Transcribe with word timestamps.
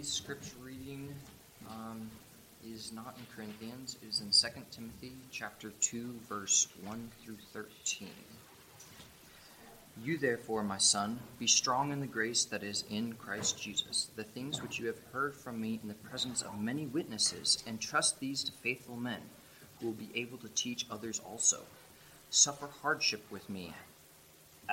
Today's 0.00 0.12
scripture 0.14 0.56
reading 0.62 1.14
um, 1.68 2.10
is 2.66 2.90
not 2.90 3.18
in 3.18 3.26
Corinthians, 3.36 3.98
it 4.00 4.08
is 4.08 4.22
in 4.22 4.30
2 4.30 4.60
Timothy 4.70 5.12
chapter 5.30 5.72
2, 5.82 6.14
verse 6.26 6.68
1 6.84 7.10
through 7.22 7.36
13. 7.52 8.08
You 10.02 10.16
therefore, 10.16 10.62
my 10.62 10.78
son, 10.78 11.20
be 11.38 11.46
strong 11.46 11.92
in 11.92 12.00
the 12.00 12.06
grace 12.06 12.46
that 12.46 12.62
is 12.62 12.84
in 12.88 13.12
Christ 13.12 13.60
Jesus. 13.60 14.08
The 14.16 14.24
things 14.24 14.62
which 14.62 14.78
you 14.78 14.86
have 14.86 15.00
heard 15.12 15.34
from 15.36 15.60
me 15.60 15.78
in 15.82 15.88
the 15.88 16.08
presence 16.08 16.40
of 16.40 16.58
many 16.58 16.86
witnesses, 16.86 17.62
entrust 17.66 18.20
these 18.20 18.42
to 18.44 18.52
faithful 18.52 18.96
men, 18.96 19.20
who 19.78 19.88
will 19.88 19.92
be 19.92 20.08
able 20.14 20.38
to 20.38 20.48
teach 20.48 20.86
others 20.90 21.20
also. 21.20 21.60
Suffer 22.30 22.70
hardship 22.80 23.30
with 23.30 23.50
me 23.50 23.74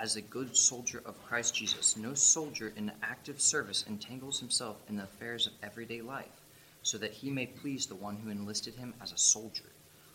as 0.01 0.15
a 0.15 0.21
good 0.21 0.55
soldier 0.55 1.01
of 1.05 1.25
Christ 1.25 1.55
Jesus. 1.55 1.97
No 1.97 2.13
soldier 2.13 2.71
in 2.75 2.91
active 3.01 3.41
service 3.41 3.83
entangles 3.87 4.39
himself 4.39 4.77
in 4.87 4.95
the 4.95 5.03
affairs 5.03 5.47
of 5.47 5.53
everyday 5.63 6.01
life, 6.01 6.41
so 6.83 6.97
that 6.97 7.13
he 7.13 7.29
may 7.29 7.47
please 7.47 7.85
the 7.85 7.95
one 7.95 8.17
who 8.17 8.29
enlisted 8.29 8.75
him 8.75 8.93
as 9.01 9.11
a 9.11 9.17
soldier. 9.17 9.71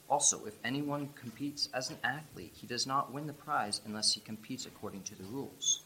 Also, 0.09 0.45
if 0.47 0.55
anyone 0.65 1.09
competes 1.15 1.69
as 1.73 1.91
an 1.91 1.97
athlete, 2.05 2.52
he 2.55 2.66
does 2.66 2.87
not 2.87 3.12
win 3.12 3.27
the 3.27 3.33
prize 3.33 3.80
unless 3.87 4.12
he 4.12 4.21
competes 4.21 4.66
according 4.66 5.02
to 5.02 5.15
the 5.15 5.24
rules. 5.24 5.83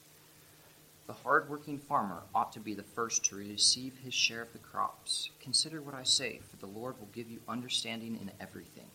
The 1.07 1.13
hard-working 1.13 1.79
farmer 1.79 2.23
ought 2.35 2.53
to 2.55 2.61
be 2.61 2.75
the 2.75 2.83
first 2.83 3.25
to 3.27 3.37
receive 3.37 3.95
his 4.03 4.13
share 4.13 4.43
of 4.43 4.53
the 4.53 4.59
crops. 4.59 5.31
Consider 5.41 5.81
what 5.81 5.95
I 5.95 6.03
say, 6.03 6.41
for 6.51 6.57
the 6.57 6.67
Lord 6.67 6.99
will 6.99 7.09
give 7.15 7.31
you 7.31 7.39
understanding 7.49 8.19
in 8.21 8.33
everything. 8.41 8.86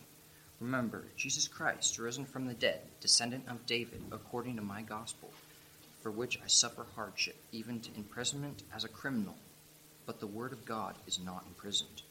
Remember, 0.62 1.02
Jesus 1.16 1.48
Christ, 1.48 1.98
risen 1.98 2.24
from 2.24 2.46
the 2.46 2.54
dead, 2.54 2.82
descendant 3.00 3.48
of 3.48 3.66
David, 3.66 4.00
according 4.12 4.54
to 4.54 4.62
my 4.62 4.80
gospel, 4.80 5.28
for 6.00 6.12
which 6.12 6.38
I 6.38 6.46
suffer 6.46 6.86
hardship, 6.94 7.34
even 7.50 7.80
to 7.80 7.90
imprisonment 7.96 8.62
as 8.72 8.84
a 8.84 8.88
criminal. 8.88 9.34
But 10.06 10.20
the 10.20 10.28
word 10.28 10.52
of 10.52 10.64
God 10.64 10.94
is 11.08 11.18
not 11.18 11.44
imprisoned. 11.48 12.02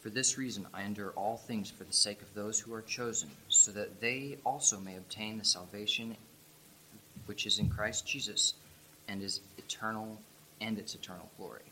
For 0.00 0.10
this 0.10 0.36
reason 0.36 0.66
I 0.74 0.82
endure 0.82 1.10
all 1.10 1.36
things 1.36 1.70
for 1.70 1.84
the 1.84 1.92
sake 1.92 2.20
of 2.20 2.34
those 2.34 2.58
who 2.58 2.74
are 2.74 2.82
chosen, 2.82 3.30
so 3.48 3.70
that 3.70 4.00
they 4.00 4.38
also 4.44 4.80
may 4.80 4.96
obtain 4.96 5.38
the 5.38 5.44
salvation 5.44 6.16
which 7.26 7.46
is 7.46 7.60
in 7.60 7.70
Christ 7.70 8.04
Jesus 8.04 8.54
and 9.06 9.22
is 9.22 9.40
eternal 9.56 10.18
and 10.60 10.80
its 10.80 10.96
eternal 10.96 11.30
glory. 11.38 11.62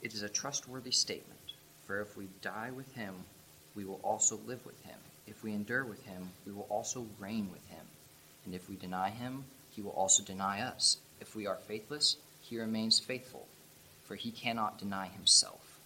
It 0.00 0.14
is 0.14 0.22
a 0.22 0.28
trustworthy 0.30 0.90
statement, 0.90 1.52
for 1.86 2.00
if 2.00 2.16
we 2.16 2.28
die 2.40 2.70
with 2.74 2.94
him, 2.94 3.14
we 3.74 3.84
will 3.84 4.00
also 4.02 4.40
live 4.46 4.64
with 4.64 4.82
him. 4.84 4.96
If 5.28 5.42
we 5.42 5.52
endure 5.52 5.84
with 5.84 6.04
him, 6.04 6.30
we 6.46 6.52
will 6.52 6.66
also 6.70 7.06
reign 7.18 7.50
with 7.52 7.66
him. 7.68 7.84
And 8.46 8.54
if 8.54 8.68
we 8.68 8.76
deny 8.76 9.10
him, 9.10 9.44
he 9.70 9.82
will 9.82 9.90
also 9.90 10.22
deny 10.22 10.62
us. 10.62 10.98
If 11.20 11.36
we 11.36 11.46
are 11.46 11.56
faithless, 11.56 12.16
he 12.40 12.58
remains 12.58 12.98
faithful, 12.98 13.46
for 14.04 14.14
he 14.14 14.30
cannot 14.30 14.78
deny 14.78 15.06
himself. 15.08 15.78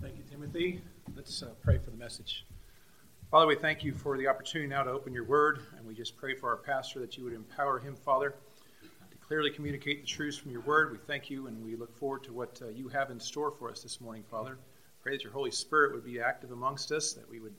Thank 0.00 0.16
you, 0.16 0.22
Timothy. 0.30 0.80
Let's 1.16 1.42
uh, 1.42 1.48
pray 1.64 1.78
for 1.78 1.90
the 1.90 1.96
message. 1.96 2.44
Father, 3.30 3.46
we 3.46 3.56
thank 3.56 3.82
you 3.82 3.92
for 3.92 4.16
the 4.16 4.28
opportunity 4.28 4.68
now 4.68 4.84
to 4.84 4.90
open 4.90 5.12
your 5.12 5.24
word, 5.24 5.58
and 5.76 5.86
we 5.86 5.94
just 5.94 6.16
pray 6.16 6.34
for 6.34 6.50
our 6.50 6.56
pastor 6.56 7.00
that 7.00 7.16
you 7.16 7.24
would 7.24 7.32
empower 7.32 7.80
him, 7.80 7.96
Father 7.96 8.34
clearly 9.32 9.50
communicate 9.50 10.02
the 10.02 10.06
truths 10.06 10.36
from 10.36 10.50
your 10.50 10.60
word. 10.60 10.92
We 10.92 10.98
thank 10.98 11.30
you 11.30 11.46
and 11.46 11.64
we 11.64 11.74
look 11.74 11.96
forward 11.96 12.22
to 12.24 12.34
what 12.34 12.60
uh, 12.60 12.68
you 12.68 12.88
have 12.88 13.10
in 13.10 13.18
store 13.18 13.50
for 13.50 13.70
us 13.70 13.82
this 13.82 13.98
morning, 13.98 14.24
Father. 14.30 14.58
Pray 15.02 15.16
that 15.16 15.24
your 15.24 15.32
Holy 15.32 15.50
Spirit 15.50 15.94
would 15.94 16.04
be 16.04 16.20
active 16.20 16.50
amongst 16.50 16.92
us, 16.92 17.14
that 17.14 17.26
we 17.30 17.40
would 17.40 17.58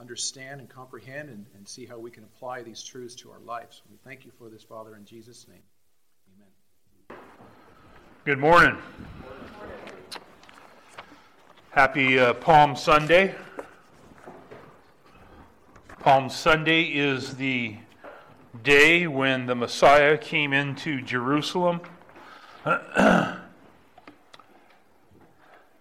understand 0.00 0.58
and 0.58 0.68
comprehend 0.68 1.28
and, 1.28 1.46
and 1.54 1.68
see 1.68 1.86
how 1.86 1.96
we 1.96 2.10
can 2.10 2.24
apply 2.24 2.64
these 2.64 2.82
truths 2.82 3.14
to 3.14 3.30
our 3.30 3.38
lives. 3.38 3.82
We 3.88 3.98
thank 4.04 4.24
you 4.24 4.32
for 4.36 4.48
this, 4.48 4.64
Father, 4.64 4.96
in 4.96 5.04
Jesus' 5.04 5.46
name. 5.46 5.62
Amen. 6.34 7.20
Good 8.24 8.40
morning. 8.40 8.76
Happy 11.70 12.18
uh, 12.18 12.34
Palm 12.34 12.74
Sunday. 12.74 13.32
Palm 16.00 16.28
Sunday 16.28 16.82
is 16.82 17.36
the 17.36 17.76
day 18.62 19.06
when 19.06 19.46
the 19.46 19.54
Messiah 19.54 20.18
came 20.18 20.52
into 20.52 21.00
Jerusalem. 21.00 21.80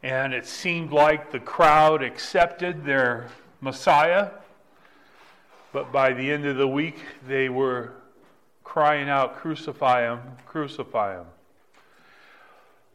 and 0.03 0.33
it 0.33 0.45
seemed 0.45 0.91
like 0.91 1.31
the 1.31 1.39
crowd 1.39 2.01
accepted 2.01 2.85
their 2.85 3.27
Messiah, 3.59 4.31
but 5.73 5.91
by 5.91 6.13
the 6.13 6.31
end 6.31 6.45
of 6.45 6.57
the 6.57 6.67
week, 6.67 6.97
they 7.27 7.49
were 7.49 7.91
crying 8.63 9.09
out, 9.09 9.35
Crucify 9.37 10.03
him, 10.03 10.19
crucify 10.45 11.17
him. 11.17 11.25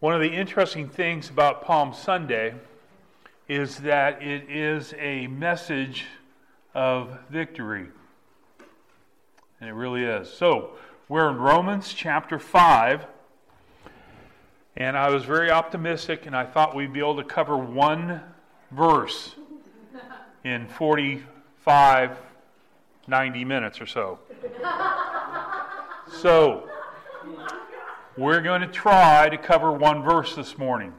One 0.01 0.15
of 0.15 0.21
the 0.21 0.33
interesting 0.33 0.89
things 0.89 1.31
about 1.31 1.63
Palm 1.63 1.95
Sunday 1.95 2.55
is 3.49 3.79
that 3.79 4.23
it 4.23 4.51
is 4.51 4.95
a 4.99 5.27
message 5.29 6.07
of 6.75 7.19
victory. 7.31 7.89
And 9.61 9.71
it 9.71 9.73
really 9.73 10.03
is. 10.03 10.31
So, 10.31 10.71
we're 11.09 11.31
in 11.31 11.39
Romans 11.39 11.95
chapter 11.95 12.39
5. 12.39 13.07
And 14.77 14.99
I 14.99 15.09
was 15.09 15.25
very 15.25 15.51
optimistic, 15.51 16.27
and 16.27 16.37
I 16.37 16.45
thought 16.45 16.77
we'd 16.77 16.93
be 16.93 17.01
able 17.01 17.17
to 17.17 17.25
cover 17.25 17.57
one 17.57 18.21
verse 18.71 19.35
in 20.45 20.69
45, 20.69 22.19
90 23.07 23.45
minutes 23.45 23.81
or 23.81 23.87
so. 23.87 24.19
So, 26.21 26.71
we're 28.17 28.41
going 28.41 28.61
to 28.61 28.69
try 28.69 29.29
to 29.29 29.37
cover 29.37 29.73
one 29.73 30.05
verse 30.05 30.37
this 30.37 30.57
morning. 30.57 30.93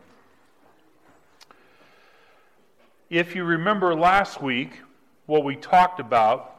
If 3.09 3.33
you 3.33 3.45
remember 3.45 3.95
last 3.95 4.41
week, 4.41 4.81
what 5.25 5.45
we 5.45 5.55
talked 5.55 6.01
about 6.01 6.56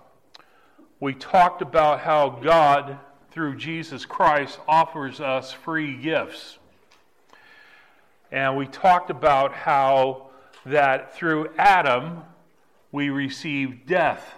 we 1.01 1.15
talked 1.15 1.63
about 1.63 2.01
how 2.01 2.29
God, 2.29 2.99
through 3.31 3.57
Jesus 3.57 4.05
Christ, 4.05 4.59
offers 4.67 5.21
us 5.21 5.53
free 5.53 5.97
gifts. 5.97 6.59
And 8.33 8.57
we 8.57 8.67
talked 8.67 9.09
about 9.09 9.53
how 9.55 10.31
that 10.67 11.15
through 11.15 11.51
Adam 11.57 12.23
we 12.91 13.11
received 13.11 13.87
death. 13.87 14.35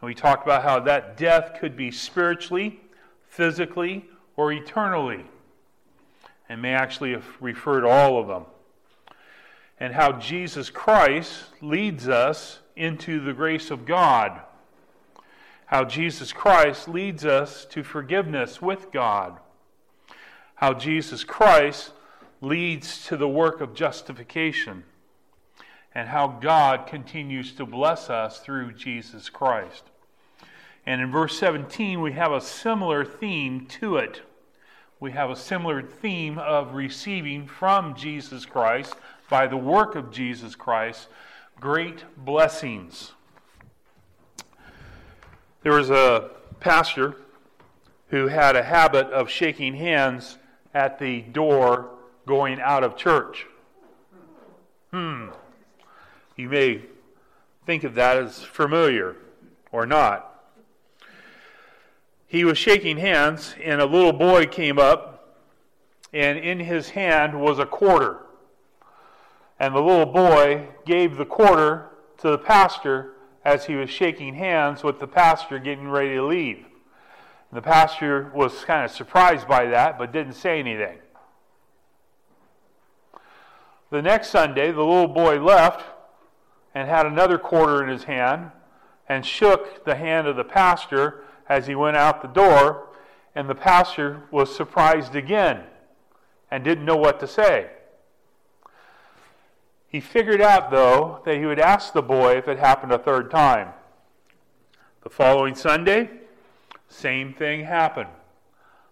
And 0.00 0.06
we 0.06 0.14
talked 0.14 0.44
about 0.44 0.62
how 0.62 0.80
that 0.80 1.18
death 1.18 1.58
could 1.60 1.76
be 1.76 1.90
spiritually, 1.90 2.80
physically, 3.28 4.06
or 4.36 4.52
eternally. 4.52 5.26
And 6.48 6.62
may 6.62 6.72
actually 6.72 7.14
refer 7.40 7.82
to 7.82 7.88
all 7.88 8.18
of 8.18 8.26
them. 8.26 8.44
And 9.78 9.92
how 9.92 10.12
Jesus 10.12 10.70
Christ 10.70 11.44
leads 11.60 12.08
us 12.08 12.60
into 12.74 13.20
the 13.20 13.34
grace 13.34 13.70
of 13.70 13.84
God 13.84 14.40
how 15.68 15.84
Jesus 15.84 16.32
Christ 16.32 16.88
leads 16.88 17.24
us 17.24 17.66
to 17.66 17.82
forgiveness 17.82 18.60
with 18.62 18.90
God, 18.90 19.38
how 20.56 20.72
Jesus 20.72 21.24
Christ 21.24 21.92
leads 22.40 23.04
to 23.06 23.16
the 23.16 23.28
work 23.28 23.60
of 23.60 23.74
justification, 23.74 24.84
and 25.94 26.08
how 26.08 26.26
God 26.28 26.86
continues 26.86 27.52
to 27.52 27.66
bless 27.66 28.08
us 28.08 28.40
through 28.40 28.72
Jesus 28.72 29.28
Christ. 29.28 29.84
And 30.86 31.02
in 31.02 31.10
verse 31.10 31.38
17, 31.38 32.00
we 32.00 32.12
have 32.12 32.32
a 32.32 32.40
similar 32.40 33.04
theme 33.04 33.66
to 33.80 33.98
it. 33.98 34.22
We 35.00 35.12
have 35.12 35.28
a 35.28 35.36
similar 35.36 35.82
theme 35.82 36.38
of 36.38 36.74
receiving 36.74 37.46
from 37.46 37.94
Jesus 37.94 38.46
Christ, 38.46 38.94
by 39.28 39.46
the 39.46 39.58
work 39.58 39.96
of 39.96 40.10
Jesus 40.10 40.54
Christ, 40.54 41.08
great 41.60 42.04
blessings. 42.16 43.12
There 45.62 45.72
was 45.72 45.90
a 45.90 46.30
pastor 46.60 47.16
who 48.08 48.28
had 48.28 48.56
a 48.56 48.62
habit 48.62 49.08
of 49.08 49.28
shaking 49.28 49.74
hands 49.74 50.38
at 50.72 50.98
the 50.98 51.22
door 51.22 51.90
going 52.26 52.60
out 52.60 52.84
of 52.84 52.96
church. 52.96 53.46
Hmm. 54.92 55.28
You 56.36 56.48
may 56.48 56.82
think 57.66 57.84
of 57.84 57.94
that 57.96 58.16
as 58.16 58.42
familiar 58.42 59.16
or 59.72 59.84
not. 59.84 60.24
He 62.26 62.44
was 62.44 62.56
shaking 62.56 62.98
hands, 62.98 63.54
and 63.62 63.80
a 63.80 63.86
little 63.86 64.12
boy 64.12 64.46
came 64.46 64.78
up, 64.78 65.38
and 66.12 66.38
in 66.38 66.60
his 66.60 66.90
hand 66.90 67.40
was 67.40 67.58
a 67.58 67.66
quarter. 67.66 68.18
And 69.58 69.74
the 69.74 69.80
little 69.80 70.06
boy 70.06 70.68
gave 70.86 71.16
the 71.16 71.24
quarter 71.24 71.88
to 72.18 72.30
the 72.30 72.38
pastor 72.38 73.14
as 73.44 73.66
he 73.66 73.74
was 73.74 73.90
shaking 73.90 74.34
hands 74.34 74.82
with 74.82 75.00
the 75.00 75.06
pastor 75.06 75.58
getting 75.58 75.88
ready 75.88 76.14
to 76.14 76.26
leave. 76.26 76.64
The 77.52 77.62
pastor 77.62 78.30
was 78.34 78.64
kind 78.64 78.84
of 78.84 78.90
surprised 78.90 79.48
by 79.48 79.66
that, 79.66 79.98
but 79.98 80.12
didn't 80.12 80.34
say 80.34 80.58
anything. 80.58 80.98
The 83.90 84.02
next 84.02 84.28
Sunday, 84.28 84.70
the 84.70 84.82
little 84.82 85.08
boy 85.08 85.42
left 85.42 85.84
and 86.74 86.88
had 86.88 87.06
another 87.06 87.38
quarter 87.38 87.82
in 87.82 87.88
his 87.88 88.04
hand 88.04 88.50
and 89.08 89.24
shook 89.24 89.84
the 89.86 89.94
hand 89.94 90.26
of 90.26 90.36
the 90.36 90.44
pastor 90.44 91.24
as 91.48 91.66
he 91.66 91.74
went 91.74 91.96
out 91.96 92.20
the 92.20 92.28
door, 92.28 92.88
and 93.34 93.48
the 93.48 93.54
pastor 93.54 94.24
was 94.30 94.54
surprised 94.54 95.16
again 95.16 95.64
and 96.50 96.62
didn't 96.62 96.84
know 96.84 96.96
what 96.96 97.18
to 97.20 97.26
say. 97.26 97.70
He 99.88 100.00
figured 100.00 100.42
out, 100.42 100.70
though, 100.70 101.22
that 101.24 101.38
he 101.38 101.46
would 101.46 101.58
ask 101.58 101.92
the 101.92 102.02
boy 102.02 102.36
if 102.36 102.46
it 102.46 102.58
happened 102.58 102.92
a 102.92 102.98
third 102.98 103.30
time. 103.30 103.70
The 105.02 105.08
following 105.08 105.54
Sunday, 105.54 106.10
same 106.88 107.32
thing 107.32 107.64
happened. 107.64 108.10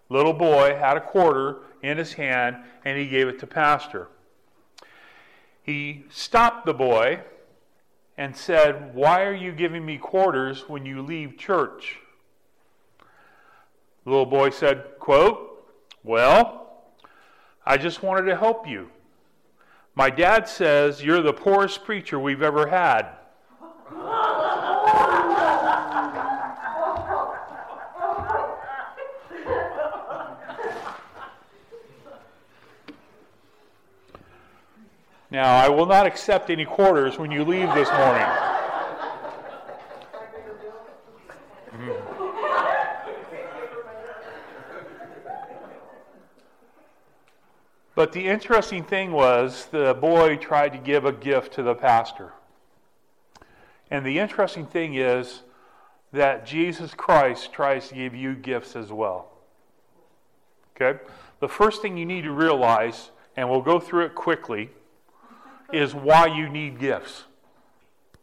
Little 0.08 0.32
boy 0.32 0.76
had 0.76 0.96
a 0.96 1.00
quarter 1.00 1.58
in 1.82 1.98
his 1.98 2.14
hand 2.14 2.56
and 2.84 2.98
he 2.98 3.08
gave 3.08 3.28
it 3.28 3.38
to 3.40 3.46
pastor. 3.46 4.08
He 5.62 6.04
stopped 6.08 6.64
the 6.64 6.72
boy 6.72 7.20
and 8.16 8.36
said, 8.36 8.94
Why 8.94 9.24
are 9.24 9.34
you 9.34 9.52
giving 9.52 9.84
me 9.84 9.98
quarters 9.98 10.68
when 10.68 10.86
you 10.86 11.02
leave 11.02 11.36
church? 11.36 11.98
The 14.04 14.10
little 14.10 14.26
boy 14.26 14.50
said, 14.50 14.84
quote, 15.00 15.68
Well, 16.04 16.84
I 17.66 17.76
just 17.76 18.02
wanted 18.02 18.26
to 18.30 18.36
help 18.36 18.66
you. 18.66 18.90
My 19.98 20.10
dad 20.10 20.46
says 20.46 21.02
you're 21.02 21.22
the 21.22 21.32
poorest 21.32 21.82
preacher 21.82 22.20
we've 22.20 22.42
ever 22.42 22.66
had. 22.66 23.06
Now, 35.30 35.56
I 35.56 35.70
will 35.70 35.86
not 35.86 36.06
accept 36.06 36.50
any 36.50 36.66
quarters 36.66 37.18
when 37.18 37.30
you 37.30 37.42
leave 37.42 37.72
this 37.74 37.90
morning. 37.90 38.45
But 47.96 48.12
the 48.12 48.26
interesting 48.26 48.84
thing 48.84 49.10
was 49.10 49.66
the 49.70 49.94
boy 49.94 50.36
tried 50.36 50.74
to 50.74 50.78
give 50.78 51.06
a 51.06 51.12
gift 51.12 51.54
to 51.54 51.62
the 51.62 51.74
pastor. 51.74 52.34
And 53.90 54.04
the 54.04 54.18
interesting 54.18 54.66
thing 54.66 54.94
is 54.94 55.40
that 56.12 56.44
Jesus 56.44 56.92
Christ 56.92 57.54
tries 57.54 57.88
to 57.88 57.94
give 57.94 58.14
you 58.14 58.34
gifts 58.34 58.76
as 58.76 58.92
well. 58.92 59.30
Okay? 60.76 61.00
The 61.40 61.48
first 61.48 61.80
thing 61.80 61.96
you 61.96 62.04
need 62.04 62.24
to 62.24 62.32
realize, 62.32 63.12
and 63.34 63.48
we'll 63.48 63.62
go 63.62 63.80
through 63.80 64.04
it 64.04 64.14
quickly, 64.14 64.70
is 65.72 65.94
why 65.94 66.26
you 66.26 66.50
need 66.50 66.78
gifts. 66.78 67.24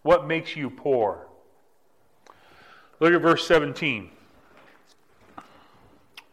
What 0.03 0.27
makes 0.27 0.55
you 0.55 0.69
poor? 0.69 1.25
Look 2.99 3.11
at 3.11 3.21
verse 3.21 3.47
17. 3.47 4.11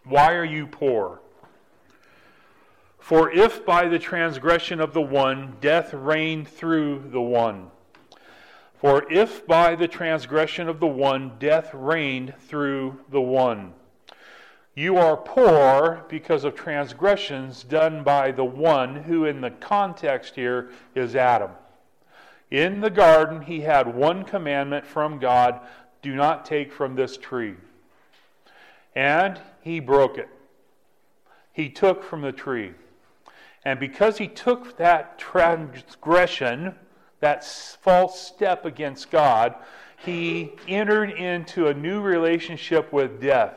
Why 0.05 0.35
are 0.35 0.45
you 0.45 0.67
poor? 0.67 1.21
For 3.11 3.29
if 3.33 3.67
by 3.67 3.89
the 3.89 3.99
transgression 3.99 4.79
of 4.79 4.93
the 4.93 5.03
one 5.03 5.57
death 5.61 5.93
reigned 5.93 6.47
through 6.47 7.09
the 7.11 7.21
one, 7.21 7.73
for 8.77 9.13
if 9.13 9.45
by 9.49 9.75
the 9.75 9.89
transgression 9.89 10.69
of 10.69 10.79
the 10.79 10.87
one 10.87 11.33
death 11.41 11.75
reigned 11.75 12.35
through 12.39 13.01
the 13.11 13.21
one, 13.21 13.73
you 14.77 14.97
are 14.97 15.17
poor 15.17 16.05
because 16.09 16.45
of 16.45 16.55
transgressions 16.55 17.65
done 17.65 18.05
by 18.05 18.31
the 18.31 18.45
one 18.45 18.95
who, 18.95 19.25
in 19.25 19.41
the 19.41 19.51
context 19.51 20.37
here, 20.37 20.71
is 20.95 21.17
Adam. 21.17 21.51
In 22.53 22.81
the 22.81 22.91
garden, 22.91 23.43
he 23.43 23.63
had 23.63 23.93
one 23.93 24.23
commandment 24.23 24.87
from 24.87 25.19
God 25.19 25.59
do 26.01 26.15
not 26.15 26.45
take 26.45 26.73
from 26.73 26.95
this 26.95 27.17
tree. 27.17 27.57
And 28.95 29.41
he 29.63 29.81
broke 29.81 30.17
it. 30.17 30.29
He 31.53 31.69
took 31.69 32.05
from 32.05 32.21
the 32.21 32.31
tree. 32.31 32.75
And 33.65 33.79
because 33.79 34.19
he 34.19 34.29
took 34.29 34.77
that 34.79 35.19
transgression, 35.19 36.75
that 37.21 37.45
false 37.45 38.21
step 38.21 38.65
against 38.65 39.11
God, 39.11 39.55
he 39.99 40.53
entered 40.67 41.11
into 41.11 41.69
a 41.69 41.75
new 41.75 42.01
relationship 42.01 42.93
with 42.93 43.21
death. 43.21 43.55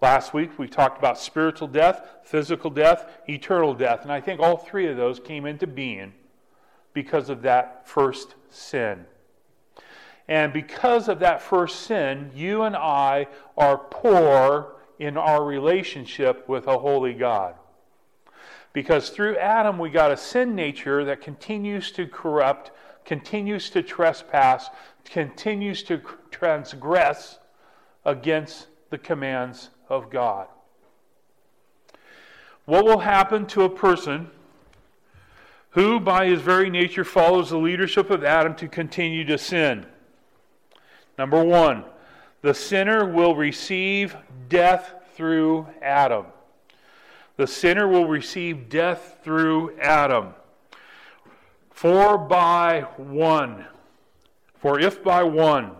Last 0.00 0.32
week 0.32 0.58
we 0.58 0.68
talked 0.68 0.98
about 0.98 1.18
spiritual 1.18 1.68
death, 1.68 2.08
physical 2.24 2.70
death, 2.70 3.08
eternal 3.28 3.74
death. 3.74 4.02
And 4.02 4.12
I 4.12 4.20
think 4.20 4.40
all 4.40 4.56
three 4.56 4.86
of 4.86 4.96
those 4.96 5.18
came 5.18 5.46
into 5.46 5.66
being 5.66 6.12
because 6.92 7.28
of 7.28 7.42
that 7.42 7.86
first 7.88 8.34
sin. 8.48 9.06
And 10.28 10.52
because 10.52 11.08
of 11.08 11.18
that 11.18 11.42
first 11.42 11.80
sin, 11.80 12.30
you 12.34 12.62
and 12.62 12.76
I 12.76 13.26
are 13.56 13.78
poor 13.78 14.76
in 14.98 15.16
our 15.16 15.44
relationship 15.44 16.48
with 16.48 16.68
a 16.68 16.78
holy 16.78 17.12
God. 17.12 17.54
Because 18.72 19.10
through 19.10 19.36
Adam, 19.36 19.78
we 19.78 19.90
got 19.90 20.12
a 20.12 20.16
sin 20.16 20.54
nature 20.54 21.04
that 21.04 21.20
continues 21.20 21.92
to 21.92 22.06
corrupt, 22.06 22.70
continues 23.04 23.68
to 23.70 23.82
trespass, 23.82 24.70
continues 25.04 25.82
to 25.84 26.00
transgress 26.30 27.38
against 28.04 28.68
the 28.90 28.98
commands 28.98 29.70
of 29.88 30.10
God. 30.10 30.46
What 32.64 32.84
will 32.84 33.00
happen 33.00 33.46
to 33.48 33.62
a 33.62 33.70
person 33.70 34.30
who, 35.70 36.00
by 36.00 36.26
his 36.26 36.40
very 36.40 36.70
nature, 36.70 37.04
follows 37.04 37.50
the 37.50 37.58
leadership 37.58 38.10
of 38.10 38.24
Adam 38.24 38.54
to 38.56 38.68
continue 38.68 39.24
to 39.24 39.36
sin? 39.36 39.84
Number 41.18 41.44
one, 41.44 41.84
the 42.40 42.54
sinner 42.54 43.04
will 43.04 43.34
receive 43.34 44.16
death 44.48 44.94
through 45.14 45.66
Adam 45.82 46.26
the 47.36 47.46
sinner 47.46 47.88
will 47.88 48.06
receive 48.06 48.68
death 48.68 49.18
through 49.22 49.78
Adam. 49.80 50.34
For 51.70 52.18
by 52.18 52.82
one, 52.96 53.66
for 54.56 54.78
if 54.78 55.02
by 55.02 55.22
one, 55.22 55.72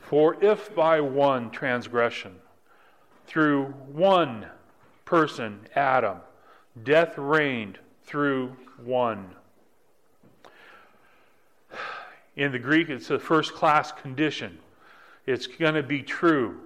for 0.00 0.42
if 0.42 0.74
by 0.74 1.00
one 1.00 1.50
transgression, 1.50 2.36
through 3.26 3.66
one 3.92 4.46
person, 5.04 5.60
Adam, 5.74 6.18
death 6.82 7.16
reigned 7.16 7.78
through 8.04 8.56
one. 8.82 9.30
In 12.36 12.50
the 12.50 12.58
Greek, 12.58 12.88
it's 12.88 13.10
a 13.10 13.18
first 13.18 13.52
class 13.54 13.92
condition. 13.92 14.58
It's 15.26 15.46
going 15.46 15.74
to 15.74 15.82
be 15.82 16.02
true 16.02 16.60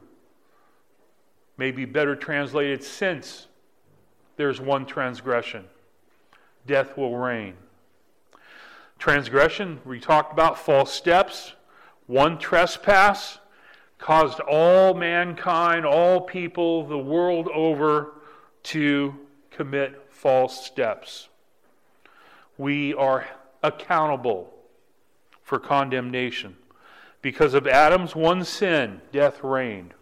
may 1.58 1.72
be 1.72 1.84
better 1.84 2.16
translated 2.16 2.82
since 2.82 3.48
there's 4.36 4.60
one 4.60 4.86
transgression, 4.86 5.64
death 6.66 6.96
will 6.96 7.16
reign. 7.16 7.54
Transgression, 8.98 9.80
we 9.84 10.00
talked 10.00 10.32
about 10.32 10.58
false 10.58 10.92
steps, 10.92 11.52
one 12.06 12.38
trespass 12.38 13.38
caused 13.98 14.40
all 14.40 14.94
mankind, 14.94 15.84
all 15.84 16.20
people, 16.20 16.86
the 16.86 16.98
world 16.98 17.48
over 17.48 18.12
to 18.62 19.14
commit 19.50 20.00
false 20.10 20.64
steps. 20.64 21.28
We 22.56 22.94
are 22.94 23.26
accountable 23.62 24.54
for 25.42 25.58
condemnation. 25.58 26.56
Because 27.22 27.54
of 27.54 27.66
Adam's 27.66 28.14
one 28.14 28.44
sin, 28.44 29.00
death 29.12 29.42
reigned. 29.42 29.94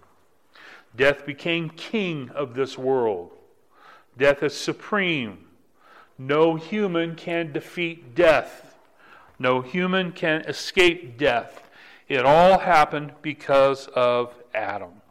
Death 0.96 1.26
became 1.26 1.68
king 1.70 2.30
of 2.30 2.54
this 2.54 2.78
world. 2.78 3.30
Death 4.16 4.42
is 4.42 4.56
supreme. 4.56 5.46
No 6.18 6.56
human 6.56 7.14
can 7.14 7.52
defeat 7.52 8.14
death. 8.14 8.74
No 9.38 9.60
human 9.60 10.12
can 10.12 10.40
escape 10.42 11.18
death. 11.18 11.68
It 12.08 12.24
all 12.24 12.58
happened 12.58 13.12
because 13.20 13.88
of 13.88 14.34
Adam. 14.54 15.02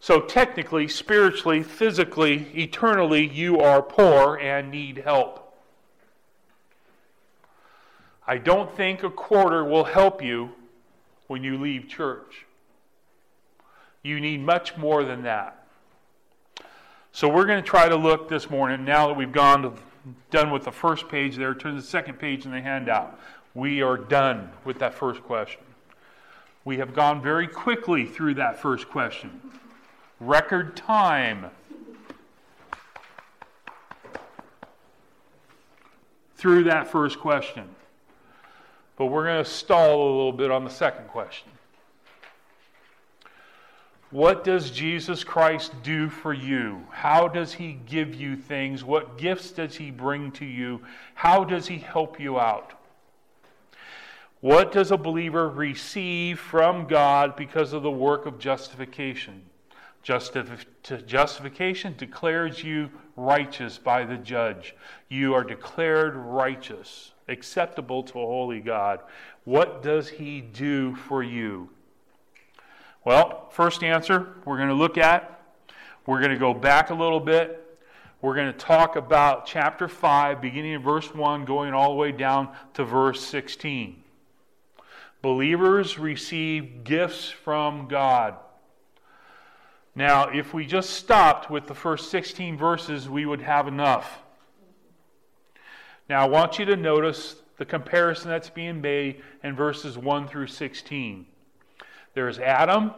So, 0.00 0.20
technically, 0.20 0.88
spiritually, 0.88 1.62
physically, 1.62 2.48
eternally, 2.54 3.24
you 3.26 3.60
are 3.60 3.82
poor 3.82 4.36
and 4.36 4.70
need 4.70 4.98
help. 4.98 5.54
I 8.26 8.38
don't 8.38 8.74
think 8.74 9.02
a 9.02 9.10
quarter 9.10 9.64
will 9.64 9.84
help 9.84 10.22
you 10.22 10.52
when 11.26 11.44
you 11.44 11.58
leave 11.58 11.86
church. 11.86 12.46
You 14.02 14.18
need 14.18 14.40
much 14.40 14.76
more 14.76 15.04
than 15.04 15.22
that. 15.22 15.66
So 17.12 17.28
we're 17.28 17.44
going 17.44 17.62
to 17.62 17.68
try 17.68 17.88
to 17.88 17.96
look 17.96 18.28
this 18.28 18.50
morning, 18.50 18.84
now 18.84 19.06
that 19.06 19.14
we've 19.14 19.32
gone 19.32 19.62
to, 19.62 19.72
done 20.30 20.50
with 20.50 20.64
the 20.64 20.72
first 20.72 21.08
page 21.08 21.36
there, 21.36 21.54
turn 21.54 21.76
to 21.76 21.80
the 21.80 21.86
second 21.86 22.18
page 22.18 22.44
in 22.44 22.50
the 22.50 22.60
handout. 22.60 23.18
We 23.54 23.82
are 23.82 23.96
done 23.96 24.50
with 24.64 24.78
that 24.78 24.94
first 24.94 25.22
question. 25.22 25.60
We 26.64 26.78
have 26.78 26.94
gone 26.94 27.22
very 27.22 27.46
quickly 27.46 28.06
through 28.06 28.34
that 28.34 28.58
first 28.58 28.88
question. 28.88 29.40
Record 30.20 30.76
time. 30.76 31.50
Through 36.36 36.64
that 36.64 36.88
first 36.88 37.20
question. 37.20 37.68
But 38.96 39.06
we're 39.06 39.24
going 39.24 39.44
to 39.44 39.50
stall 39.50 39.96
a 39.96 40.10
little 40.10 40.32
bit 40.32 40.50
on 40.50 40.64
the 40.64 40.70
second 40.70 41.08
question. 41.08 41.48
What 44.12 44.44
does 44.44 44.70
Jesus 44.70 45.24
Christ 45.24 45.72
do 45.82 46.10
for 46.10 46.34
you? 46.34 46.86
How 46.90 47.28
does 47.28 47.54
he 47.54 47.80
give 47.86 48.14
you 48.14 48.36
things? 48.36 48.84
What 48.84 49.16
gifts 49.16 49.50
does 49.52 49.74
he 49.76 49.90
bring 49.90 50.30
to 50.32 50.44
you? 50.44 50.82
How 51.14 51.44
does 51.44 51.66
he 51.66 51.78
help 51.78 52.20
you 52.20 52.38
out? 52.38 52.74
What 54.40 54.70
does 54.70 54.90
a 54.90 54.98
believer 54.98 55.48
receive 55.48 56.38
from 56.38 56.86
God 56.86 57.36
because 57.36 57.72
of 57.72 57.82
the 57.82 57.90
work 57.90 58.26
of 58.26 58.38
justification? 58.38 59.44
Justif- 60.04 61.06
justification 61.06 61.94
declares 61.96 62.62
you 62.62 62.90
righteous 63.16 63.78
by 63.78 64.04
the 64.04 64.18
judge. 64.18 64.74
You 65.08 65.32
are 65.32 65.44
declared 65.44 66.16
righteous, 66.16 67.12
acceptable 67.28 68.02
to 68.02 68.20
a 68.20 68.26
holy 68.26 68.60
God. 68.60 69.00
What 69.44 69.82
does 69.82 70.10
he 70.10 70.42
do 70.42 70.96
for 70.96 71.22
you? 71.22 71.70
Well, 73.04 73.48
first 73.50 73.82
answer 73.82 74.34
we're 74.44 74.58
going 74.58 74.68
to 74.68 74.74
look 74.74 74.96
at, 74.96 75.40
we're 76.06 76.20
going 76.20 76.32
to 76.32 76.38
go 76.38 76.54
back 76.54 76.90
a 76.90 76.94
little 76.94 77.20
bit. 77.20 77.58
We're 78.20 78.36
going 78.36 78.52
to 78.52 78.58
talk 78.58 78.94
about 78.94 79.46
chapter 79.46 79.88
5, 79.88 80.40
beginning 80.40 80.74
in 80.74 80.82
verse 80.82 81.12
1, 81.12 81.44
going 81.44 81.74
all 81.74 81.88
the 81.90 81.96
way 81.96 82.12
down 82.12 82.50
to 82.74 82.84
verse 82.84 83.20
16. 83.20 84.00
Believers 85.22 85.98
receive 85.98 86.84
gifts 86.84 87.28
from 87.28 87.88
God. 87.88 88.36
Now, 89.96 90.28
if 90.28 90.54
we 90.54 90.64
just 90.64 90.90
stopped 90.90 91.50
with 91.50 91.66
the 91.66 91.74
first 91.74 92.10
16 92.10 92.56
verses, 92.56 93.08
we 93.08 93.26
would 93.26 93.42
have 93.42 93.66
enough. 93.66 94.22
Now, 96.08 96.22
I 96.22 96.28
want 96.28 96.60
you 96.60 96.64
to 96.66 96.76
notice 96.76 97.36
the 97.58 97.64
comparison 97.64 98.30
that's 98.30 98.50
being 98.50 98.80
made 98.80 99.20
in 99.42 99.56
verses 99.56 99.98
1 99.98 100.28
through 100.28 100.46
16. 100.46 101.26
There's 102.14 102.38
Adam 102.38 102.92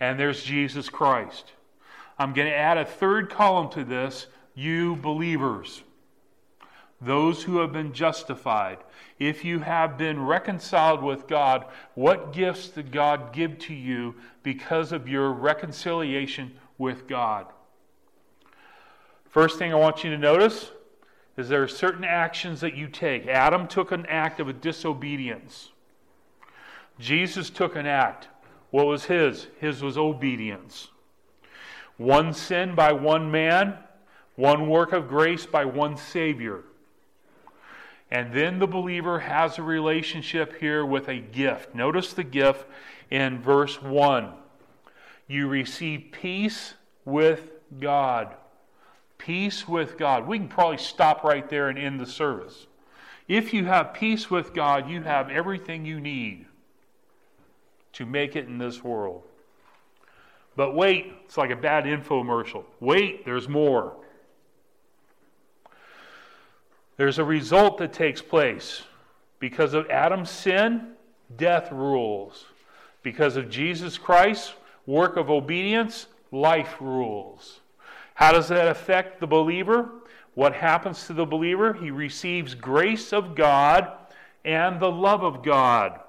and 0.00 0.18
there's 0.18 0.42
Jesus 0.42 0.88
Christ. 0.88 1.52
I'm 2.18 2.32
going 2.32 2.48
to 2.48 2.56
add 2.56 2.78
a 2.78 2.84
third 2.84 3.30
column 3.30 3.70
to 3.70 3.84
this 3.84 4.26
you 4.54 4.96
believers, 4.96 5.82
those 7.00 7.42
who 7.42 7.58
have 7.58 7.72
been 7.72 7.92
justified. 7.92 8.78
If 9.18 9.44
you 9.44 9.60
have 9.60 9.96
been 9.96 10.24
reconciled 10.24 11.02
with 11.02 11.26
God, 11.26 11.64
what 11.94 12.32
gifts 12.32 12.68
did 12.68 12.92
God 12.92 13.32
give 13.32 13.58
to 13.60 13.74
you 13.74 14.14
because 14.42 14.92
of 14.92 15.08
your 15.08 15.32
reconciliation 15.32 16.52
with 16.78 17.06
God? 17.06 17.46
First 19.28 19.58
thing 19.58 19.72
I 19.72 19.76
want 19.76 20.04
you 20.04 20.10
to 20.10 20.18
notice 20.18 20.70
is 21.36 21.48
there 21.48 21.62
are 21.62 21.68
certain 21.68 22.04
actions 22.04 22.60
that 22.60 22.76
you 22.76 22.86
take. 22.86 23.26
Adam 23.26 23.66
took 23.66 23.90
an 23.90 24.04
act 24.06 24.38
of 24.40 24.60
disobedience. 24.60 25.71
Jesus 26.98 27.50
took 27.50 27.76
an 27.76 27.86
act. 27.86 28.28
What 28.70 28.86
was 28.86 29.04
his? 29.04 29.48
His 29.60 29.82
was 29.82 29.98
obedience. 29.98 30.88
One 31.96 32.32
sin 32.32 32.74
by 32.74 32.92
one 32.92 33.30
man, 33.30 33.78
one 34.36 34.68
work 34.68 34.92
of 34.92 35.08
grace 35.08 35.46
by 35.46 35.64
one 35.64 35.96
Savior. 35.96 36.64
And 38.10 38.32
then 38.32 38.58
the 38.58 38.66
believer 38.66 39.20
has 39.20 39.58
a 39.58 39.62
relationship 39.62 40.58
here 40.58 40.84
with 40.84 41.08
a 41.08 41.18
gift. 41.18 41.74
Notice 41.74 42.12
the 42.12 42.24
gift 42.24 42.66
in 43.10 43.40
verse 43.40 43.80
1. 43.80 44.32
You 45.28 45.48
receive 45.48 46.08
peace 46.12 46.74
with 47.04 47.50
God. 47.80 48.34
Peace 49.16 49.66
with 49.68 49.96
God. 49.96 50.26
We 50.26 50.38
can 50.38 50.48
probably 50.48 50.78
stop 50.78 51.24
right 51.24 51.48
there 51.48 51.68
and 51.68 51.78
end 51.78 52.00
the 52.00 52.06
service. 52.06 52.66
If 53.28 53.54
you 53.54 53.64
have 53.66 53.94
peace 53.94 54.30
with 54.30 54.52
God, 54.52 54.90
you 54.90 55.02
have 55.02 55.30
everything 55.30 55.86
you 55.86 56.00
need 56.00 56.46
to 57.94 58.06
make 58.06 58.36
it 58.36 58.46
in 58.46 58.58
this 58.58 58.82
world. 58.82 59.22
But 60.56 60.74
wait, 60.74 61.12
it's 61.24 61.36
like 61.36 61.50
a 61.50 61.56
bad 61.56 61.84
infomercial. 61.84 62.64
Wait, 62.80 63.24
there's 63.24 63.48
more. 63.48 63.96
There's 66.96 67.18
a 67.18 67.24
result 67.24 67.78
that 67.78 67.92
takes 67.92 68.20
place. 68.20 68.82
Because 69.38 69.74
of 69.74 69.90
Adam's 69.90 70.30
sin, 70.30 70.92
death 71.36 71.72
rules. 71.72 72.44
Because 73.02 73.36
of 73.36 73.50
Jesus 73.50 73.98
Christ's 73.98 74.52
work 74.86 75.16
of 75.16 75.30
obedience, 75.30 76.06
life 76.30 76.76
rules. 76.80 77.60
How 78.14 78.32
does 78.32 78.48
that 78.48 78.68
affect 78.68 79.20
the 79.20 79.26
believer? 79.26 79.90
What 80.34 80.54
happens 80.54 81.06
to 81.06 81.12
the 81.12 81.26
believer? 81.26 81.72
He 81.74 81.90
receives 81.90 82.54
grace 82.54 83.12
of 83.12 83.34
God 83.34 83.90
and 84.44 84.80
the 84.80 84.90
love 84.90 85.22
of 85.22 85.42
God. 85.42 86.00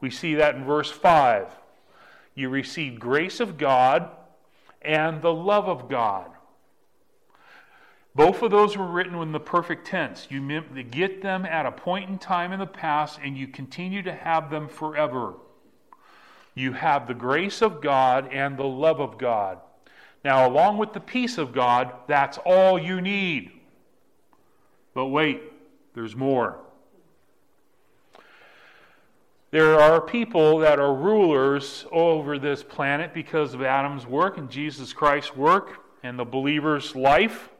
We 0.00 0.10
see 0.10 0.34
that 0.34 0.54
in 0.56 0.64
verse 0.64 0.90
5. 0.90 1.48
You 2.34 2.48
receive 2.48 2.98
grace 2.98 3.40
of 3.40 3.56
God 3.56 4.10
and 4.82 5.22
the 5.22 5.32
love 5.32 5.68
of 5.68 5.88
God. 5.88 6.30
Both 8.14 8.42
of 8.42 8.50
those 8.50 8.76
were 8.76 8.86
written 8.86 9.16
in 9.16 9.32
the 9.32 9.40
perfect 9.40 9.86
tense. 9.86 10.28
You 10.30 10.60
get 10.84 11.20
them 11.20 11.44
at 11.44 11.66
a 11.66 11.72
point 11.72 12.10
in 12.10 12.18
time 12.18 12.52
in 12.52 12.60
the 12.60 12.66
past, 12.66 13.18
and 13.22 13.36
you 13.36 13.48
continue 13.48 14.02
to 14.02 14.12
have 14.12 14.50
them 14.50 14.68
forever. 14.68 15.34
You 16.54 16.72
have 16.74 17.08
the 17.08 17.14
grace 17.14 17.60
of 17.60 17.80
God 17.80 18.32
and 18.32 18.56
the 18.56 18.62
love 18.62 19.00
of 19.00 19.18
God. 19.18 19.58
Now, 20.24 20.48
along 20.48 20.78
with 20.78 20.92
the 20.92 21.00
peace 21.00 21.38
of 21.38 21.52
God, 21.52 21.92
that's 22.06 22.38
all 22.46 22.78
you 22.78 23.00
need. 23.00 23.50
But 24.94 25.06
wait, 25.06 25.42
there's 25.94 26.14
more. 26.14 26.60
There 29.54 29.78
are 29.78 30.00
people 30.00 30.58
that 30.58 30.80
are 30.80 30.92
rulers 30.92 31.86
over 31.92 32.40
this 32.40 32.64
planet 32.64 33.14
because 33.14 33.54
of 33.54 33.62
Adam's 33.62 34.04
work 34.04 34.36
and 34.36 34.50
Jesus 34.50 34.92
Christ's 34.92 35.36
work 35.36 35.84
and 36.02 36.18
the 36.18 36.24
believer's 36.24 36.96
life. 36.96 37.50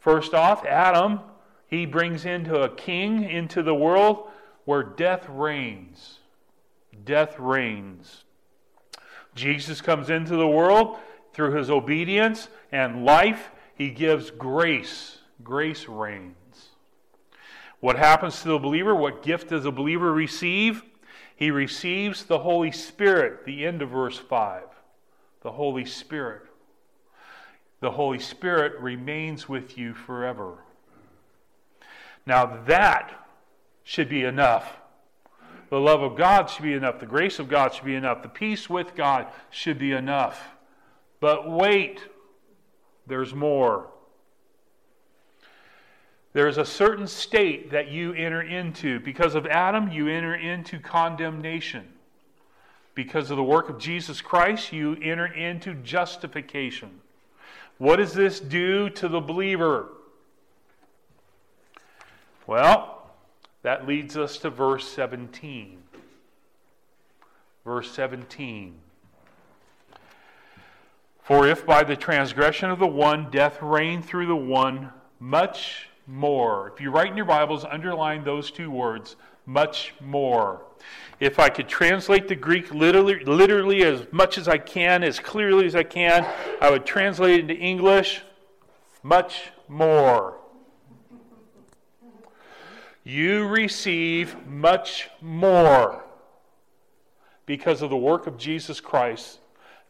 First 0.00 0.34
off, 0.34 0.66
Adam, 0.66 1.20
he 1.68 1.86
brings 1.86 2.24
into 2.24 2.60
a 2.60 2.68
king 2.68 3.30
into 3.30 3.62
the 3.62 3.76
world 3.76 4.28
where 4.64 4.82
death 4.82 5.24
reigns. 5.28 6.18
Death 7.04 7.38
reigns. 7.38 8.24
Jesus 9.36 9.80
comes 9.80 10.10
into 10.10 10.34
the 10.34 10.48
world 10.48 10.98
through 11.32 11.52
his 11.52 11.70
obedience 11.70 12.48
and 12.72 13.04
life. 13.04 13.52
He 13.76 13.90
gives 13.90 14.32
grace. 14.32 15.18
Grace 15.44 15.86
reigns. 15.86 16.70
What 17.78 17.94
happens 17.94 18.42
to 18.42 18.48
the 18.48 18.58
believer? 18.58 18.96
What 18.96 19.22
gift 19.22 19.50
does 19.50 19.64
a 19.64 19.70
believer 19.70 20.12
receive? 20.12 20.82
He 21.40 21.50
receives 21.50 22.24
the 22.24 22.40
Holy 22.40 22.70
Spirit, 22.70 23.46
the 23.46 23.64
end 23.64 23.80
of 23.80 23.88
verse 23.88 24.18
5. 24.18 24.64
The 25.40 25.52
Holy 25.52 25.86
Spirit. 25.86 26.42
The 27.80 27.92
Holy 27.92 28.18
Spirit 28.18 28.78
remains 28.78 29.48
with 29.48 29.78
you 29.78 29.94
forever. 29.94 30.58
Now 32.26 32.62
that 32.66 33.26
should 33.84 34.10
be 34.10 34.22
enough. 34.22 34.76
The 35.70 35.80
love 35.80 36.02
of 36.02 36.14
God 36.14 36.50
should 36.50 36.64
be 36.64 36.74
enough. 36.74 37.00
The 37.00 37.06
grace 37.06 37.38
of 37.38 37.48
God 37.48 37.72
should 37.72 37.86
be 37.86 37.94
enough. 37.94 38.20
The 38.20 38.28
peace 38.28 38.68
with 38.68 38.94
God 38.94 39.26
should 39.48 39.78
be 39.78 39.92
enough. 39.92 40.50
But 41.20 41.50
wait, 41.50 42.00
there's 43.06 43.34
more. 43.34 43.89
There 46.32 46.46
is 46.46 46.58
a 46.58 46.64
certain 46.64 47.06
state 47.06 47.70
that 47.72 47.88
you 47.88 48.12
enter 48.14 48.42
into. 48.42 49.00
Because 49.00 49.34
of 49.34 49.46
Adam, 49.46 49.90
you 49.90 50.08
enter 50.08 50.34
into 50.34 50.78
condemnation. 50.78 51.88
Because 52.94 53.30
of 53.30 53.36
the 53.36 53.42
work 53.42 53.68
of 53.68 53.78
Jesus 53.78 54.20
Christ, 54.20 54.72
you 54.72 54.96
enter 55.02 55.26
into 55.26 55.74
justification. 55.74 57.00
What 57.78 57.96
does 57.96 58.12
this 58.12 58.38
do 58.38 58.90
to 58.90 59.08
the 59.08 59.20
believer? 59.20 59.88
Well, 62.46 63.10
that 63.62 63.86
leads 63.86 64.16
us 64.16 64.38
to 64.38 64.50
verse 64.50 64.86
17. 64.88 65.78
Verse 67.64 67.90
17. 67.92 68.74
For 71.22 71.46
if 71.46 71.64
by 71.64 71.84
the 71.84 71.96
transgression 71.96 72.70
of 72.70 72.78
the 72.78 72.86
one 72.86 73.30
death 73.30 73.62
reigned 73.62 74.04
through 74.04 74.26
the 74.26 74.36
one, 74.36 74.90
much 75.20 75.89
more. 76.06 76.72
If 76.74 76.80
you 76.80 76.90
write 76.90 77.10
in 77.10 77.16
your 77.16 77.26
Bibles, 77.26 77.64
underline 77.64 78.24
those 78.24 78.50
two 78.50 78.70
words, 78.70 79.16
much 79.46 79.94
more. 80.00 80.62
If 81.18 81.38
I 81.38 81.48
could 81.48 81.68
translate 81.68 82.28
the 82.28 82.36
Greek 82.36 82.72
literally, 82.72 83.24
literally 83.24 83.82
as 83.82 84.06
much 84.12 84.38
as 84.38 84.48
I 84.48 84.58
can, 84.58 85.02
as 85.02 85.18
clearly 85.18 85.66
as 85.66 85.74
I 85.74 85.82
can, 85.82 86.26
I 86.60 86.70
would 86.70 86.86
translate 86.86 87.40
it 87.40 87.50
into 87.50 87.56
English 87.56 88.22
much 89.02 89.50
more. 89.68 90.38
You 93.04 93.48
receive 93.48 94.46
much 94.46 95.08
more 95.20 96.04
because 97.46 97.82
of 97.82 97.90
the 97.90 97.96
work 97.96 98.26
of 98.26 98.38
Jesus 98.38 98.80
Christ 98.80 99.40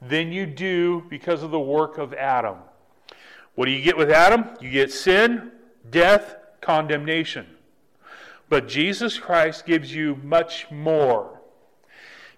than 0.00 0.32
you 0.32 0.46
do 0.46 1.04
because 1.10 1.42
of 1.42 1.50
the 1.50 1.60
work 1.60 1.98
of 1.98 2.14
Adam. 2.14 2.56
What 3.54 3.66
do 3.66 3.72
you 3.72 3.82
get 3.82 3.96
with 3.96 4.10
Adam? 4.10 4.46
You 4.60 4.70
get 4.70 4.92
sin, 4.92 5.52
death, 5.88 6.36
condemnation. 6.60 7.46
But 8.48 8.68
Jesus 8.68 9.18
Christ 9.18 9.64
gives 9.64 9.94
you 9.94 10.16
much 10.22 10.70
more. 10.70 11.40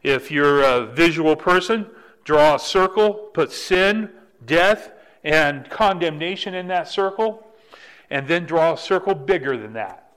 If 0.03 0.31
you're 0.31 0.63
a 0.63 0.87
visual 0.87 1.37
person, 1.37 1.87
draw 2.25 2.57
a 2.57 2.59
circle, 2.59 3.15
put 3.15 3.51
sin, 3.51 4.11
death, 4.45 4.93
and 5.25 5.69
condemnation 5.71 6.55
in 6.55 6.69
that 6.69 6.89
circle, 6.89 7.47
and 8.11 8.29
then 8.29 8.45
draw 8.45 8.75
a 8.75 8.79
circle 8.79 9.15
bigger 9.15 9.57
than 9.57 9.73
that. 9.73 10.13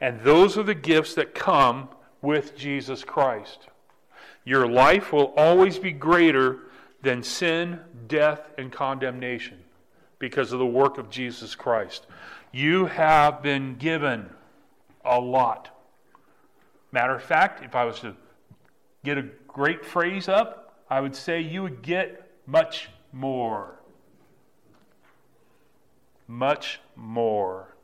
And 0.00 0.20
those 0.20 0.56
are 0.56 0.62
the 0.62 0.74
gifts 0.74 1.14
that 1.14 1.34
come 1.34 1.88
with 2.22 2.56
Jesus 2.56 3.02
Christ. 3.02 3.66
Your 4.44 4.68
life 4.68 5.12
will 5.12 5.32
always 5.36 5.78
be 5.78 5.90
greater 5.90 6.58
than 7.02 7.22
sin, 7.22 7.80
death, 8.06 8.50
and 8.58 8.70
condemnation 8.70 9.58
because 10.18 10.52
of 10.52 10.58
the 10.58 10.66
work 10.66 10.98
of 10.98 11.10
Jesus 11.10 11.54
Christ. 11.54 12.06
You 12.52 12.86
have 12.86 13.42
been 13.42 13.76
given 13.76 14.30
a 15.04 15.20
lot. 15.20 15.70
Matter 16.92 17.14
of 17.14 17.22
fact, 17.22 17.64
if 17.64 17.74
I 17.74 17.84
was 17.84 18.00
to 18.00 18.14
get 19.04 19.18
a 19.18 19.22
great 19.46 19.84
phrase 19.84 20.28
up, 20.28 20.84
I 20.88 21.00
would 21.00 21.14
say 21.14 21.40
you 21.40 21.62
would 21.62 21.82
get 21.82 22.30
much 22.46 22.88
more. 23.12 23.80
Much 26.28 26.80
more. 26.94 27.76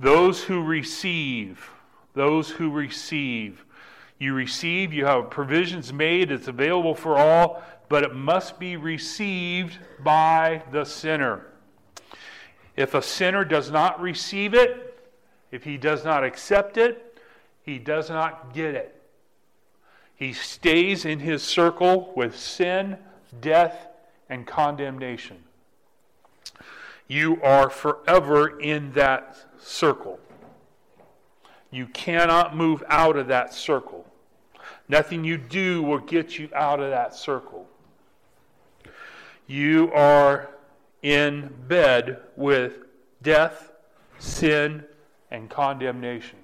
Those 0.00 0.44
who 0.44 0.62
receive, 0.62 1.70
those 2.14 2.50
who 2.50 2.70
receive, 2.70 3.64
you 4.18 4.34
receive, 4.34 4.92
you 4.92 5.04
have 5.06 5.30
provisions 5.30 5.92
made, 5.92 6.30
it's 6.30 6.48
available 6.48 6.94
for 6.94 7.16
all, 7.16 7.62
but 7.88 8.02
it 8.04 8.14
must 8.14 8.58
be 8.58 8.76
received 8.76 9.78
by 10.00 10.62
the 10.72 10.84
sinner. 10.84 11.46
If 12.76 12.94
a 12.94 13.02
sinner 13.02 13.44
does 13.44 13.70
not 13.70 14.00
receive 14.00 14.54
it, 14.54 14.98
if 15.50 15.64
he 15.64 15.76
does 15.76 16.04
not 16.04 16.24
accept 16.24 16.76
it, 16.76 17.18
he 17.62 17.78
does 17.78 18.10
not 18.10 18.54
get 18.54 18.74
it. 18.74 18.94
He 20.14 20.32
stays 20.32 21.04
in 21.04 21.20
his 21.20 21.42
circle 21.42 22.12
with 22.16 22.38
sin, 22.38 22.98
death, 23.40 23.88
and 24.28 24.46
condemnation. 24.46 25.38
You 27.06 27.40
are 27.42 27.70
forever 27.70 28.60
in 28.60 28.92
that 28.92 29.36
circle. 29.58 30.20
You 31.70 31.86
cannot 31.86 32.56
move 32.56 32.82
out 32.88 33.16
of 33.16 33.28
that 33.28 33.54
circle. 33.54 34.06
Nothing 34.88 35.24
you 35.24 35.38
do 35.38 35.82
will 35.82 35.98
get 35.98 36.38
you 36.38 36.48
out 36.54 36.80
of 36.80 36.90
that 36.90 37.14
circle. 37.14 37.66
You 39.48 39.90
are 39.92 40.50
in 41.02 41.52
bed 41.66 42.20
with 42.36 42.74
death, 43.22 43.72
sin, 44.18 44.84
and 45.30 45.48
condemnation. 45.48 46.38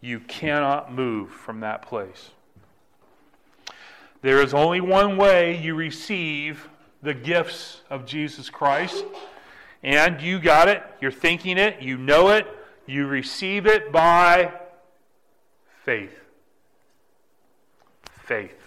You 0.00 0.20
cannot 0.20 0.92
move 0.92 1.30
from 1.30 1.60
that 1.60 1.82
place. 1.82 2.30
There 4.22 4.40
is 4.40 4.54
only 4.54 4.80
one 4.80 5.18
way 5.18 5.58
you 5.58 5.74
receive 5.74 6.66
the 7.02 7.12
gifts 7.12 7.82
of 7.90 8.06
Jesus 8.06 8.48
Christ, 8.48 9.04
and 9.82 10.22
you 10.22 10.38
got 10.38 10.68
it, 10.68 10.82
you're 11.02 11.12
thinking 11.12 11.58
it, 11.58 11.82
you 11.82 11.98
know 11.98 12.30
it, 12.30 12.46
you 12.86 13.06
receive 13.06 13.66
it 13.66 13.92
by 13.92 14.50
faith. 15.84 16.18
Faith. 18.24 18.63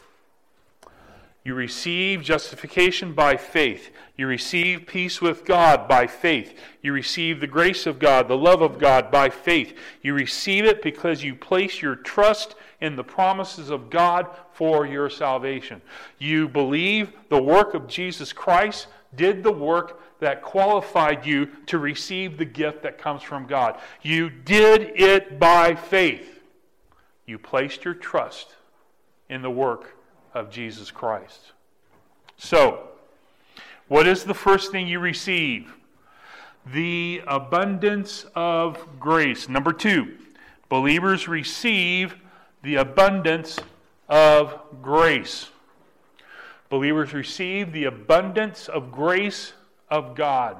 You 1.48 1.56
receive 1.56 2.24
justification 2.24 3.14
by 3.14 3.38
faith. 3.38 3.92
You 4.18 4.28
receive 4.28 4.86
peace 4.86 5.22
with 5.22 5.46
God 5.46 5.88
by 5.88 6.06
faith. 6.06 6.60
You 6.82 6.92
receive 6.92 7.40
the 7.40 7.48
grace 7.48 7.86
of 7.86 8.00
God, 8.00 8.28
the 8.28 8.36
love 8.36 8.62
of 8.62 8.78
God 8.78 9.10
by 9.10 9.30
faith. 9.30 9.78
You 10.02 10.14
receive 10.14 10.66
it 10.66 10.82
because 10.82 11.24
you 11.24 11.36
place 11.36 11.82
your 11.82 11.96
trust 11.96 12.56
in 12.82 12.98
the 12.98 13.04
promises 13.06 13.70
of 13.70 13.90
God 13.90 14.28
for 14.52 14.86
your 14.86 15.10
salvation. 15.10 15.82
You 16.18 16.50
believe 16.50 17.14
the 17.30 17.42
work 17.42 17.76
of 17.76 17.88
Jesus 17.88 18.34
Christ 18.34 18.88
did 19.16 19.42
the 19.42 19.50
work 19.50 20.02
that 20.20 20.42
qualified 20.42 21.26
you 21.26 21.46
to 21.68 21.78
receive 21.78 22.38
the 22.38 22.44
gift 22.44 22.84
that 22.84 22.98
comes 22.98 23.24
from 23.24 23.48
God. 23.48 23.80
You 24.02 24.30
did 24.30 25.00
it 25.00 25.40
by 25.40 25.76
faith. 25.76 26.42
You 27.26 27.40
placed 27.40 27.86
your 27.86 27.94
trust 27.94 28.54
in 29.30 29.42
the 29.42 29.50
work 29.50 29.97
of 30.38 30.50
Jesus 30.50 30.92
Christ. 30.92 31.52
So, 32.38 32.88
what 33.88 34.08
is 34.08 34.24
the 34.24 34.34
first 34.34 34.72
thing 34.72 34.88
you 34.88 35.00
receive? 35.00 35.74
The 36.74 37.22
abundance 37.26 38.26
of 38.36 39.00
grace. 39.00 39.50
Number 39.50 39.74
two, 39.74 40.18
believers 40.70 41.28
receive 41.28 42.16
the 42.62 42.76
abundance 42.76 43.58
of 44.10 44.60
grace. 44.82 45.50
Believers 46.70 47.14
receive 47.14 47.72
the 47.72 47.86
abundance 47.86 48.68
of 48.68 48.92
grace 48.92 49.54
of 49.90 50.16
God. 50.16 50.58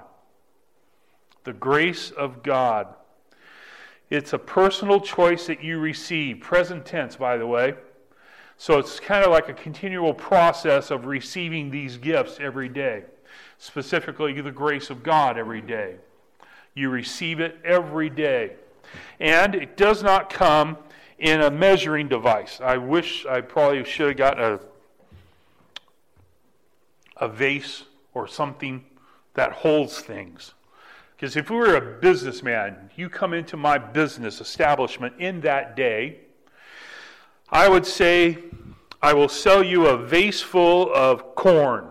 The 1.44 1.54
grace 1.54 2.12
of 2.12 2.44
God. 2.44 2.88
It's 4.10 4.32
a 4.32 4.40
personal 4.40 5.02
choice 5.02 5.48
that 5.48 5.62
you 5.62 5.80
receive. 5.80 6.40
Present 6.40 6.86
tense, 6.86 7.18
by 7.18 7.38
the 7.38 7.46
way. 7.46 7.76
So 8.58 8.80
it's 8.80 9.00
kind 9.00 9.24
of 9.24 9.32
like 9.32 9.50
a 9.50 9.54
continual 9.54 10.14
process 10.14 10.90
of 10.90 11.06
receiving 11.06 11.70
these 11.70 11.98
gifts 11.98 12.40
every 12.40 12.70
day, 12.70 13.04
specifically 13.60 14.40
the 14.42 14.52
grace 14.52 14.90
of 14.90 15.04
God 15.04 15.38
every 15.38 15.62
day. 15.62 15.96
You 16.74 16.90
receive 16.90 17.40
it 17.40 17.58
every 17.64 18.10
day. 18.10 18.54
And 19.20 19.54
it 19.54 19.78
does 19.78 20.02
not 20.02 20.32
come 20.32 20.78
in 21.20 21.42
a 21.42 21.52
measuring 21.52 22.08
device. 22.08 22.60
I 22.62 22.78
wish 22.78 23.26
I 23.26 23.42
probably 23.42 23.84
should 23.84 24.10
have 24.10 24.18
gotten 24.18 24.44
a, 24.44 24.60
a 27.18 27.28
vase 27.28 27.84
or 28.14 28.28
something 28.28 28.84
that 29.34 29.52
holds 29.52 30.00
things. 30.00 30.54
Because 31.16 31.36
if 31.36 31.50
we 31.50 31.58
were 31.58 31.76
a 31.76 32.00
businessman, 32.00 32.92
you 32.96 33.10
come 33.10 33.34
into 33.34 33.58
my 33.58 33.78
business 33.78 34.40
establishment 34.42 35.16
in 35.20 35.42
that 35.42 35.76
day, 35.76 36.20
I 37.50 37.70
would 37.70 37.86
say, 37.86 38.40
I 39.02 39.14
will 39.14 39.30
sell 39.30 39.64
you 39.64 39.88
a 39.88 39.98
vase 39.98 40.42
full 40.42 40.94
of 40.94 41.36
corn. 41.36 41.88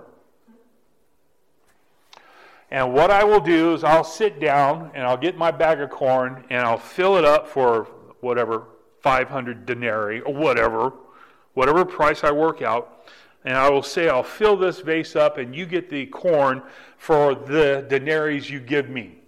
And 2.70 2.92
what 2.92 3.10
I 3.10 3.24
will 3.24 3.40
do 3.40 3.72
is 3.74 3.84
I'll 3.84 4.04
sit 4.04 4.38
down 4.38 4.90
and 4.94 5.06
I'll 5.06 5.16
get 5.16 5.38
my 5.38 5.50
bag 5.50 5.80
of 5.80 5.88
corn 5.88 6.44
and 6.50 6.66
I'll 6.66 6.78
fill 6.78 7.16
it 7.16 7.24
up 7.24 7.48
for 7.48 7.84
whatever, 8.20 8.64
500 9.00 9.64
denarii 9.64 10.20
or 10.20 10.34
whatever, 10.34 10.92
whatever 11.54 11.84
price 11.84 12.22
I 12.24 12.32
work 12.32 12.60
out. 12.60 13.08
And 13.44 13.56
I 13.56 13.70
will 13.70 13.82
say, 13.82 14.08
I'll 14.08 14.24
fill 14.24 14.56
this 14.56 14.80
vase 14.80 15.16
up 15.16 15.38
and 15.38 15.54
you 15.54 15.64
get 15.64 15.88
the 15.88 16.06
corn 16.06 16.62
for 16.98 17.34
the 17.34 17.86
denarii 17.88 18.40
you 18.40 18.60
give 18.60 18.90
me 18.90 19.20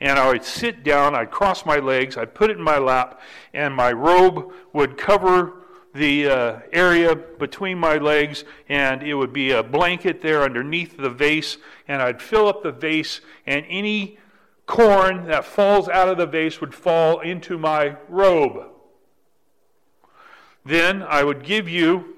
and 0.00 0.18
I 0.18 0.28
would 0.28 0.44
sit 0.44 0.82
down, 0.82 1.14
I'd 1.14 1.30
cross 1.30 1.66
my 1.66 1.76
legs, 1.76 2.16
I'd 2.16 2.34
put 2.34 2.50
it 2.50 2.56
in 2.56 2.62
my 2.62 2.78
lap, 2.78 3.20
and 3.52 3.74
my 3.74 3.92
robe 3.92 4.52
would 4.72 4.96
cover 4.96 5.54
the 5.92 6.28
uh, 6.28 6.60
area 6.72 7.14
between 7.14 7.78
my 7.78 7.96
legs, 7.96 8.44
and 8.68 9.02
it 9.02 9.14
would 9.14 9.32
be 9.32 9.50
a 9.50 9.62
blanket 9.62 10.22
there 10.22 10.42
underneath 10.42 10.96
the 10.96 11.10
vase, 11.10 11.58
and 11.88 12.00
I'd 12.00 12.22
fill 12.22 12.48
up 12.48 12.62
the 12.62 12.72
vase, 12.72 13.20
and 13.46 13.66
any 13.68 14.18
corn 14.66 15.26
that 15.26 15.44
falls 15.44 15.88
out 15.88 16.08
of 16.08 16.16
the 16.16 16.26
vase 16.26 16.60
would 16.60 16.74
fall 16.74 17.20
into 17.20 17.58
my 17.58 17.96
robe. 18.08 18.68
Then 20.64 21.02
I 21.02 21.24
would 21.24 21.42
give 21.42 21.68
you 21.68 22.16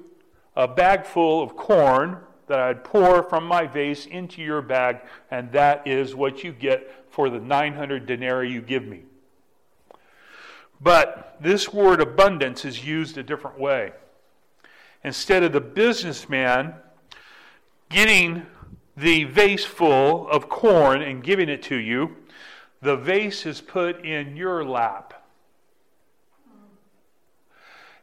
a 0.55 0.69
bag 0.69 1.07
full 1.07 1.43
of 1.43 1.57
corn 1.57 2.19
that 2.49 2.59
I'd 2.59 2.85
pour 2.85 3.23
from 3.23 3.47
my 3.47 3.67
vase 3.67 4.05
into 4.05 4.43
your 4.43 4.61
bag, 4.61 5.01
and 5.31 5.51
that 5.53 5.87
is 5.87 6.15
what 6.15 6.45
you 6.45 6.53
get 6.53 7.02
for 7.13 7.29
the 7.29 7.39
900 7.39 8.07
denarii 8.07 8.51
you 8.51 8.63
give 8.63 8.85
me. 8.85 9.03
But 10.81 11.37
this 11.41 11.73
word 11.73 12.01
abundance 12.01 12.65
is 12.65 12.85
used 12.85 13.19
a 13.19 13.23
different 13.23 13.61
way. 13.61 13.93
Instead 15.05 15.43
of 15.43 15.53
the 15.53 15.61
businessman 15.61 16.75
getting 17.91 18.47
the 18.97 19.25
vase 19.25 19.65
full 19.65 20.27
of 20.29 20.49
corn 20.49 21.03
and 21.03 21.23
giving 21.23 21.51
it 21.51 21.63
to 21.65 21.77
you, 21.77 22.17
the 22.81 22.97
vase 22.97 23.45
is 23.45 23.61
put 23.61 24.05
in 24.05 24.35
your 24.37 24.65
lap. 24.65 25.23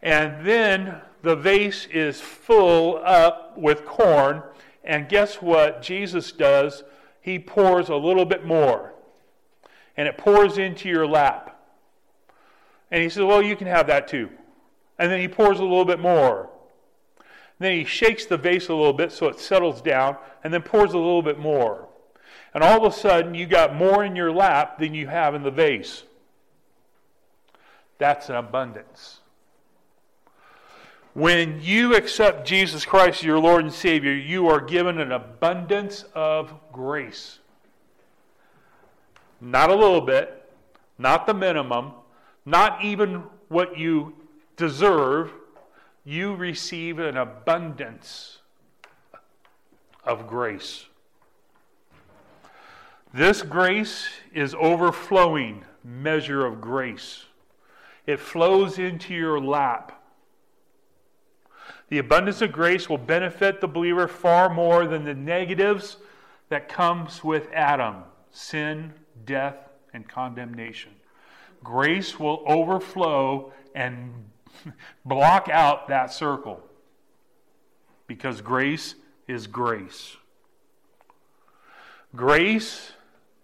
And 0.02 0.46
then 0.46 1.02
the 1.24 1.36
vase 1.36 1.88
is 1.88 2.22
full 2.22 3.02
up 3.04 3.58
with 3.58 3.86
corn. 3.86 4.44
And 4.84 5.10
guess 5.10 5.42
what 5.42 5.82
Jesus 5.82 6.32
does? 6.32 6.84
He 7.22 7.40
pours 7.40 7.90
a 7.90 7.96
little 7.96 8.26
bit 8.26 8.46
more. 8.46 8.94
And 10.00 10.08
it 10.08 10.18
pours 10.18 10.58
into 10.58 10.88
your 10.88 11.06
lap. 11.06 11.62
And 12.90 13.04
he 13.04 13.10
says, 13.10 13.26
Well, 13.26 13.42
you 13.42 13.58
can 13.58 13.68
have 13.68 13.88
that 13.88 14.08
too. 14.08 14.30
And 14.98 15.12
then 15.12 15.20
he 15.20 15.28
pours 15.28 15.60
a 15.60 15.64
little 15.64 15.84
bit 15.84 16.00
more. 16.00 16.50
then 17.60 17.74
he 17.74 17.84
shakes 17.84 18.26
the 18.26 18.38
vase 18.38 18.70
a 18.70 18.74
little 18.74 18.94
bit 18.94 19.12
so 19.12 19.28
it 19.28 19.42
settles 19.42 19.82
down, 19.82 20.16
and 20.42 20.54
then 20.54 20.62
pours 20.62 20.94
a 20.94 20.98
little 20.98 21.22
bit 21.22 21.38
more. 21.38 21.90
and 22.54 22.64
all 22.64 22.78
of 22.78 22.90
a 22.90 22.96
sudden 22.96 23.36
you 23.36 23.46
got 23.46 23.76
more 23.76 24.06
in 24.06 24.16
your 24.16 24.32
lap 24.32 24.80
than 24.80 24.94
you 24.94 25.08
have 25.08 25.36
in 25.36 25.44
the 25.44 25.52
vase. 25.52 26.04
That's 27.98 28.30
an 28.30 28.36
abundance. 28.36 29.20
When 31.14 31.60
you 31.62 31.94
accept 31.94 32.48
Jesus 32.48 32.86
Christ 32.86 33.20
as 33.20 33.26
your 33.26 33.40
Lord 33.40 33.66
and 33.66 33.74
Savior, 33.74 34.14
you 34.14 34.48
are 34.48 34.62
given 34.62 34.98
an 34.98 35.12
abundance 35.12 36.06
of 36.16 36.54
grace. 36.72 37.39
Not 39.42 39.70
a 39.70 39.76
little 39.76 40.02
bit, 40.02 40.50
not 40.98 41.26
the 41.26 41.34
minimum, 41.34 41.94
not 42.46 42.84
even 42.84 43.24
what 43.48 43.78
you 43.78 44.14
deserve. 44.58 45.32
You 46.04 46.36
receive 46.36 47.00
an 47.00 47.18
abundance 47.18 48.40
of 50.04 50.28
grace. 50.28 50.86
This 53.14 53.42
grace 53.42 54.08
is 54.34 54.56
overflowing 54.60 55.66
measure 55.84 56.46
of 56.46 56.62
grace. 56.62 57.26
It 58.06 58.20
flows 58.20 58.78
into 58.78 59.14
your 59.14 59.40
lap. 59.40 60.04
The 61.90 61.98
abundance 61.98 62.42
of 62.42 62.52
grace 62.52 62.88
will 62.88 63.00
benefit 63.00 63.62
the 63.62 63.68
believer 63.68 64.08
far 64.08 64.50
more 64.50 64.86
than 64.86 65.06
the 65.06 65.14
negatives 65.14 65.98
that 66.50 66.70
comes 66.70 67.24
with 67.24 67.48
Adam, 67.52 68.04
sin, 68.32 68.94
death, 69.26 69.56
and 69.94 70.08
condemnation. 70.08 70.92
Grace 71.64 72.20
will 72.20 72.44
overflow 72.48 73.52
and 73.76 74.14
block 75.06 75.50
out 75.50 75.88
that 75.88 76.12
circle 76.14 76.62
because 78.08 78.42
grace 78.42 78.96
is 79.28 79.48
grace. 79.48 80.16
Grace 82.16 82.94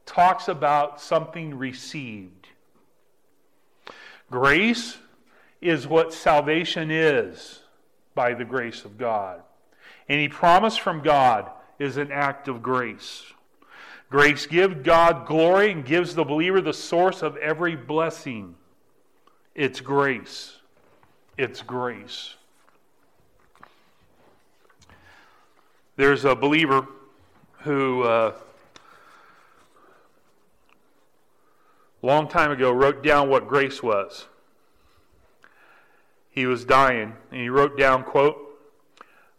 talks 0.05 0.47
about 0.47 0.99
something 0.99 1.57
received. 1.57 2.47
Grace 4.31 4.97
is 5.61 5.87
what 5.87 6.13
salvation 6.13 6.89
is 6.89 7.59
by 8.15 8.33
the 8.33 8.45
grace 8.45 8.85
of 8.85 8.97
God. 8.97 9.41
Any 10.09 10.27
promise 10.27 10.77
from 10.77 11.01
God 11.01 11.49
is 11.79 11.97
an 11.97 12.11
act 12.11 12.47
of 12.47 12.63
grace. 12.63 13.23
Grace 14.09 14.45
gives 14.45 14.75
God 14.83 15.25
glory 15.25 15.71
and 15.71 15.83
gives 15.83 16.15
the 16.15 16.23
believer 16.23 16.61
the 16.61 16.73
source 16.73 17.21
of 17.21 17.37
every 17.37 17.75
blessing. 17.75 18.55
It's 19.53 19.81
grace. 19.81 20.57
It's 21.37 21.61
grace. 21.61 22.35
There's 25.97 26.25
a 26.25 26.35
believer 26.35 26.87
who, 27.59 28.03
uh, 28.03 28.33
long 32.01 32.27
time 32.27 32.51
ago, 32.51 32.71
wrote 32.71 33.03
down 33.03 33.29
what 33.29 33.47
grace 33.47 33.81
was 33.81 34.27
he 36.35 36.45
was 36.45 36.65
dying, 36.65 37.15
and 37.31 37.39
he 37.39 37.47
wrote 37.47 37.77
down, 37.77 38.03
quote, 38.03 38.37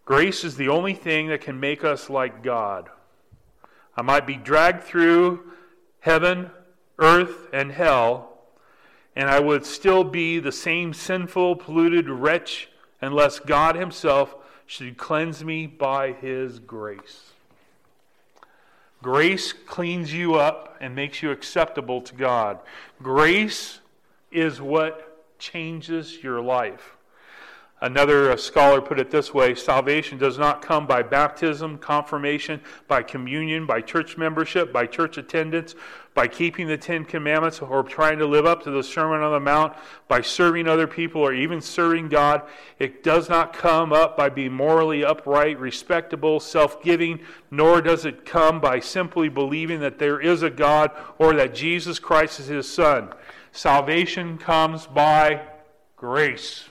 Grace 0.07 0.45
is 0.45 0.57
the 0.57 0.71
only 0.71 0.95
thing 0.95 1.29
that 1.29 1.43
can 1.43 1.61
make 1.61 1.85
us 1.85 2.09
like 2.09 2.43
God. 2.43 2.89
I 3.97 4.03
might 4.03 4.27
be 4.27 4.37
dragged 4.37 4.85
through 4.85 5.53
heaven, 6.01 6.51
earth, 6.99 7.49
and 7.53 7.73
hell, 7.73 8.39
and 9.15 9.31
I 9.31 9.41
would 9.41 9.65
still 9.65 10.05
be 10.05 10.39
the 10.39 10.53
same 10.53 10.93
sinful, 10.93 11.57
polluted 11.57 12.09
wretch 12.09 12.69
unless 13.01 13.39
God 13.39 13.75
Himself 13.77 14.35
should 14.67 14.99
cleanse 14.99 15.43
me 15.45 15.67
by 15.67 16.13
His 16.13 16.59
grace. 16.59 17.33
Grace 19.03 19.53
cleans 19.53 20.13
you 20.13 20.35
up 20.35 20.77
and 20.81 20.95
makes 20.95 21.23
you 21.23 21.31
acceptable 21.31 22.01
to 22.03 22.15
God. 22.15 22.59
Grace 23.03 23.81
is 24.31 24.61
what 24.61 25.39
changes 25.39 26.23
your 26.23 26.41
life. 26.41 26.96
Another 27.83 28.33
uh, 28.33 28.37
scholar 28.39 28.81
put 28.81 28.99
it 28.99 29.11
this 29.11 29.35
way 29.35 29.55
salvation 29.55 30.17
does 30.17 30.39
not 30.39 30.63
come 30.63 30.87
by 30.87 31.03
baptism, 31.03 31.77
confirmation, 31.77 32.59
by 32.89 33.03
communion, 33.03 33.67
by 33.67 33.83
church 33.83 34.17
membership, 34.17 34.73
by 34.73 34.87
church 34.87 35.19
attendance, 35.19 35.75
by 36.15 36.27
keeping 36.27 36.67
the 36.67 36.79
Ten 36.79 37.05
Commandments, 37.05 37.61
or 37.61 37.83
trying 37.83 38.19
to 38.19 38.25
live 38.25 38.47
up 38.47 38.63
to 38.63 38.71
the 38.71 38.83
Sermon 38.83 39.21
on 39.21 39.31
the 39.31 39.41
Mount, 39.41 39.77
by 40.09 40.23
serving 40.23 40.67
other 40.67 40.87
people, 40.87 41.21
or 41.21 41.35
even 41.35 41.61
serving 41.61 42.09
God. 42.09 42.45
It 42.79 43.03
does 43.03 43.29
not 43.29 43.53
come 43.53 43.93
up 43.93 44.17
by 44.17 44.31
being 44.31 44.55
morally 44.55 45.05
upright, 45.05 45.61
respectable, 45.61 46.41
self 46.41 46.83
giving, 46.83 47.21
nor 47.51 47.83
does 47.83 48.07
it 48.07 48.25
come 48.25 48.59
by 48.59 48.81
simply 48.81 49.29
believing 49.29 49.81
that 49.81 49.99
there 49.99 50.19
is 50.19 50.43
a 50.43 50.49
God 50.49 50.93
or 51.19 51.35
that 51.35 51.55
Jesus 51.55 51.99
Christ 51.99 52.41
is 52.41 52.47
his 52.47 52.73
Son. 52.73 53.13
Salvation 53.53 54.39
comes 54.39 54.87
by 54.87 55.43
grace. 55.97 56.71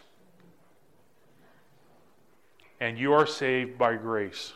And 2.79 2.97
you 2.97 3.13
are 3.13 3.25
saved 3.25 3.77
by 3.77 3.95
grace. 3.95 4.53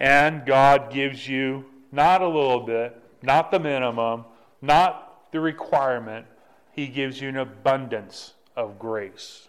And 0.00 0.44
God 0.44 0.92
gives 0.92 1.28
you 1.28 1.64
not 1.92 2.20
a 2.20 2.26
little 2.26 2.60
bit, 2.60 3.00
not 3.22 3.50
the 3.50 3.60
minimum, 3.60 4.24
not 4.60 5.30
the 5.30 5.40
requirement. 5.40 6.26
He 6.72 6.88
gives 6.88 7.20
you 7.20 7.28
an 7.28 7.36
abundance 7.36 8.34
of 8.56 8.78
grace. 8.78 9.48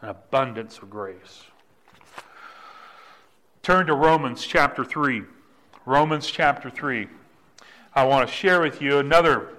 An 0.00 0.08
abundance 0.08 0.78
of 0.78 0.90
grace. 0.90 1.44
Turn 3.62 3.86
to 3.86 3.94
Romans 3.94 4.44
chapter 4.44 4.84
3. 4.84 5.22
Romans 5.84 6.26
chapter 6.26 6.70
3. 6.70 7.08
I 7.94 8.04
want 8.04 8.28
to 8.28 8.34
share 8.34 8.60
with 8.60 8.80
you 8.80 8.98
another 8.98 9.50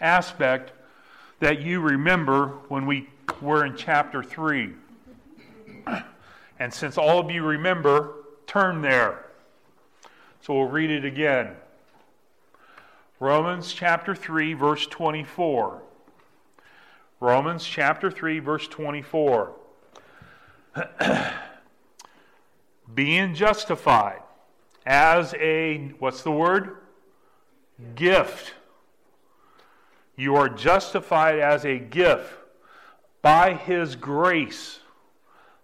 aspect 0.00 0.72
that 1.40 1.60
you 1.60 1.80
remember 1.80 2.48
when 2.68 2.86
we 2.86 3.08
were 3.40 3.64
in 3.64 3.76
chapter 3.76 4.22
3. 4.22 4.72
And 6.62 6.72
since 6.72 6.96
all 6.96 7.18
of 7.18 7.28
you 7.28 7.42
remember, 7.42 8.12
turn 8.46 8.82
there. 8.82 9.24
So 10.42 10.54
we'll 10.54 10.68
read 10.68 10.92
it 10.92 11.04
again. 11.04 11.56
Romans 13.18 13.72
chapter 13.72 14.14
3, 14.14 14.54
verse 14.54 14.86
24. 14.86 15.82
Romans 17.18 17.64
chapter 17.64 18.12
3, 18.12 18.38
verse 18.38 18.68
24. 18.68 19.56
Being 22.94 23.34
justified 23.34 24.22
as 24.86 25.34
a, 25.34 25.92
what's 25.98 26.22
the 26.22 26.30
word? 26.30 26.76
Gift 27.96 28.54
you 30.14 30.36
are 30.36 30.48
justified 30.48 31.40
as 31.40 31.64
a 31.64 31.80
gift 31.80 32.32
by 33.20 33.54
His 33.54 33.96
grace 33.96 34.78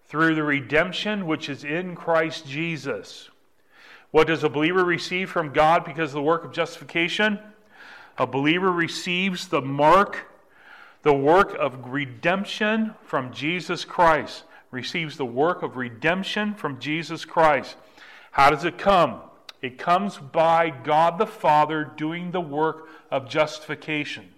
through 0.09 0.35
the 0.35 0.43
redemption 0.43 1.27
which 1.27 1.49
is 1.49 1.65
in 1.65 1.95
Christ 1.95 2.47
Jesus. 2.47 3.29
What 4.11 4.27
does 4.27 4.43
a 4.43 4.49
believer 4.49 4.85
receive 4.85 5.31
from 5.31 5.53
God 5.53 5.85
because 5.85 6.11
of 6.11 6.15
the 6.15 6.23
work 6.23 6.45
of 6.45 6.53
justification? 6.53 7.39
A 8.17 8.27
believer 8.27 8.73
receives 8.73 9.49
the 9.49 9.61
mark, 9.61 10.33
the 11.03 11.15
work 11.15 11.55
of 11.55 11.91
redemption 11.91 12.95
from 13.05 13.33
Jesus 13.33 13.85
Christ. 13.85 14.45
Receives 14.71 15.17
the 15.17 15.25
work 15.25 15.63
of 15.63 15.77
redemption 15.77 16.55
from 16.55 16.79
Jesus 16.79 17.25
Christ. 17.25 17.77
How 18.33 18.51
does 18.51 18.65
it 18.65 18.79
come? 18.79 19.21
It 19.61 19.79
comes 19.79 20.17
by 20.17 20.71
God 20.71 21.19
the 21.19 21.27
Father 21.27 21.85
doing 21.85 22.31
the 22.31 22.41
work 22.41 22.89
of 23.11 23.29
justification. 23.29 24.29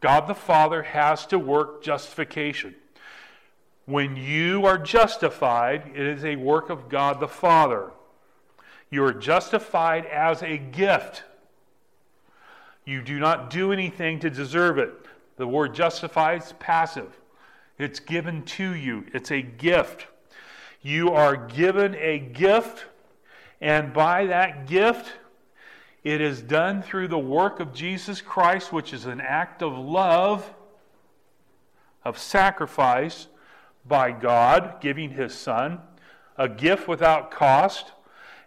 God 0.00 0.26
the 0.26 0.34
Father 0.34 0.82
has 0.82 1.26
to 1.26 1.38
work 1.38 1.82
justification. 1.82 2.74
When 3.86 4.16
you 4.16 4.66
are 4.66 4.78
justified, 4.78 5.90
it 5.94 6.06
is 6.06 6.24
a 6.24 6.36
work 6.36 6.70
of 6.70 6.88
God 6.88 7.18
the 7.20 7.28
Father. 7.28 7.90
You 8.90 9.04
are 9.04 9.12
justified 9.12 10.06
as 10.06 10.42
a 10.42 10.58
gift. 10.58 11.22
You 12.84 13.02
do 13.02 13.18
not 13.18 13.50
do 13.50 13.72
anything 13.72 14.18
to 14.20 14.30
deserve 14.30 14.78
it. 14.78 14.92
The 15.36 15.46
word 15.46 15.74
justified 15.74 16.42
is 16.42 16.52
passive, 16.58 17.18
it's 17.78 17.98
given 17.98 18.42
to 18.42 18.74
you, 18.74 19.06
it's 19.14 19.30
a 19.30 19.40
gift. 19.40 20.06
You 20.82 21.10
are 21.10 21.36
given 21.36 21.94
a 21.94 22.18
gift, 22.18 22.84
and 23.60 23.92
by 23.92 24.26
that 24.26 24.66
gift, 24.66 25.12
it 26.04 26.20
is 26.20 26.42
done 26.42 26.82
through 26.82 27.08
the 27.08 27.18
work 27.18 27.60
of 27.60 27.74
Jesus 27.74 28.20
Christ, 28.20 28.72
which 28.72 28.92
is 28.92 29.06
an 29.06 29.20
act 29.20 29.62
of 29.62 29.76
love, 29.76 30.52
of 32.04 32.18
sacrifice 32.18 33.26
by 33.86 34.12
God, 34.12 34.80
giving 34.80 35.10
His 35.10 35.34
Son, 35.34 35.80
a 36.36 36.48
gift 36.48 36.88
without 36.88 37.30
cost, 37.30 37.92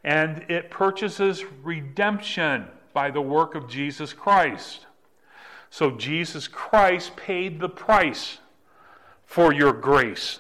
and 0.04 0.46
it 0.50 0.70
purchases 0.70 1.44
redemption 1.64 2.68
by 2.94 3.10
the 3.10 3.22
work 3.22 3.56
of 3.56 3.70
Jesus 3.70 4.14
Christ. 4.14 4.86
So 5.70 5.92
Jesus 5.92 6.48
Christ 6.48 7.16
paid 7.16 7.60
the 7.60 7.70
price 7.70 8.38
for 9.26 9.54
your 9.54 9.74
grace. 9.74 10.40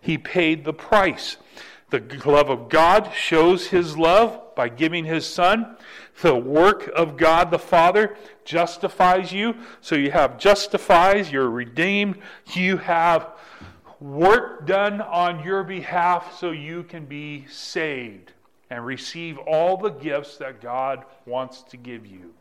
He 0.00 0.18
paid 0.18 0.64
the 0.64 0.72
price. 0.72 1.36
The 1.90 2.00
love 2.24 2.48
of 2.48 2.68
God 2.68 3.12
shows 3.14 3.68
his 3.68 3.96
love 3.96 4.54
by 4.56 4.68
giving 4.68 5.04
his 5.04 5.26
son. 5.26 5.76
The 6.22 6.34
work 6.34 6.90
of 6.96 7.16
God 7.16 7.50
the 7.50 7.58
Father 7.58 8.16
justifies 8.44 9.32
you. 9.32 9.54
So 9.80 9.94
you 9.94 10.10
have 10.10 10.38
justifies, 10.38 11.30
you're 11.30 11.50
redeemed. 11.50 12.18
You 12.54 12.78
have 12.78 13.28
work 14.02 14.66
done 14.66 15.00
on 15.00 15.44
your 15.44 15.62
behalf 15.62 16.36
so 16.38 16.50
you 16.50 16.82
can 16.82 17.04
be 17.04 17.46
saved 17.46 18.32
and 18.68 18.84
receive 18.84 19.38
all 19.38 19.76
the 19.76 19.90
gifts 19.90 20.38
that 20.38 20.60
God 20.60 21.04
wants 21.24 21.62
to 21.62 21.76
give 21.76 22.04
you. 22.04 22.34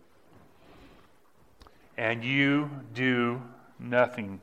And 1.98 2.24
you 2.24 2.72
do 2.96 3.42
nothing 3.80 4.42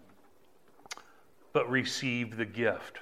but 1.52 1.68
receive 1.68 2.36
the 2.36 2.44
gift. 2.44 2.98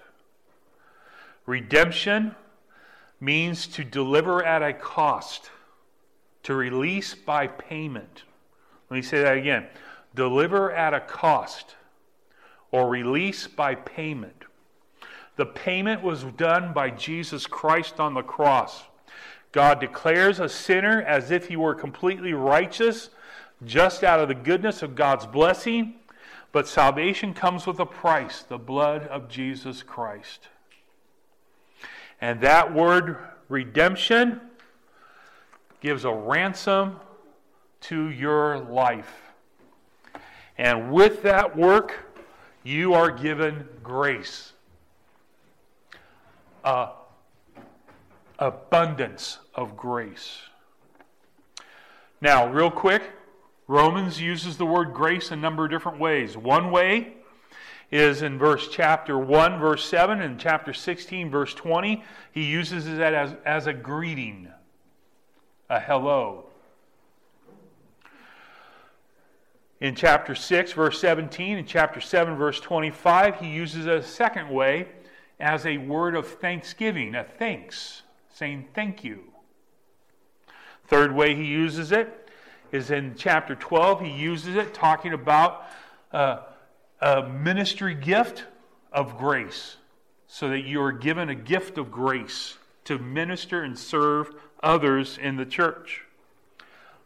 Redemption 1.44 2.34
means 3.20 3.66
to 3.66 3.84
deliver 3.84 4.42
at 4.42 4.62
a 4.62 4.72
cost, 4.72 5.50
to 6.44 6.54
release 6.54 7.14
by 7.14 7.48
payment. 7.48 8.22
Let 8.88 8.96
me 8.96 9.02
say 9.02 9.20
that 9.22 9.36
again 9.36 9.66
deliver 10.14 10.72
at 10.72 10.94
a 10.94 11.00
cost, 11.00 11.74
or 12.70 12.88
release 12.88 13.46
by 13.46 13.74
payment. 13.74 14.44
The 15.36 15.46
payment 15.46 16.02
was 16.02 16.24
done 16.24 16.72
by 16.72 16.90
Jesus 16.90 17.46
Christ 17.46 18.00
on 18.00 18.14
the 18.14 18.22
cross. 18.22 18.84
God 19.52 19.80
declares 19.80 20.40
a 20.40 20.48
sinner 20.48 21.02
as 21.02 21.30
if 21.30 21.48
he 21.48 21.56
were 21.56 21.74
completely 21.74 22.32
righteous, 22.32 23.10
just 23.64 24.02
out 24.02 24.20
of 24.20 24.28
the 24.28 24.34
goodness 24.34 24.82
of 24.82 24.94
God's 24.94 25.26
blessing. 25.26 25.94
But 26.52 26.68
salvation 26.68 27.34
comes 27.34 27.66
with 27.66 27.78
a 27.78 27.86
price 27.86 28.42
the 28.42 28.58
blood 28.58 29.06
of 29.08 29.28
Jesus 29.28 29.82
Christ. 29.82 30.48
And 32.20 32.40
that 32.40 32.74
word 32.74 33.18
redemption 33.48 34.40
gives 35.80 36.04
a 36.04 36.12
ransom 36.12 36.96
to 37.82 38.08
your 38.08 38.58
life. 38.58 39.12
And 40.56 40.90
with 40.90 41.22
that 41.22 41.56
work, 41.56 42.05
you 42.66 42.94
are 42.94 43.12
given 43.12 43.64
grace. 43.84 44.52
Uh, 46.64 46.90
abundance 48.40 49.38
of 49.54 49.76
grace. 49.76 50.40
Now, 52.20 52.48
real 52.48 52.72
quick, 52.72 53.04
Romans 53.68 54.20
uses 54.20 54.56
the 54.56 54.66
word 54.66 54.92
grace 54.92 55.30
a 55.30 55.36
number 55.36 55.64
of 55.64 55.70
different 55.70 56.00
ways. 56.00 56.36
One 56.36 56.72
way 56.72 57.14
is 57.92 58.22
in 58.22 58.36
verse 58.36 58.66
chapter 58.68 59.16
1, 59.16 59.60
verse 59.60 59.84
7, 59.84 60.20
and 60.20 60.40
chapter 60.40 60.72
16, 60.72 61.30
verse 61.30 61.54
20. 61.54 62.02
He 62.32 62.44
uses 62.46 62.88
it 62.88 63.00
as, 63.00 63.36
as 63.44 63.68
a 63.68 63.72
greeting, 63.72 64.48
a 65.70 65.78
hello. 65.78 66.45
In 69.80 69.94
chapter 69.94 70.34
6, 70.34 70.72
verse 70.72 71.00
17, 71.00 71.58
and 71.58 71.68
chapter 71.68 72.00
7, 72.00 72.36
verse 72.36 72.60
25, 72.60 73.40
he 73.40 73.48
uses 73.48 73.86
a 73.86 74.02
second 74.02 74.48
way 74.48 74.88
as 75.38 75.66
a 75.66 75.76
word 75.76 76.14
of 76.14 76.26
thanksgiving, 76.26 77.14
a 77.14 77.24
thanks, 77.24 78.02
saying 78.32 78.68
thank 78.74 79.04
you. 79.04 79.20
Third 80.86 81.14
way 81.14 81.34
he 81.34 81.44
uses 81.44 81.92
it 81.92 82.30
is 82.72 82.90
in 82.90 83.14
chapter 83.16 83.54
12, 83.54 84.00
he 84.00 84.10
uses 84.10 84.56
it 84.56 84.72
talking 84.72 85.12
about. 85.12 85.66
Uh, 86.12 86.38
a 87.00 87.22
ministry 87.22 87.94
gift 87.94 88.44
of 88.92 89.18
grace, 89.18 89.76
so 90.26 90.48
that 90.48 90.62
you 90.62 90.80
are 90.80 90.92
given 90.92 91.28
a 91.28 91.34
gift 91.34 91.78
of 91.78 91.90
grace 91.90 92.56
to 92.84 92.98
minister 92.98 93.62
and 93.62 93.78
serve 93.78 94.34
others 94.62 95.18
in 95.18 95.36
the 95.36 95.44
church. 95.44 96.04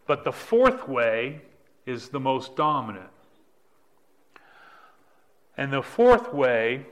But 0.07 0.25
the 0.25 0.33
fourth 0.33 0.89
way 0.89 1.43
is 1.91 2.09
the 2.09 2.21
most 2.21 2.57
dominant. 2.57 3.11
And 5.57 5.73
the 5.73 5.83
fourth 5.83 6.33
way, 6.33 6.87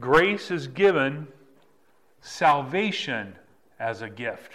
grace 0.00 0.50
is 0.50 0.66
given 0.68 1.26
salvation 2.20 3.36
as 3.80 4.02
a 4.02 4.08
gift. 4.08 4.52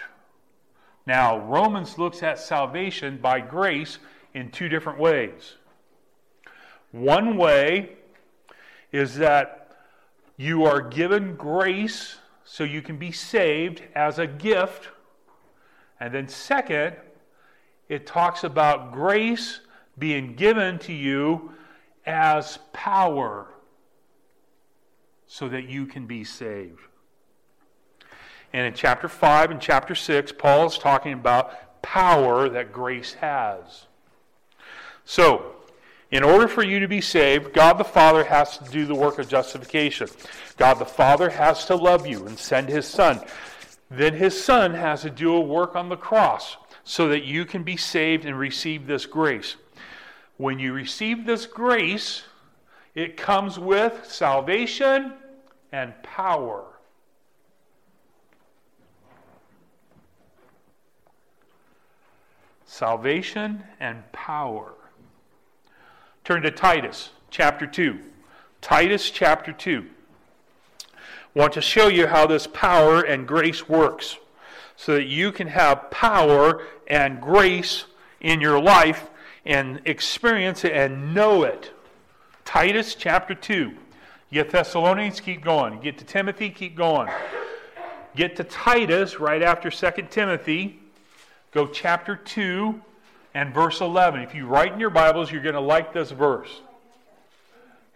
Now, 1.06 1.38
Romans 1.38 1.98
looks 1.98 2.22
at 2.22 2.38
salvation 2.38 3.18
by 3.18 3.40
grace 3.40 3.98
in 4.32 4.50
two 4.50 4.68
different 4.68 4.98
ways. 4.98 5.56
One 6.92 7.36
way 7.36 7.96
is 8.92 9.16
that 9.16 9.76
you 10.36 10.64
are 10.64 10.80
given 10.80 11.36
grace 11.36 12.16
so 12.44 12.64
you 12.64 12.82
can 12.82 12.96
be 12.96 13.12
saved 13.12 13.82
as 13.94 14.18
a 14.18 14.26
gift. 14.26 14.88
And 16.00 16.14
then, 16.14 16.28
second, 16.28 16.96
it 17.88 18.06
talks 18.06 18.44
about 18.44 18.92
grace 18.92 19.60
being 20.00 20.34
given 20.34 20.78
to 20.80 20.92
you 20.92 21.52
as 22.04 22.58
power 22.72 23.46
so 25.26 25.48
that 25.48 25.68
you 25.68 25.86
can 25.86 26.06
be 26.06 26.24
saved. 26.24 26.80
And 28.52 28.66
in 28.66 28.74
chapter 28.74 29.08
5 29.08 29.52
and 29.52 29.60
chapter 29.60 29.94
6, 29.94 30.32
Paul 30.32 30.66
is 30.66 30.76
talking 30.76 31.12
about 31.12 31.82
power 31.82 32.48
that 32.48 32.72
grace 32.72 33.14
has. 33.14 33.86
So, 35.04 35.54
in 36.10 36.24
order 36.24 36.48
for 36.48 36.64
you 36.64 36.80
to 36.80 36.88
be 36.88 37.00
saved, 37.00 37.52
God 37.52 37.74
the 37.74 37.84
Father 37.84 38.24
has 38.24 38.58
to 38.58 38.64
do 38.64 38.84
the 38.86 38.94
work 38.94 39.20
of 39.20 39.28
justification. 39.28 40.08
God 40.56 40.74
the 40.74 40.84
Father 40.84 41.30
has 41.30 41.64
to 41.66 41.76
love 41.76 42.06
you 42.06 42.26
and 42.26 42.36
send 42.36 42.68
his 42.68 42.86
Son. 42.86 43.20
Then 43.88 44.14
his 44.14 44.42
Son 44.42 44.74
has 44.74 45.02
to 45.02 45.10
do 45.10 45.34
a 45.34 45.40
work 45.40 45.76
on 45.76 45.88
the 45.88 45.96
cross 45.96 46.56
so 46.82 47.08
that 47.08 47.24
you 47.24 47.44
can 47.44 47.62
be 47.62 47.76
saved 47.76 48.24
and 48.24 48.36
receive 48.36 48.88
this 48.88 49.06
grace. 49.06 49.54
When 50.40 50.58
you 50.58 50.72
receive 50.72 51.26
this 51.26 51.44
grace, 51.44 52.22
it 52.94 53.18
comes 53.18 53.58
with 53.58 54.06
salvation 54.10 55.12
and 55.70 55.92
power. 56.02 56.64
Salvation 62.64 63.64
and 63.80 64.10
power. 64.12 64.72
Turn 66.24 66.40
to 66.40 66.50
Titus 66.50 67.10
chapter 67.28 67.66
2. 67.66 67.98
Titus 68.62 69.10
chapter 69.10 69.52
2. 69.52 69.84
I 70.88 71.38
Want 71.38 71.52
to 71.52 71.60
show 71.60 71.88
you 71.88 72.06
how 72.06 72.26
this 72.26 72.46
power 72.46 73.02
and 73.02 73.28
grace 73.28 73.68
works 73.68 74.16
so 74.74 74.94
that 74.94 75.04
you 75.04 75.32
can 75.32 75.48
have 75.48 75.90
power 75.90 76.62
and 76.86 77.20
grace 77.20 77.84
in 78.22 78.40
your 78.40 78.58
life 78.58 79.09
and 79.44 79.80
experience 79.84 80.64
it 80.64 80.72
and 80.72 81.14
know 81.14 81.44
it. 81.44 81.72
Titus 82.44 82.94
chapter 82.94 83.34
2. 83.34 83.52
You 83.52 83.76
get 84.30 84.50
Thessalonians, 84.50 85.20
keep 85.20 85.42
going. 85.42 85.74
You 85.74 85.80
get 85.80 85.98
to 85.98 86.04
Timothy, 86.04 86.50
keep 86.50 86.76
going. 86.76 87.08
Get 88.14 88.36
to 88.36 88.44
Titus 88.44 89.18
right 89.18 89.42
after 89.42 89.70
2 89.70 90.02
Timothy. 90.10 90.78
Go 91.52 91.66
chapter 91.66 92.14
2, 92.16 92.80
and 93.34 93.54
verse 93.54 93.80
11. 93.80 94.20
If 94.20 94.34
you 94.34 94.46
write 94.46 94.72
in 94.72 94.80
your 94.80 94.90
Bibles, 94.90 95.30
you're 95.30 95.42
going 95.42 95.54
to 95.54 95.60
like 95.60 95.92
this 95.92 96.10
verse. 96.10 96.60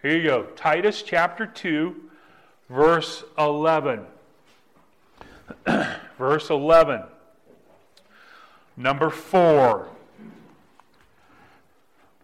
Here 0.01 0.15
you 0.15 0.23
go 0.23 0.43
Titus 0.55 1.01
chapter 1.01 1.45
2, 1.45 1.95
verse 2.69 3.23
11. 3.37 4.05
verse 6.17 6.49
11. 6.49 7.03
Number 8.77 9.09
4. 9.09 9.87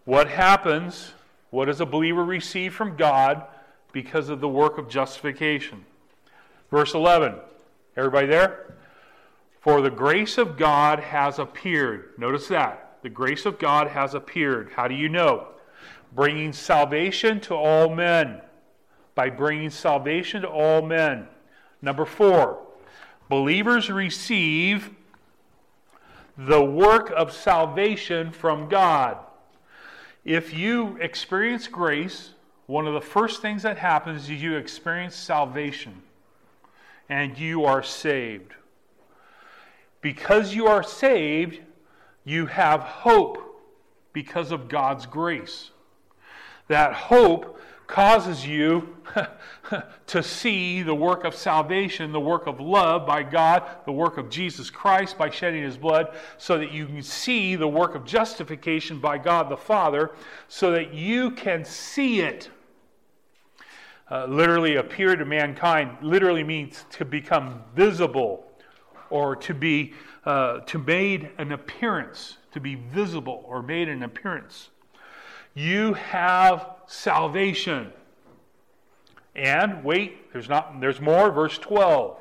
What 0.04 0.28
happens? 0.28 1.14
What 1.50 1.66
does 1.66 1.80
a 1.80 1.86
believer 1.86 2.24
receive 2.24 2.74
from 2.74 2.96
God 2.96 3.44
because 3.92 4.28
of 4.28 4.40
the 4.40 4.48
work 4.48 4.78
of 4.78 4.88
justification? 4.88 5.84
Verse 6.70 6.94
11. 6.94 7.34
Everybody 7.96 8.26
there? 8.26 8.74
For 9.60 9.80
the 9.80 9.90
grace 9.90 10.38
of 10.38 10.56
God 10.56 10.98
has 10.98 11.38
appeared. 11.38 12.14
Notice 12.18 12.48
that 12.48 12.98
the 13.02 13.10
grace 13.10 13.46
of 13.46 13.58
God 13.58 13.88
has 13.88 14.14
appeared. 14.14 14.72
How 14.74 14.88
do 14.88 14.94
you 14.94 15.08
know? 15.08 15.48
Bringing 16.14 16.52
salvation 16.52 17.40
to 17.42 17.54
all 17.54 17.94
men. 17.94 18.40
By 19.14 19.30
bringing 19.30 19.70
salvation 19.70 20.42
to 20.42 20.48
all 20.48 20.82
men. 20.82 21.28
Number 21.80 22.04
four, 22.04 22.60
believers 23.28 23.90
receive 23.90 24.90
the 26.38 26.64
work 26.64 27.12
of 27.14 27.32
salvation 27.32 28.32
from 28.32 28.68
God. 28.68 29.18
If 30.24 30.54
you 30.54 30.96
experience 31.00 31.66
grace, 31.66 32.30
one 32.66 32.86
of 32.86 32.94
the 32.94 33.00
first 33.00 33.42
things 33.42 33.62
that 33.64 33.78
happens 33.78 34.24
is 34.24 34.42
you 34.42 34.56
experience 34.56 35.16
salvation 35.16 36.02
and 37.08 37.36
you 37.36 37.64
are 37.64 37.82
saved. 37.82 38.52
Because 40.00 40.54
you 40.54 40.66
are 40.66 40.82
saved, 40.82 41.60
you 42.24 42.46
have 42.46 42.80
hope 42.80 43.60
because 44.12 44.52
of 44.52 44.68
God's 44.68 45.06
grace. 45.06 45.70
That 46.68 46.94
hope 46.94 47.60
causes 47.92 48.46
you 48.46 48.96
to 50.06 50.22
see 50.22 50.82
the 50.82 50.94
work 50.94 51.24
of 51.24 51.34
salvation, 51.34 52.10
the 52.10 52.18
work 52.18 52.46
of 52.46 52.58
love 52.58 53.06
by 53.06 53.22
God, 53.22 53.64
the 53.84 53.92
work 53.92 54.16
of 54.16 54.30
Jesus 54.30 54.70
Christ 54.70 55.18
by 55.18 55.28
shedding 55.28 55.62
his 55.62 55.76
blood, 55.76 56.16
so 56.38 56.56
that 56.56 56.72
you 56.72 56.86
can 56.86 57.02
see 57.02 57.54
the 57.54 57.68
work 57.68 57.94
of 57.94 58.06
justification 58.06 58.98
by 58.98 59.18
God 59.18 59.50
the 59.50 59.58
Father, 59.58 60.12
so 60.48 60.70
that 60.70 60.94
you 60.94 61.32
can 61.32 61.66
see 61.66 62.20
it. 62.20 62.48
Uh, 64.10 64.24
literally 64.24 64.76
appear 64.76 65.14
to 65.14 65.26
mankind 65.26 65.94
literally 66.00 66.42
means 66.42 66.86
to 66.92 67.04
become 67.04 67.62
visible 67.76 68.50
or 69.10 69.36
to 69.36 69.52
be 69.52 69.92
uh, 70.24 70.60
to 70.60 70.78
made 70.78 71.28
an 71.36 71.52
appearance 71.52 72.38
to 72.52 72.60
be 72.60 72.74
visible 72.74 73.44
or 73.46 73.62
made 73.62 73.90
an 73.90 74.02
appearance 74.02 74.70
you 75.54 75.94
have 75.94 76.66
salvation. 76.86 77.92
And 79.34 79.82
wait, 79.84 80.32
there's 80.32 80.48
not 80.48 80.80
there's 80.80 81.00
more, 81.00 81.30
verse 81.30 81.58
12. 81.58 82.18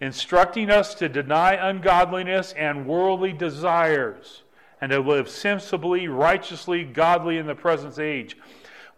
Instructing 0.00 0.70
us 0.70 0.94
to 0.96 1.08
deny 1.08 1.52
ungodliness 1.54 2.52
and 2.54 2.86
worldly 2.86 3.32
desires 3.32 4.42
and 4.80 4.90
to 4.90 4.98
live 4.98 5.28
sensibly, 5.28 6.08
righteously, 6.08 6.82
godly 6.82 7.38
in 7.38 7.46
the 7.46 7.54
present 7.54 7.98
age. 7.98 8.36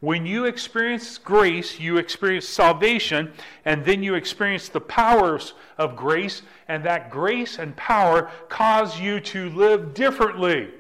When 0.01 0.27
you 0.27 0.47
experience 0.47 1.19
grace, 1.19 1.79
you 1.79 1.99
experience 1.99 2.49
salvation, 2.49 3.33
and 3.65 3.85
then 3.85 4.03
you 4.03 4.15
experience 4.15 4.69
the 4.69 4.81
powers 4.81 5.55
of 5.79 5.97
grace, 5.97 6.43
and 6.69 6.85
that 6.85 7.11
grace 7.11 7.59
and 7.59 7.77
power 7.77 8.31
cause 8.49 9.01
you 9.01 9.21
to 9.21 9.51
live 9.51 9.95
differently. 9.95 10.71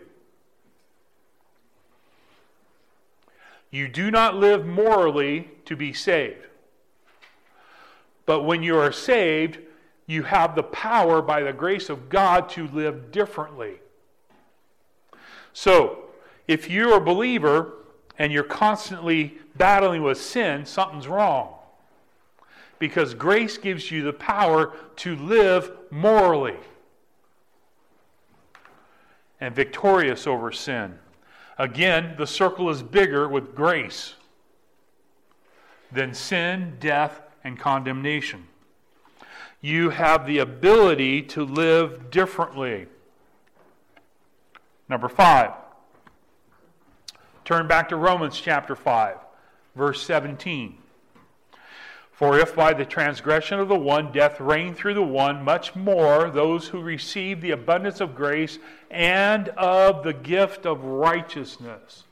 You 3.74 3.88
do 3.88 4.12
not 4.12 4.36
live 4.36 4.64
morally 4.64 5.50
to 5.64 5.74
be 5.74 5.92
saved. 5.92 6.46
But 8.24 8.42
when 8.42 8.62
you 8.62 8.78
are 8.78 8.92
saved, 8.92 9.58
you 10.06 10.22
have 10.22 10.54
the 10.54 10.62
power 10.62 11.20
by 11.20 11.42
the 11.42 11.52
grace 11.52 11.90
of 11.90 12.08
God 12.08 12.48
to 12.50 12.68
live 12.68 13.10
differently. 13.10 13.80
So, 15.52 16.04
if 16.46 16.70
you're 16.70 16.94
a 16.94 17.00
believer 17.00 17.72
and 18.16 18.32
you're 18.32 18.44
constantly 18.44 19.38
battling 19.56 20.04
with 20.04 20.20
sin, 20.20 20.64
something's 20.66 21.08
wrong. 21.08 21.56
Because 22.78 23.12
grace 23.12 23.58
gives 23.58 23.90
you 23.90 24.04
the 24.04 24.12
power 24.12 24.72
to 24.98 25.16
live 25.16 25.72
morally 25.90 26.58
and 29.40 29.52
victorious 29.52 30.28
over 30.28 30.52
sin. 30.52 31.00
Again, 31.58 32.14
the 32.18 32.26
circle 32.26 32.68
is 32.70 32.82
bigger 32.82 33.28
with 33.28 33.54
grace 33.54 34.14
than 35.92 36.12
sin, 36.14 36.76
death, 36.80 37.22
and 37.44 37.58
condemnation. 37.58 38.48
You 39.60 39.90
have 39.90 40.26
the 40.26 40.38
ability 40.38 41.22
to 41.22 41.44
live 41.44 42.10
differently. 42.10 42.86
Number 44.88 45.08
five, 45.08 45.52
turn 47.44 47.66
back 47.68 47.88
to 47.88 47.96
Romans 47.96 48.38
chapter 48.38 48.74
5, 48.74 49.16
verse 49.74 50.02
17. 50.02 50.78
For 52.14 52.38
if 52.38 52.54
by 52.54 52.72
the 52.72 52.84
transgression 52.84 53.58
of 53.58 53.68
the 53.68 53.74
one 53.74 54.12
death 54.12 54.40
reigned 54.40 54.76
through 54.76 54.94
the 54.94 55.02
one, 55.02 55.42
much 55.42 55.74
more 55.74 56.30
those 56.30 56.68
who 56.68 56.80
receive 56.80 57.40
the 57.40 57.50
abundance 57.50 58.00
of 58.00 58.14
grace 58.14 58.60
and 58.88 59.48
of 59.50 60.04
the 60.04 60.12
gift 60.12 60.64
of 60.64 60.84
righteousness. 60.84 62.04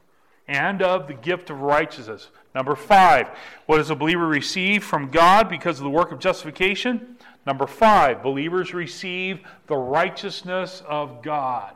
And 0.49 0.83
of 0.83 1.07
the 1.07 1.15
gift 1.15 1.51
of 1.51 1.61
righteousness. 1.61 2.31
Number 2.53 2.75
five, 2.75 3.29
what 3.67 3.79
does 3.79 3.91
a 3.91 3.95
believer 3.95 4.27
receive 4.27 4.83
from 4.83 5.09
God 5.09 5.49
because 5.49 5.79
of 5.79 5.85
the 5.85 5.91
work 5.91 6.11
of 6.11 6.19
justification? 6.19 7.17
Number 7.47 7.69
five, 7.69 8.25
believers 8.25 8.75
receive 8.75 9.41
the 9.69 9.77
righteousness 9.77 10.83
of 10.87 11.23
God. 11.23 11.75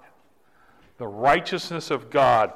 The 0.99 1.07
righteousness 1.07 1.93
of 1.93 2.11
God. 2.11 2.53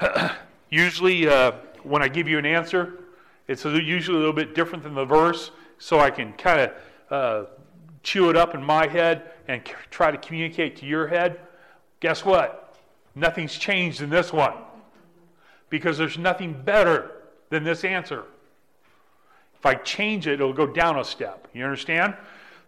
Usually, 0.70 1.28
uh, 1.28 1.52
when 1.82 2.02
I 2.02 2.08
give 2.08 2.28
you 2.28 2.38
an 2.38 2.46
answer, 2.46 2.99
it's 3.50 3.64
usually 3.64 4.16
a 4.16 4.20
little 4.20 4.32
bit 4.32 4.54
different 4.54 4.84
than 4.84 4.94
the 4.94 5.04
verse, 5.04 5.50
so 5.78 5.98
I 5.98 6.10
can 6.10 6.32
kind 6.34 6.60
of 6.60 6.72
uh, 7.10 7.48
chew 8.04 8.30
it 8.30 8.36
up 8.36 8.54
in 8.54 8.62
my 8.62 8.86
head 8.86 9.32
and 9.48 9.60
c- 9.66 9.74
try 9.90 10.12
to 10.12 10.18
communicate 10.18 10.76
to 10.76 10.86
your 10.86 11.08
head. 11.08 11.40
Guess 11.98 12.24
what? 12.24 12.76
Nothing's 13.16 13.58
changed 13.58 14.02
in 14.02 14.08
this 14.08 14.32
one 14.32 14.54
because 15.68 15.98
there's 15.98 16.16
nothing 16.16 16.62
better 16.62 17.10
than 17.48 17.64
this 17.64 17.82
answer. 17.82 18.22
If 19.58 19.66
I 19.66 19.74
change 19.74 20.28
it, 20.28 20.34
it'll 20.34 20.52
go 20.52 20.68
down 20.68 21.00
a 21.00 21.04
step. 21.04 21.48
You 21.52 21.64
understand? 21.64 22.14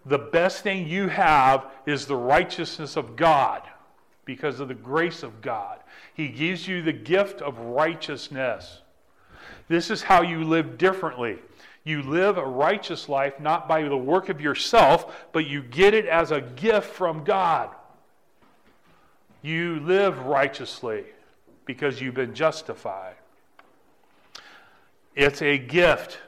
The 0.05 0.18
best 0.18 0.64
thing 0.64 0.88
you 0.88 1.07
have 1.07 1.64
is 1.87 2.07
the 2.07 2.16
righteousness 2.16 2.97
of 2.97 3.14
God 3.14 3.62
because 4.25 4.59
of 4.59 4.66
the 4.66 4.75
grace 4.75 5.23
of 5.23 5.42
God. 5.42 5.79
He 6.12 6.27
gives 6.27 6.66
you 6.66 6.83
the 6.83 6.92
gift 6.92 7.40
of 7.40 7.57
righteousness. 7.61 8.81
This 9.72 9.90
is 9.90 10.02
how 10.02 10.20
you 10.20 10.44
live 10.44 10.76
differently. 10.76 11.38
You 11.82 12.02
live 12.02 12.37
a 12.37 12.44
righteous 12.44 13.08
life 13.08 13.40
not 13.40 13.66
by 13.66 13.85
the 13.85 13.96
work 13.96 14.28
of 14.28 14.38
yourself, 14.38 15.26
but 15.32 15.46
you 15.46 15.62
get 15.62 15.94
it 15.94 16.04
as 16.04 16.30
a 16.30 16.42
gift 16.42 16.90
from 16.90 17.24
God. 17.24 17.70
You 19.40 19.80
live 19.80 20.26
righteously 20.26 21.04
because 21.64 22.02
you've 22.02 22.14
been 22.14 22.35
justified. 22.35 23.14
It's 25.16 25.40
a 25.40 25.56
gift. 25.56 26.18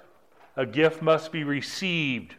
A 0.57 0.65
gift 0.65 1.03
must 1.03 1.31
be 1.31 1.45
received. 1.45 2.37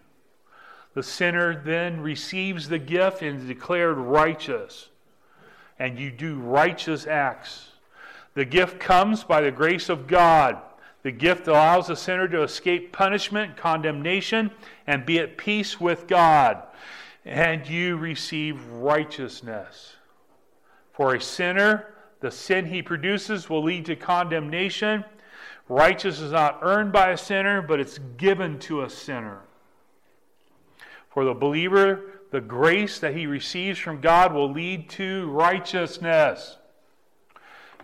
The 0.96 1.04
sinner 1.04 1.62
then 1.64 2.02
receives 2.02 2.68
the 2.68 2.80
gift 2.80 3.22
and 3.22 3.42
is 3.42 3.48
declared 3.48 3.98
righteous. 3.98 4.90
And 5.78 6.00
you 6.00 6.10
do 6.10 6.40
righteous 6.40 7.06
acts. 7.06 7.68
The 8.34 8.44
gift 8.44 8.80
comes 8.80 9.24
by 9.24 9.42
the 9.42 9.52
grace 9.52 9.90
of 9.90 10.08
God. 10.08 10.60
The 11.06 11.12
gift 11.12 11.48
allows 11.48 11.86
the 11.86 11.96
sinner 11.96 12.28
to 12.30 12.42
escape 12.42 12.92
punishment, 12.92 13.58
condemnation, 13.58 14.50
and 14.88 15.06
be 15.06 15.20
at 15.20 15.38
peace 15.38 15.80
with 15.80 16.08
God. 16.08 16.64
And 17.24 17.70
you 17.70 17.96
receive 17.98 18.66
righteousness. 18.72 19.98
For 20.94 21.14
a 21.14 21.22
sinner, 21.22 21.94
the 22.22 22.32
sin 22.32 22.66
he 22.66 22.82
produces 22.82 23.52
will 23.52 23.64
lead 23.64 23.86
to 23.86 23.96
condemnation. 23.96 25.06
Righteousness 25.70 26.26
is 26.26 26.32
not 26.32 26.58
earned 26.64 26.92
by 26.92 27.12
a 27.12 27.18
sinner, 27.18 27.62
but 27.62 27.80
it's 27.80 28.00
given 28.18 28.58
to 28.62 28.82
a 28.82 28.90
sinner. 28.90 29.42
For 31.12 31.24
the 31.24 31.36
believer, 31.36 32.02
the 32.32 32.42
grace 32.42 32.98
that 32.98 33.16
he 33.16 33.28
receives 33.28 33.78
from 33.78 34.02
God 34.02 34.34
will 34.34 34.52
lead 34.52 34.90
to 34.90 35.30
righteousness 35.30 36.58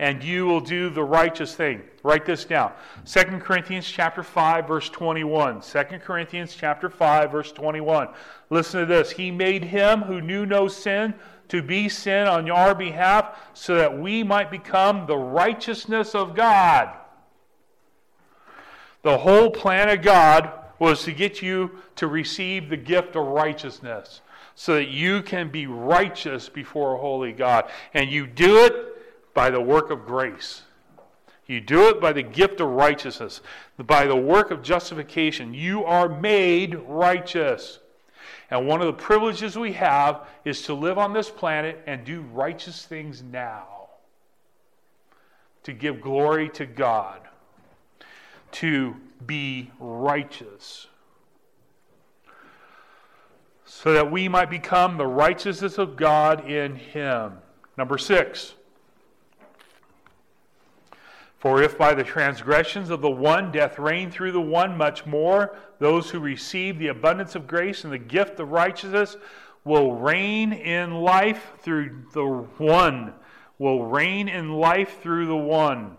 and 0.01 0.23
you 0.23 0.47
will 0.47 0.59
do 0.59 0.89
the 0.89 1.03
righteous 1.03 1.53
thing. 1.53 1.79
Write 2.01 2.25
this 2.25 2.43
down. 2.43 2.73
2 3.05 3.23
Corinthians 3.37 3.87
chapter 3.87 4.23
5 4.23 4.67
verse 4.67 4.89
21. 4.89 5.61
2 5.61 5.83
Corinthians 5.99 6.55
chapter 6.55 6.89
5 6.89 7.31
verse 7.31 7.51
21. 7.51 8.09
Listen 8.49 8.79
to 8.79 8.85
this. 8.87 9.11
He 9.11 9.29
made 9.29 9.63
him 9.63 10.01
who 10.01 10.19
knew 10.19 10.47
no 10.47 10.67
sin 10.67 11.13
to 11.49 11.61
be 11.61 11.87
sin 11.87 12.27
on 12.27 12.49
our 12.49 12.73
behalf 12.73 13.37
so 13.53 13.75
that 13.75 13.95
we 13.95 14.23
might 14.23 14.49
become 14.49 15.05
the 15.05 15.17
righteousness 15.17 16.15
of 16.15 16.35
God. 16.35 16.97
The 19.03 19.19
whole 19.19 19.51
plan 19.51 19.87
of 19.87 20.01
God 20.01 20.51
was 20.79 21.03
to 21.03 21.11
get 21.11 21.43
you 21.43 21.77
to 21.97 22.07
receive 22.07 22.69
the 22.69 22.77
gift 22.77 23.15
of 23.15 23.27
righteousness 23.27 24.21
so 24.55 24.73
that 24.73 24.87
you 24.87 25.21
can 25.21 25.51
be 25.51 25.67
righteous 25.67 26.49
before 26.49 26.95
a 26.95 26.97
holy 26.97 27.33
God. 27.33 27.69
And 27.93 28.09
you 28.09 28.25
do 28.25 28.65
it 28.65 28.90
by 29.33 29.49
the 29.49 29.61
work 29.61 29.89
of 29.89 30.05
grace. 30.05 30.63
You 31.47 31.59
do 31.59 31.89
it 31.89 31.99
by 31.99 32.13
the 32.13 32.23
gift 32.23 32.61
of 32.61 32.69
righteousness, 32.69 33.41
by 33.77 34.05
the 34.05 34.15
work 34.15 34.51
of 34.51 34.63
justification. 34.63 35.53
You 35.53 35.83
are 35.83 36.07
made 36.07 36.75
righteous. 36.87 37.79
And 38.49 38.67
one 38.67 38.79
of 38.81 38.87
the 38.87 38.93
privileges 38.93 39.57
we 39.57 39.73
have 39.73 40.27
is 40.45 40.61
to 40.63 40.73
live 40.73 40.97
on 40.97 41.13
this 41.13 41.29
planet 41.29 41.81
and 41.87 42.05
do 42.05 42.21
righteous 42.21 42.85
things 42.85 43.21
now. 43.21 43.67
To 45.63 45.73
give 45.73 46.01
glory 46.01 46.49
to 46.49 46.65
God. 46.65 47.19
To 48.53 48.95
be 49.25 49.71
righteous. 49.79 50.87
So 53.65 53.93
that 53.93 54.11
we 54.11 54.27
might 54.27 54.49
become 54.49 54.97
the 54.97 55.07
righteousness 55.07 55.77
of 55.77 55.95
God 55.95 56.49
in 56.49 56.75
Him. 56.75 57.33
Number 57.77 57.97
six. 57.97 58.53
For 61.41 61.63
if 61.63 61.75
by 61.75 61.95
the 61.95 62.03
transgressions 62.03 62.91
of 62.91 63.01
the 63.01 63.09
one 63.09 63.51
death 63.51 63.79
reigned 63.79 64.13
through 64.13 64.31
the 64.31 64.39
one, 64.39 64.77
much 64.77 65.07
more 65.07 65.57
those 65.79 66.11
who 66.11 66.19
receive 66.19 66.77
the 66.77 66.89
abundance 66.89 67.33
of 67.33 67.47
grace 67.47 67.83
and 67.83 67.91
the 67.91 67.97
gift 67.97 68.39
of 68.39 68.51
righteousness 68.51 69.17
will 69.63 69.95
reign 69.95 70.53
in 70.53 70.93
life 70.93 71.53
through 71.57 72.05
the 72.13 72.23
one, 72.23 73.13
will 73.57 73.85
reign 73.85 74.29
in 74.29 74.53
life 74.53 75.01
through 75.01 75.25
the 75.25 75.35
one, 75.35 75.97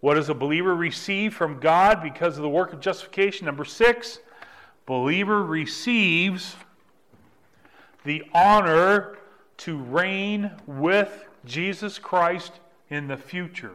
What 0.00 0.14
does 0.14 0.28
a 0.28 0.34
believer 0.34 0.76
receive 0.76 1.34
from 1.34 1.58
God 1.58 2.02
because 2.02 2.36
of 2.36 2.42
the 2.42 2.48
work 2.48 2.72
of 2.74 2.80
justification? 2.80 3.46
Number 3.46 3.64
six, 3.64 4.20
believer 4.84 5.42
receives 5.42 6.54
the 8.04 8.22
honor 8.34 9.16
to 9.56 9.78
reign 9.78 10.52
with 10.66 11.26
Jesus 11.46 11.98
Christ 11.98 12.60
in 12.90 13.08
the 13.08 13.16
future. 13.16 13.72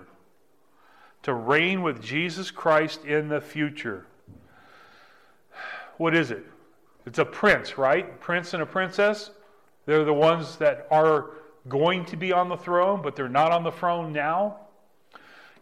To 1.24 1.34
reign 1.34 1.82
with 1.82 2.02
Jesus 2.02 2.52
Christ 2.52 3.06
in 3.06 3.28
the 3.28 3.42
future. 3.42 4.06
What 5.98 6.16
is 6.16 6.32
it? 6.32 6.46
It's 7.06 7.20
a 7.20 7.26
prince, 7.26 7.78
right? 7.78 8.20
Prince 8.20 8.54
and 8.54 8.64
a 8.64 8.66
princess. 8.66 9.32
They're 9.86 10.04
the 10.04 10.14
ones 10.14 10.58
that 10.58 10.88
are 10.92 11.32
going 11.68 12.06
to 12.06 12.18
be 12.18 12.32
on 12.32 12.50
the 12.50 12.58
throne, 12.58 13.02
but 13.02 13.16
they're 13.16 13.30
not 13.30 13.52
on 13.52 13.64
the 13.64 13.72
throne 13.72 14.12
now. 14.12 14.58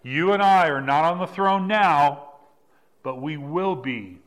You 0.03 0.31
and 0.31 0.41
I 0.41 0.69
are 0.69 0.81
not 0.81 1.03
on 1.03 1.19
the 1.19 1.27
throne 1.27 1.67
now, 1.67 2.29
but 3.03 3.21
we 3.21 3.37
will 3.37 3.75
be 3.75 4.19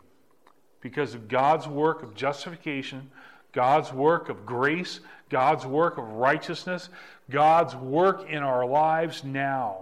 because 0.80 1.14
of 1.14 1.28
God's 1.28 1.66
work 1.66 2.02
of 2.02 2.14
justification, 2.14 3.10
God's 3.52 3.92
work 3.92 4.28
of 4.28 4.44
grace, 4.44 5.00
God's 5.30 5.64
work 5.64 5.96
of 5.96 6.06
righteousness, 6.08 6.88
God's 7.30 7.74
work 7.74 8.28
in 8.28 8.42
our 8.42 8.66
lives 8.66 9.24
now. 9.24 9.81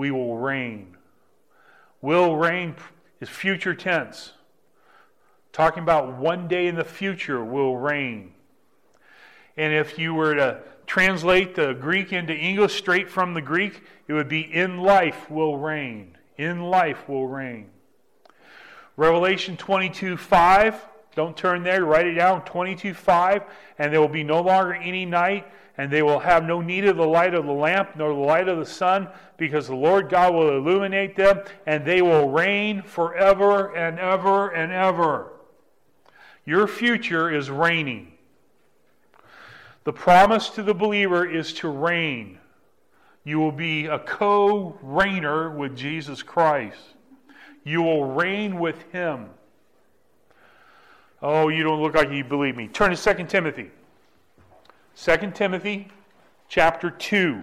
We 0.00 0.10
will 0.10 0.38
reign. 0.38 0.96
Will 2.00 2.34
reign 2.34 2.74
is 3.20 3.28
future 3.28 3.74
tense. 3.74 4.32
Talking 5.52 5.82
about 5.82 6.16
one 6.16 6.48
day 6.48 6.68
in 6.68 6.74
the 6.74 6.84
future 6.84 7.44
will 7.44 7.76
reign. 7.76 8.32
And 9.58 9.74
if 9.74 9.98
you 9.98 10.14
were 10.14 10.34
to 10.36 10.62
translate 10.86 11.54
the 11.54 11.74
Greek 11.74 12.14
into 12.14 12.34
English 12.34 12.78
straight 12.78 13.10
from 13.10 13.34
the 13.34 13.42
Greek, 13.42 13.82
it 14.08 14.14
would 14.14 14.30
be 14.30 14.40
in 14.40 14.78
life 14.78 15.30
will 15.30 15.58
reign. 15.58 16.16
In 16.38 16.62
life 16.62 17.06
will 17.06 17.28
reign. 17.28 17.68
Revelation 18.96 19.58
22 19.58 20.16
5. 20.16 20.82
Don't 21.14 21.36
turn 21.36 21.62
there, 21.62 21.84
write 21.84 22.06
it 22.06 22.14
down 22.14 22.44
22 22.44 22.94
5. 22.94 23.42
And 23.78 23.92
there 23.92 24.00
will 24.00 24.08
be 24.08 24.24
no 24.24 24.40
longer 24.40 24.74
any 24.74 25.04
night, 25.04 25.46
and 25.76 25.90
they 25.90 26.02
will 26.02 26.20
have 26.20 26.44
no 26.44 26.60
need 26.60 26.84
of 26.84 26.96
the 26.96 27.06
light 27.06 27.34
of 27.34 27.46
the 27.46 27.52
lamp, 27.52 27.96
nor 27.96 28.10
the 28.10 28.20
light 28.20 28.48
of 28.48 28.58
the 28.58 28.66
sun, 28.66 29.08
because 29.36 29.66
the 29.66 29.74
Lord 29.74 30.08
God 30.08 30.34
will 30.34 30.56
illuminate 30.56 31.16
them, 31.16 31.40
and 31.66 31.84
they 31.84 32.02
will 32.02 32.30
reign 32.30 32.82
forever 32.82 33.74
and 33.74 33.98
ever 33.98 34.50
and 34.50 34.72
ever. 34.72 35.32
Your 36.44 36.66
future 36.66 37.30
is 37.30 37.50
reigning. 37.50 38.12
The 39.84 39.92
promise 39.92 40.50
to 40.50 40.62
the 40.62 40.74
believer 40.74 41.28
is 41.28 41.52
to 41.54 41.68
reign. 41.68 42.38
You 43.24 43.38
will 43.38 43.52
be 43.52 43.86
a 43.86 43.98
co 43.98 44.78
reigner 44.84 45.54
with 45.54 45.76
Jesus 45.76 46.22
Christ. 46.22 46.78
You 47.64 47.82
will 47.82 48.04
reign 48.04 48.58
with 48.58 48.82
him. 48.92 49.30
Oh, 51.22 51.48
you 51.48 51.62
don't 51.62 51.82
look 51.82 51.94
like 51.94 52.10
you 52.10 52.24
believe 52.24 52.56
me. 52.56 52.68
Turn 52.68 52.94
to 52.94 53.14
2 53.14 53.24
Timothy. 53.24 53.70
2 54.96 55.30
Timothy 55.32 55.88
chapter 56.48 56.90
2. 56.90 57.42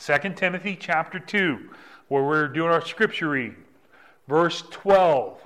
2 0.00 0.18
Timothy 0.34 0.76
chapter 0.78 1.18
2, 1.18 1.70
where 2.08 2.22
we're 2.22 2.48
doing 2.48 2.70
our 2.70 2.84
scripture 2.84 3.30
read. 3.30 3.54
Verse 4.26 4.62
12. 4.70 5.40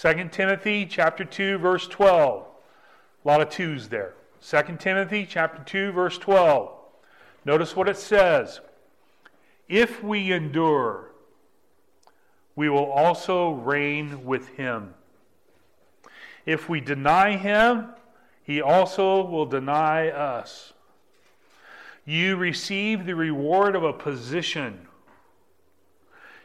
2 0.00 0.28
Timothy 0.30 0.86
chapter 0.86 1.24
2, 1.24 1.58
verse 1.58 1.86
12. 1.86 2.44
A 3.24 3.28
lot 3.28 3.40
of 3.40 3.50
twos 3.50 3.88
there. 3.88 4.14
2 4.48 4.76
Timothy 4.78 5.26
chapter 5.28 5.62
2 5.64 5.90
verse 5.92 6.18
12. 6.18 6.70
Notice 7.44 7.74
what 7.74 7.88
it 7.88 7.96
says. 7.96 8.60
If 9.68 10.02
we 10.02 10.32
endure, 10.32 11.10
we 12.54 12.68
will 12.68 12.90
also 12.90 13.50
reign 13.50 14.24
with 14.24 14.48
him. 14.50 14.94
If 16.46 16.68
we 16.68 16.80
deny 16.80 17.36
him, 17.36 17.88
he 18.44 18.62
also 18.62 19.24
will 19.24 19.46
deny 19.46 20.08
us. 20.08 20.72
You 22.04 22.36
receive 22.36 23.04
the 23.04 23.16
reward 23.16 23.74
of 23.74 23.82
a 23.82 23.92
position. 23.92 24.86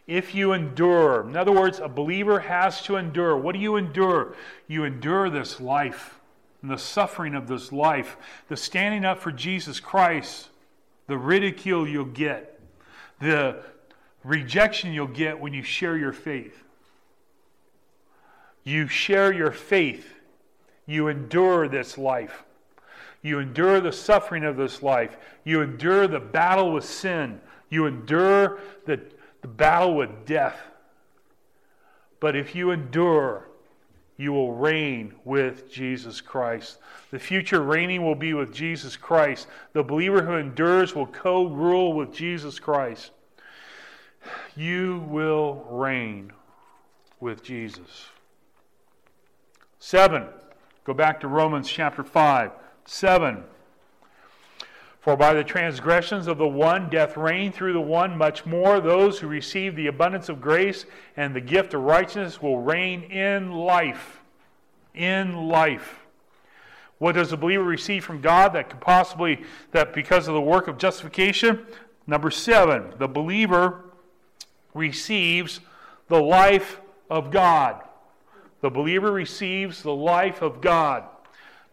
If 0.07 0.33
you 0.33 0.53
endure, 0.53 1.29
in 1.29 1.37
other 1.37 1.51
words, 1.51 1.79
a 1.79 1.87
believer 1.87 2.39
has 2.39 2.81
to 2.83 2.95
endure. 2.95 3.37
What 3.37 3.53
do 3.53 3.61
you 3.61 3.75
endure? 3.75 4.35
You 4.67 4.83
endure 4.83 5.29
this 5.29 5.61
life 5.61 6.19
and 6.63 6.71
the 6.71 6.77
suffering 6.77 7.35
of 7.35 7.47
this 7.47 7.71
life, 7.71 8.17
the 8.47 8.57
standing 8.57 9.05
up 9.05 9.19
for 9.19 9.31
Jesus 9.31 9.79
Christ, 9.79 10.49
the 11.07 11.17
ridicule 11.17 11.87
you'll 11.87 12.05
get, 12.05 12.59
the 13.19 13.63
rejection 14.23 14.93
you'll 14.93 15.07
get 15.07 15.39
when 15.39 15.53
you 15.53 15.61
share 15.61 15.97
your 15.97 16.13
faith. 16.13 16.63
You 18.63 18.87
share 18.87 19.33
your 19.33 19.51
faith. 19.51 20.13
You 20.85 21.07
endure 21.07 21.67
this 21.67 21.97
life. 21.97 22.43
You 23.21 23.39
endure 23.39 23.79
the 23.79 23.91
suffering 23.91 24.43
of 24.43 24.57
this 24.57 24.81
life. 24.81 25.17
You 25.43 25.61
endure 25.61 26.07
the 26.07 26.19
battle 26.19 26.73
with 26.73 26.85
sin. 26.85 27.39
You 27.69 27.85
endure 27.85 28.59
the, 28.85 28.99
the 29.41 29.47
battle 29.47 29.95
with 29.95 30.25
death. 30.25 30.59
But 32.19 32.35
if 32.35 32.55
you 32.55 32.71
endure, 32.71 33.47
you 34.17 34.33
will 34.33 34.53
reign 34.53 35.15
with 35.25 35.71
Jesus 35.71 36.21
Christ. 36.21 36.77
The 37.09 37.17
future 37.17 37.61
reigning 37.61 38.03
will 38.03 38.15
be 38.15 38.33
with 38.33 38.53
Jesus 38.53 38.95
Christ. 38.95 39.47
The 39.73 39.83
believer 39.83 40.21
who 40.21 40.35
endures 40.35 40.93
will 40.93 41.07
co 41.07 41.47
rule 41.47 41.93
with 41.93 42.13
Jesus 42.13 42.59
Christ. 42.59 43.11
You 44.55 45.03
will 45.07 45.65
reign 45.69 46.31
with 47.19 47.41
Jesus. 47.41 48.09
Seven. 49.83 50.27
Go 50.83 50.93
back 50.93 51.19
to 51.21 51.27
Romans 51.27 51.67
chapter 51.67 52.03
5. 52.03 52.51
Seven. 52.85 53.43
For 54.99 55.17
by 55.17 55.33
the 55.33 55.43
transgressions 55.43 56.27
of 56.27 56.37
the 56.37 56.47
one, 56.47 56.87
death 56.87 57.17
reigned 57.17 57.55
through 57.55 57.73
the 57.73 57.81
one, 57.81 58.15
much 58.15 58.45
more 58.45 58.79
those 58.79 59.17
who 59.17 59.27
receive 59.27 59.75
the 59.75 59.87
abundance 59.87 60.29
of 60.29 60.39
grace 60.39 60.85
and 61.17 61.35
the 61.35 61.41
gift 61.41 61.73
of 61.73 61.81
righteousness 61.81 62.43
will 62.43 62.59
reign 62.59 63.01
in 63.01 63.51
life. 63.51 64.21
In 64.93 65.47
life. 65.47 66.01
What 66.99 67.15
does 67.15 67.31
the 67.31 67.37
believer 67.37 67.63
receive 67.63 68.05
from 68.05 68.21
God 68.21 68.53
that 68.53 68.69
could 68.69 68.81
possibly, 68.81 69.43
that 69.71 69.95
because 69.95 70.27
of 70.27 70.35
the 70.35 70.41
work 70.41 70.67
of 70.67 70.77
justification? 70.77 71.65
Number 72.05 72.29
seven, 72.29 72.93
the 72.99 73.07
believer 73.07 73.85
receives 74.75 75.59
the 76.07 76.21
life 76.21 76.79
of 77.09 77.31
God. 77.31 77.81
The 78.61 78.69
believer 78.69 79.11
receives 79.11 79.81
the 79.81 79.93
life 79.93 80.41
of 80.41 80.61
God. 80.61 81.03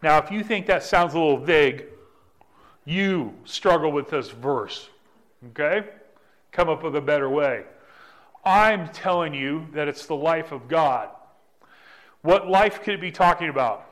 Now, 0.03 0.19
if 0.19 0.31
you 0.31 0.43
think 0.43 0.67
that 0.67 0.83
sounds 0.83 1.15
a 1.15 1.19
little 1.19 1.39
vague, 1.39 1.85
you 2.85 3.35
struggle 3.45 3.93
with 3.93 4.09
this 4.09 4.31
verse. 4.31 4.89
Okay? 5.49 5.87
Come 6.53 6.69
up 6.69 6.83
with 6.83 6.97
a 6.97 7.01
better 7.01 7.29
way. 7.29 7.65
I'm 8.45 8.89
telling 8.89 9.35
you 9.35 9.67
that 9.73 9.89
it's 9.89 10.07
the 10.07 10.17
life 10.17 10.53
of 10.53 10.69
God. 10.69 11.11
What 12.23 12.49
life 12.49 12.83
could 12.83 12.95
it 12.95 13.01
be 13.01 13.11
talking 13.11 13.49
about? 13.49 13.85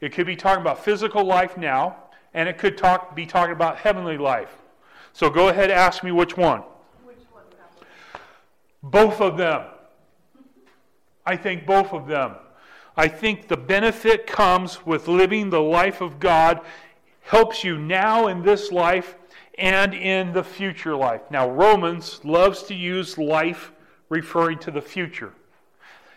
It 0.00 0.12
could 0.12 0.26
be 0.26 0.36
talking 0.36 0.60
about 0.60 0.84
physical 0.84 1.24
life 1.24 1.56
now, 1.56 1.96
and 2.34 2.48
it 2.48 2.58
could 2.58 2.76
talk, 2.76 3.16
be 3.16 3.24
talking 3.24 3.52
about 3.52 3.78
heavenly 3.78 4.18
life. 4.18 4.54
So 5.12 5.30
go 5.30 5.48
ahead 5.48 5.70
and 5.70 5.72
ask 5.72 6.04
me 6.04 6.12
which 6.12 6.36
one. 6.36 6.62
Which 7.04 7.18
one? 7.32 7.44
Both 8.82 9.20
of 9.20 9.38
them. 9.38 9.62
I 11.26 11.36
think 11.36 11.66
both 11.66 11.92
of 11.92 12.06
them. 12.06 12.36
I 12.96 13.08
think 13.08 13.48
the 13.48 13.56
benefit 13.56 14.26
comes 14.26 14.86
with 14.86 15.08
living 15.08 15.50
the 15.50 15.60
life 15.60 16.00
of 16.00 16.20
God 16.20 16.60
helps 17.22 17.64
you 17.64 17.78
now 17.78 18.28
in 18.28 18.42
this 18.42 18.70
life 18.70 19.16
and 19.58 19.94
in 19.94 20.32
the 20.32 20.44
future 20.44 20.94
life. 20.94 21.22
Now, 21.30 21.48
Romans 21.48 22.20
loves 22.24 22.64
to 22.64 22.74
use 22.74 23.18
life 23.18 23.72
referring 24.08 24.58
to 24.60 24.70
the 24.70 24.82
future. 24.82 25.32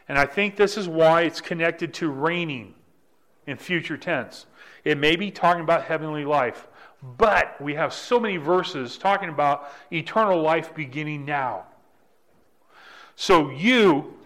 And 0.10 0.18
I 0.18 0.26
think 0.26 0.55
this 0.55 0.78
is 0.78 0.88
why 0.88 1.24
it's 1.24 1.41
connected 1.41 1.93
to 1.95 2.10
reigning 2.10 2.74
in 3.45 3.58
future 3.58 3.97
tense. 3.97 4.45
It 4.84 4.97
may 4.97 5.16
be 5.16 5.32
talking 5.32 5.64
about 5.64 5.84
heavenly 5.84 6.26
life, 6.26 6.68
but 7.18 7.60
we 7.62 7.76
have 7.76 7.93
so 7.93 8.20
many 8.20 8.38
verses 8.38 8.97
talking 8.97 9.30
about 9.30 9.70
eternal 9.91 10.41
life 10.41 10.74
beginning 10.74 11.26
now. 11.26 11.64
So, 13.16 13.49
you, 13.49 14.16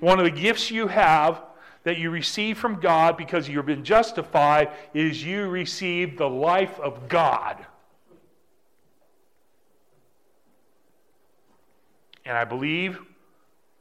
one 0.00 0.18
of 0.18 0.24
the 0.24 0.30
gifts 0.30 0.70
you 0.70 0.86
have 0.88 1.42
that 1.84 1.98
you 1.98 2.10
receive 2.10 2.58
from 2.58 2.80
God 2.80 3.16
because 3.16 3.48
you've 3.48 3.66
been 3.66 3.84
justified 3.84 4.70
is 4.92 5.24
you 5.24 5.48
receive 5.48 6.18
the 6.18 6.28
life 6.28 6.78
of 6.80 7.08
God. 7.08 7.64
And 12.24 12.36
I 12.36 12.44
believe 12.44 13.00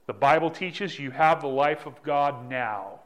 the 0.07 0.13
Bible 0.13 0.49
teaches 0.49 0.97
you 0.97 1.11
have 1.11 1.41
the 1.41 1.47
life 1.47 1.85
of 1.85 2.01
God 2.03 2.49
now. 2.49 3.01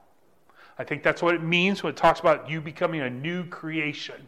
I 0.78 0.84
think 0.84 1.03
that's 1.03 1.22
what 1.22 1.36
it 1.36 1.43
means 1.43 1.84
when 1.84 1.91
it 1.91 1.97
talks 1.97 2.20
about 2.20 2.49
you 2.49 2.61
becoming 2.61 3.01
a 3.01 3.09
new 3.09 3.45
creation. 3.45 4.28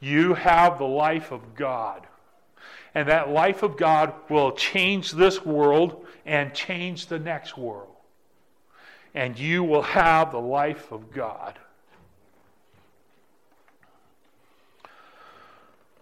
You 0.00 0.34
have 0.34 0.78
the 0.78 0.84
life 0.84 1.32
of 1.32 1.54
God. 1.54 2.06
And 2.96 3.10
that 3.10 3.28
life 3.28 3.62
of 3.62 3.76
God 3.76 4.14
will 4.30 4.52
change 4.52 5.12
this 5.12 5.44
world 5.44 6.06
and 6.24 6.54
change 6.54 7.08
the 7.08 7.18
next 7.18 7.58
world. 7.58 7.94
And 9.14 9.38
you 9.38 9.64
will 9.64 9.82
have 9.82 10.32
the 10.32 10.40
life 10.40 10.90
of 10.90 11.12
God. 11.12 11.58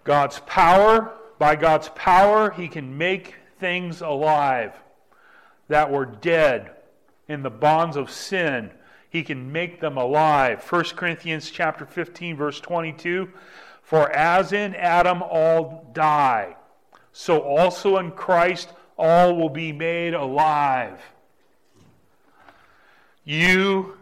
God's 0.04 0.38
power, 0.46 1.12
by 1.36 1.56
God's 1.56 1.88
power, 1.96 2.52
He 2.52 2.68
can 2.68 2.96
make 2.96 3.34
things 3.58 4.00
alive 4.00 4.72
that 5.66 5.90
were 5.90 6.06
dead 6.06 6.70
in 7.26 7.42
the 7.42 7.50
bonds 7.50 7.96
of 7.96 8.08
sin. 8.08 8.70
He 9.10 9.24
can 9.24 9.50
make 9.50 9.80
them 9.80 9.96
alive. 9.96 10.62
1 10.70 10.84
Corinthians 10.94 11.50
chapter 11.50 11.86
15 11.86 12.36
verse 12.36 12.60
22, 12.60 13.28
for 13.82 14.08
as 14.12 14.52
in 14.52 14.76
Adam 14.76 15.24
all 15.24 15.90
die, 15.92 16.54
so 17.16 17.40
also 17.40 17.98
in 17.98 18.10
Christ 18.10 18.70
all 18.98 19.36
will 19.36 19.48
be 19.48 19.72
made 19.72 20.14
alive. 20.14 21.00
You 23.24 23.96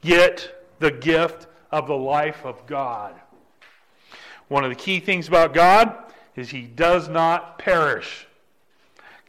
get 0.00 0.66
the 0.78 0.90
gift 0.90 1.48
of 1.70 1.86
the 1.86 1.96
life 1.96 2.46
of 2.46 2.66
God. 2.66 3.14
One 4.48 4.64
of 4.64 4.70
the 4.70 4.76
key 4.76 5.00
things 5.00 5.28
about 5.28 5.52
God 5.52 5.96
is 6.34 6.48
he 6.48 6.62
does 6.62 7.10
not 7.10 7.58
perish. 7.58 8.26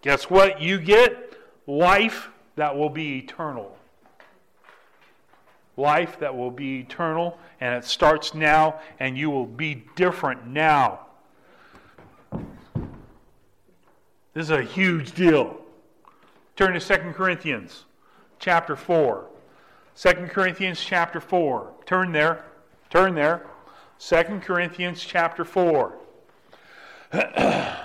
Guess 0.01 0.29
what? 0.29 0.61
You 0.61 0.79
get 0.79 1.37
life 1.67 2.29
that 2.55 2.77
will 2.77 2.89
be 2.89 3.17
eternal. 3.17 3.77
Life 5.75 6.17
that 6.19 6.35
will 6.35 6.51
be 6.51 6.79
eternal, 6.79 7.37
and 7.59 7.75
it 7.75 7.83
starts 7.83 8.33
now, 8.33 8.79
and 9.01 9.17
you 9.17 9.29
will 9.29 9.45
be 9.45 9.83
different 9.97 10.47
now. 10.47 11.06
This 14.37 14.51
is 14.51 14.51
a 14.51 14.61
huge 14.61 15.13
deal. 15.13 15.57
Turn 16.55 16.73
to 16.73 16.79
2 16.79 17.13
Corinthians 17.13 17.85
chapter 18.37 18.75
4. 18.75 19.25
2 19.95 20.13
Corinthians 20.29 20.79
chapter 20.79 21.19
4. 21.19 21.73
Turn 21.87 22.11
there. 22.11 22.45
Turn 22.91 23.15
there. 23.15 23.47
2 23.97 24.41
Corinthians 24.43 25.03
chapter 25.03 25.43
4. 25.43 25.97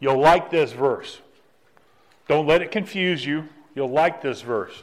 You'll 0.00 0.18
like 0.18 0.50
this 0.50 0.72
verse. 0.72 1.20
Don't 2.26 2.48
let 2.48 2.60
it 2.60 2.72
confuse 2.72 3.24
you. 3.24 3.48
You'll 3.76 3.92
like 3.92 4.20
this 4.20 4.42
verse. 4.42 4.82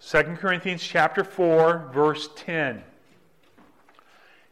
2 0.00 0.22
Corinthians 0.36 0.80
chapter 0.80 1.24
4 1.24 1.90
verse 1.92 2.28
10. 2.36 2.84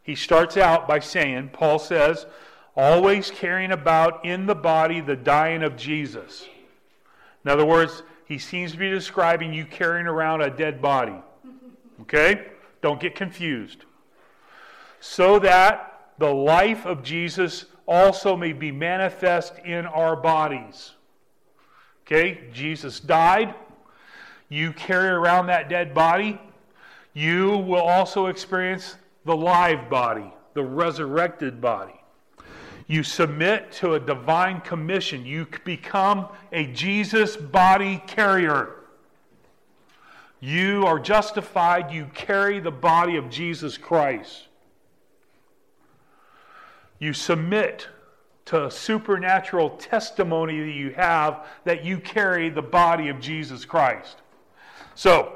He 0.03 0.16
starts 0.16 0.57
out 0.57 0.89
by 0.89 0.99
saying, 0.99 1.51
Paul 1.53 1.79
says, 1.79 2.27
always 2.77 3.31
carrying 3.31 3.72
about 3.72 4.25
in 4.25 4.47
the 4.47 4.55
body 4.55 5.01
the 5.01 5.16
dying 5.16 5.62
of 5.62 5.77
Jesus. 5.77 6.47
In 7.45 7.51
other 7.51 7.66
words, 7.66 8.03
he 8.27 8.39
seems 8.39 8.72
to 8.72 8.79
be 8.79 8.91
describing 8.91 9.53
you 9.53 9.64
carrying 9.64 10.07
around 10.07 10.41
a 10.41 10.51
dead 10.51 10.81
body. 10.81 11.16
Okay? 12.03 12.47
Don't 12.83 13.01
get 13.01 13.14
confused. 13.14 13.85
So 15.01 15.39
that 15.41 16.11
the 16.18 16.33
life 16.33 16.87
of 16.87 17.03
Jesus 17.03 17.66
also 17.87 18.37
may 18.37 18.53
be 18.53 18.72
manifest 18.72 19.59
in 19.64 19.87
our 19.87 20.16
bodies. 20.16 20.93
Okay? 22.07 22.49
Jesus 22.53 23.01
died. 23.01 23.55
You 24.49 24.72
carry 24.72 25.09
around 25.09 25.47
that 25.47 25.68
dead 25.68 25.95
body. 25.95 26.41
You 27.12 27.59
will 27.59 27.83
also 27.83 28.27
experience 28.27 28.97
the 29.25 29.37
live 29.37 29.89
body, 29.89 30.33
the 30.55 30.64
resurrected 30.64 31.61
body. 31.61 32.01
You 32.87 33.03
submit 33.03 33.72
to 33.72 33.95
a 33.95 34.01
divine 34.01 34.61
commission. 34.61 35.24
You 35.24 35.47
become 35.64 36.28
a 36.53 36.66
Jesus 36.66 37.37
body 37.37 38.03
carrier. 38.07 38.74
You 40.41 40.85
are 40.87 40.99
justified. 40.99 41.91
You 41.91 42.11
carry 42.14 42.61
the 42.61 42.70
body 42.70 43.16
of 43.16 43.30
Jesus 43.30 43.78
Christ. 43.78 44.49
You 46.99 47.14
submit 47.14 47.89
to 48.47 48.70
supernatural 48.70 49.70
testimony 49.70 50.61
that 50.61 50.72
you 50.72 50.91
have 50.91 51.47
that 51.64 51.85
you 51.85 51.99
carry 51.99 52.51
the 52.51 52.62
body 52.62 53.09
of 53.09 53.18
Jesus 53.20 53.64
Christ. 53.64 54.18
So, 54.95 55.32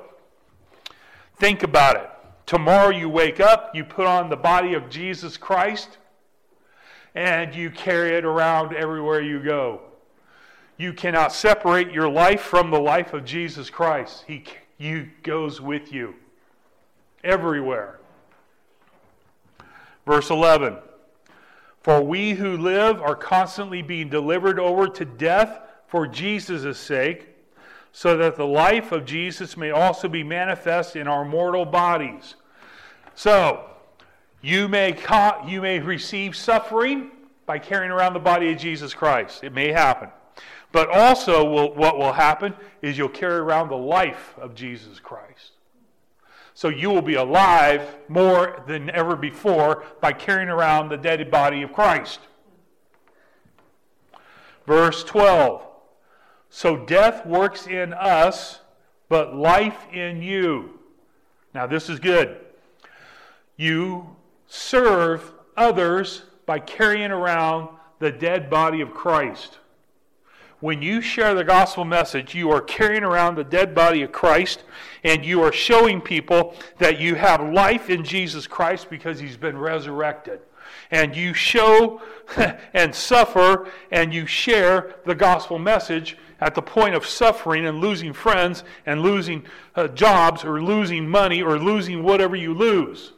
think 1.36 1.62
about 1.62 1.96
it. 1.96 2.10
Tomorrow 2.44 2.90
you 2.90 3.08
wake 3.08 3.40
up, 3.40 3.74
you 3.74 3.84
put 3.84 4.06
on 4.06 4.28
the 4.28 4.36
body 4.36 4.74
of 4.74 4.88
Jesus 4.88 5.36
Christ, 5.36 5.98
and 7.14 7.54
you 7.54 7.70
carry 7.70 8.16
it 8.16 8.24
around 8.24 8.74
everywhere 8.74 9.20
you 9.20 9.42
go. 9.42 9.82
You 10.76 10.92
cannot 10.92 11.32
separate 11.32 11.92
your 11.92 12.08
life 12.08 12.40
from 12.40 12.70
the 12.70 12.80
life 12.80 13.12
of 13.12 13.24
Jesus 13.24 13.68
Christ. 13.68 14.24
He 14.26 14.44
he 14.78 15.08
goes 15.24 15.60
with 15.60 15.92
you 15.92 16.14
everywhere. 17.24 17.98
Verse 20.06 20.30
11 20.30 20.78
For 21.82 22.00
we 22.00 22.32
who 22.32 22.56
live 22.56 23.02
are 23.02 23.16
constantly 23.16 23.82
being 23.82 24.08
delivered 24.08 24.60
over 24.60 24.86
to 24.88 25.04
death 25.04 25.60
for 25.88 26.06
Jesus' 26.06 26.78
sake, 26.78 27.28
so 27.92 28.16
that 28.16 28.36
the 28.36 28.46
life 28.46 28.92
of 28.92 29.04
Jesus 29.04 29.56
may 29.56 29.70
also 29.70 30.08
be 30.08 30.22
manifest 30.22 30.94
in 30.94 31.08
our 31.08 31.24
mortal 31.24 31.64
bodies. 31.64 32.36
So, 33.14 33.68
you 34.40 34.68
may, 34.68 34.96
you 35.46 35.60
may 35.60 35.80
receive 35.80 36.36
suffering 36.36 37.10
by 37.46 37.58
carrying 37.58 37.90
around 37.90 38.12
the 38.12 38.20
body 38.20 38.52
of 38.52 38.58
Jesus 38.58 38.94
Christ. 38.94 39.42
It 39.42 39.52
may 39.52 39.72
happen. 39.72 40.10
But 40.70 40.90
also, 40.90 41.44
will, 41.44 41.74
what 41.74 41.98
will 41.98 42.12
happen 42.12 42.54
is 42.82 42.98
you'll 42.98 43.08
carry 43.08 43.38
around 43.38 43.68
the 43.68 43.76
life 43.76 44.34
of 44.38 44.54
Jesus 44.54 45.00
Christ. 45.00 45.52
So 46.54 46.68
you 46.68 46.90
will 46.90 47.02
be 47.02 47.14
alive 47.14 47.96
more 48.08 48.62
than 48.66 48.90
ever 48.90 49.16
before 49.16 49.84
by 50.00 50.12
carrying 50.12 50.48
around 50.48 50.88
the 50.88 50.96
dead 50.96 51.30
body 51.30 51.62
of 51.62 51.72
Christ. 51.72 52.20
Verse 54.66 55.02
12 55.04 55.64
So 56.50 56.76
death 56.76 57.24
works 57.24 57.66
in 57.66 57.94
us, 57.94 58.60
but 59.08 59.34
life 59.34 59.86
in 59.92 60.20
you. 60.20 60.78
Now, 61.54 61.66
this 61.66 61.88
is 61.88 61.98
good. 61.98 62.36
You 63.56 64.16
serve 64.48 65.32
others 65.56 66.22
by 66.46 66.58
carrying 66.58 67.10
around 67.10 67.68
the 67.98 68.10
dead 68.10 68.50
body 68.50 68.80
of 68.80 68.92
Christ. 68.92 69.58
When 70.60 70.82
you 70.82 71.00
share 71.00 71.34
the 71.34 71.44
gospel 71.44 71.84
message, 71.84 72.34
you 72.34 72.50
are 72.50 72.60
carrying 72.60 73.04
around 73.04 73.36
the 73.36 73.44
dead 73.44 73.74
body 73.74 74.02
of 74.02 74.10
Christ 74.10 74.64
and 75.04 75.24
you 75.24 75.42
are 75.42 75.52
showing 75.52 76.00
people 76.00 76.54
that 76.78 76.98
you 76.98 77.14
have 77.14 77.52
life 77.52 77.90
in 77.90 78.02
Jesus 78.02 78.48
Christ 78.48 78.90
because 78.90 79.20
he's 79.20 79.36
been 79.36 79.56
resurrected. 79.56 80.40
And 80.90 81.14
you 81.14 81.32
show 81.32 82.02
and 82.74 82.92
suffer 82.92 83.68
and 83.92 84.12
you 84.12 84.26
share 84.26 84.96
the 85.04 85.14
gospel 85.14 85.58
message 85.58 86.16
at 86.40 86.54
the 86.54 86.62
point 86.62 86.94
of 86.94 87.06
suffering 87.06 87.66
and 87.66 87.80
losing 87.80 88.12
friends 88.12 88.64
and 88.86 89.02
losing 89.02 89.44
uh, 89.76 89.88
jobs 89.88 90.44
or 90.44 90.60
losing 90.60 91.08
money 91.08 91.40
or 91.40 91.58
losing 91.58 92.02
whatever 92.02 92.34
you 92.34 92.52
lose. 92.52 93.12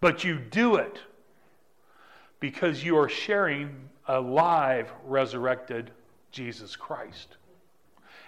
But 0.00 0.24
you 0.24 0.38
do 0.38 0.76
it 0.76 1.00
because 2.40 2.84
you 2.84 2.96
are 2.98 3.08
sharing 3.08 3.88
a 4.06 4.20
live, 4.20 4.90
resurrected 5.04 5.90
Jesus 6.30 6.76
Christ. 6.76 7.36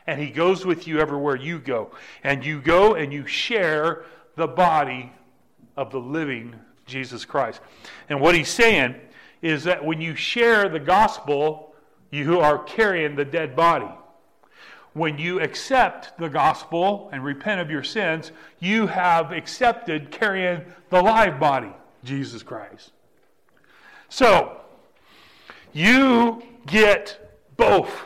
And 0.07 0.21
he 0.21 0.31
goes 0.31 0.67
with 0.67 0.87
you 0.87 0.99
everywhere 0.99 1.37
you 1.37 1.59
go. 1.59 1.93
And 2.25 2.45
you 2.45 2.61
go 2.61 2.95
and 2.95 3.13
you 3.13 3.27
share 3.27 4.05
the 4.37 4.49
body 4.49 5.13
of 5.77 5.91
the 5.91 6.01
living 6.01 6.55
Jesus 6.87 7.25
Christ. 7.25 7.61
And 8.09 8.21
what 8.21 8.35
he's 8.35 8.49
saying 8.49 8.97
is 9.43 9.65
that 9.65 9.85
when 9.85 10.01
you 10.01 10.15
share 10.15 10.69
the 10.69 10.81
gospel, 10.81 11.75
you 12.11 12.41
are 12.41 12.59
carrying 12.59 13.15
the 13.15 13.25
dead 13.25 13.55
body. 13.55 13.91
When 14.93 15.19
you 15.19 15.41
accept 15.41 16.19
the 16.19 16.29
gospel 16.29 17.11
and 17.13 17.25
repent 17.25 17.61
of 17.61 17.71
your 17.71 17.85
sins, 17.85 18.33
you 18.59 18.89
have 18.89 19.31
accepted 19.33 20.11
carrying 20.11 20.65
the 20.89 21.01
live 21.01 21.39
body, 21.39 21.73
Jesus 22.03 22.43
Christ. 22.43 22.91
So, 24.09 24.61
you 25.73 26.43
get 26.67 27.39
both. 27.57 28.05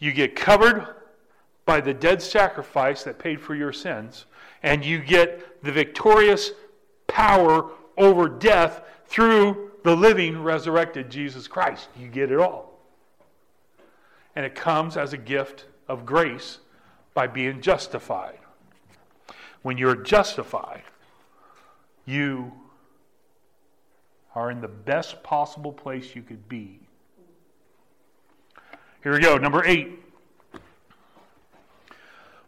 You 0.00 0.12
get 0.12 0.34
covered 0.34 0.96
by 1.64 1.80
the 1.80 1.94
dead 1.94 2.20
sacrifice 2.20 3.04
that 3.04 3.20
paid 3.20 3.40
for 3.40 3.54
your 3.54 3.72
sins, 3.72 4.26
and 4.64 4.84
you 4.84 4.98
get 4.98 5.62
the 5.62 5.70
victorious 5.70 6.50
power 7.06 7.70
over 7.96 8.28
death 8.28 8.82
through 9.06 9.70
the 9.84 9.94
living, 9.94 10.42
resurrected 10.42 11.10
Jesus 11.10 11.46
Christ. 11.46 11.88
You 11.96 12.08
get 12.08 12.32
it 12.32 12.40
all. 12.40 12.71
And 14.34 14.46
it 14.46 14.54
comes 14.54 14.96
as 14.96 15.12
a 15.12 15.18
gift 15.18 15.66
of 15.88 16.06
grace 16.06 16.58
by 17.14 17.26
being 17.26 17.60
justified. 17.60 18.38
When 19.62 19.78
you're 19.78 19.96
justified, 19.96 20.82
you 22.06 22.52
are 24.34 24.50
in 24.50 24.60
the 24.60 24.68
best 24.68 25.22
possible 25.22 25.72
place 25.72 26.16
you 26.16 26.22
could 26.22 26.48
be. 26.48 26.80
Here 29.02 29.12
we 29.12 29.20
go. 29.20 29.36
Number 29.36 29.64
eight. 29.64 29.98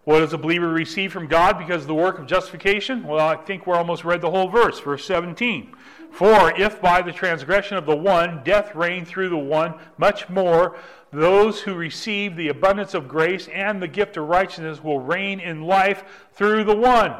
What 0.04 0.20
does 0.20 0.34
a 0.34 0.38
believer 0.38 0.68
receive 0.68 1.12
from 1.12 1.26
God 1.26 1.58
because 1.58 1.82
of 1.82 1.88
the 1.88 1.94
work 1.94 2.18
of 2.18 2.26
justification? 2.26 3.04
Well, 3.04 3.26
I 3.26 3.36
think 3.36 3.66
we're 3.66 3.76
almost 3.76 4.04
read 4.04 4.20
the 4.20 4.30
whole 4.30 4.48
verse, 4.48 4.78
verse 4.80 5.04
17. 5.06 5.74
For 6.10 6.52
if 6.60 6.80
by 6.80 7.00
the 7.00 7.10
transgression 7.10 7.78
of 7.78 7.86
the 7.86 7.96
one 7.96 8.42
death 8.44 8.74
reigned 8.74 9.08
through 9.08 9.30
the 9.30 9.38
one, 9.38 9.74
much 9.96 10.28
more 10.28 10.76
those 11.10 11.60
who 11.60 11.74
receive 11.74 12.36
the 12.36 12.48
abundance 12.48 12.92
of 12.92 13.08
grace 13.08 13.48
and 13.48 13.80
the 13.80 13.88
gift 13.88 14.16
of 14.16 14.28
righteousness 14.28 14.84
will 14.84 15.00
reign 15.00 15.40
in 15.40 15.62
life 15.62 16.04
through 16.32 16.64
the 16.64 16.76
one. 16.76 17.14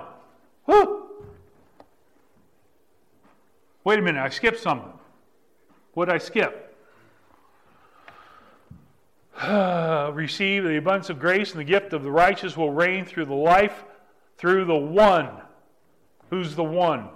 Whew. 0.66 1.08
Wait 3.82 3.98
a 3.98 4.02
minute, 4.02 4.22
I 4.22 4.28
skipped 4.28 4.60
something. 4.60 4.92
What 5.94 6.06
did 6.06 6.14
I 6.14 6.18
skip? 6.18 6.63
receive 10.12 10.64
the 10.64 10.76
abundance 10.76 11.10
of 11.10 11.18
grace 11.18 11.50
and 11.50 11.60
the 11.60 11.64
gift 11.64 11.92
of 11.92 12.02
the 12.02 12.10
righteous 12.10 12.56
will 12.56 12.70
reign 12.70 13.04
through 13.04 13.24
the 13.24 13.34
life 13.34 13.84
through 14.38 14.64
the 14.64 14.74
one. 14.74 15.30
Who's 16.30 16.54
the 16.54 16.64
one? 16.64 17.08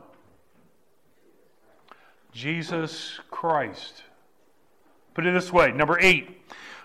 Jesus 2.33 3.21
Christ. 3.31 4.03
Put 5.15 5.27
it 5.27 5.33
this 5.33 5.53
way 5.53 5.73
number 5.73 5.99
eight 6.01 6.41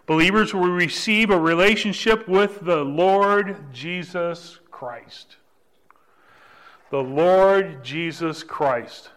believers 0.05 0.53
will 0.53 0.69
receive 0.69 1.29
a 1.29 1.39
relationship 1.39 2.27
with 2.27 2.59
the 2.61 2.83
Lord 2.83 3.71
Jesus 3.73 4.59
Christ. 4.71 5.37
The 6.89 7.03
Lord 7.03 7.83
Jesus 7.83 8.43
Christ. 8.43 9.11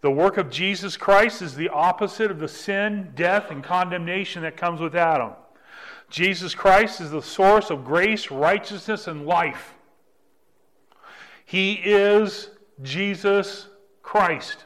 The 0.00 0.10
work 0.10 0.36
of 0.36 0.50
Jesus 0.50 0.96
Christ 0.98 1.40
is 1.40 1.54
the 1.54 1.70
opposite 1.70 2.30
of 2.30 2.38
the 2.38 2.48
sin, 2.48 3.12
death, 3.14 3.50
and 3.50 3.64
condemnation 3.64 4.42
that 4.42 4.56
comes 4.56 4.80
with 4.80 4.94
Adam. 4.94 5.32
Jesus 6.14 6.54
Christ 6.54 7.00
is 7.00 7.10
the 7.10 7.20
source 7.20 7.70
of 7.70 7.84
grace, 7.84 8.30
righteousness, 8.30 9.08
and 9.08 9.26
life. 9.26 9.74
He 11.44 11.72
is 11.72 12.50
Jesus 12.82 13.66
Christ. 14.00 14.64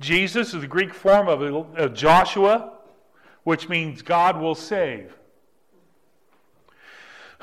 Jesus 0.00 0.54
is 0.54 0.62
the 0.62 0.66
Greek 0.66 0.94
form 0.94 1.28
of 1.28 1.42
uh, 1.78 1.88
Joshua, 1.88 2.72
which 3.44 3.68
means 3.68 4.00
God 4.00 4.40
will 4.40 4.54
save. 4.54 5.12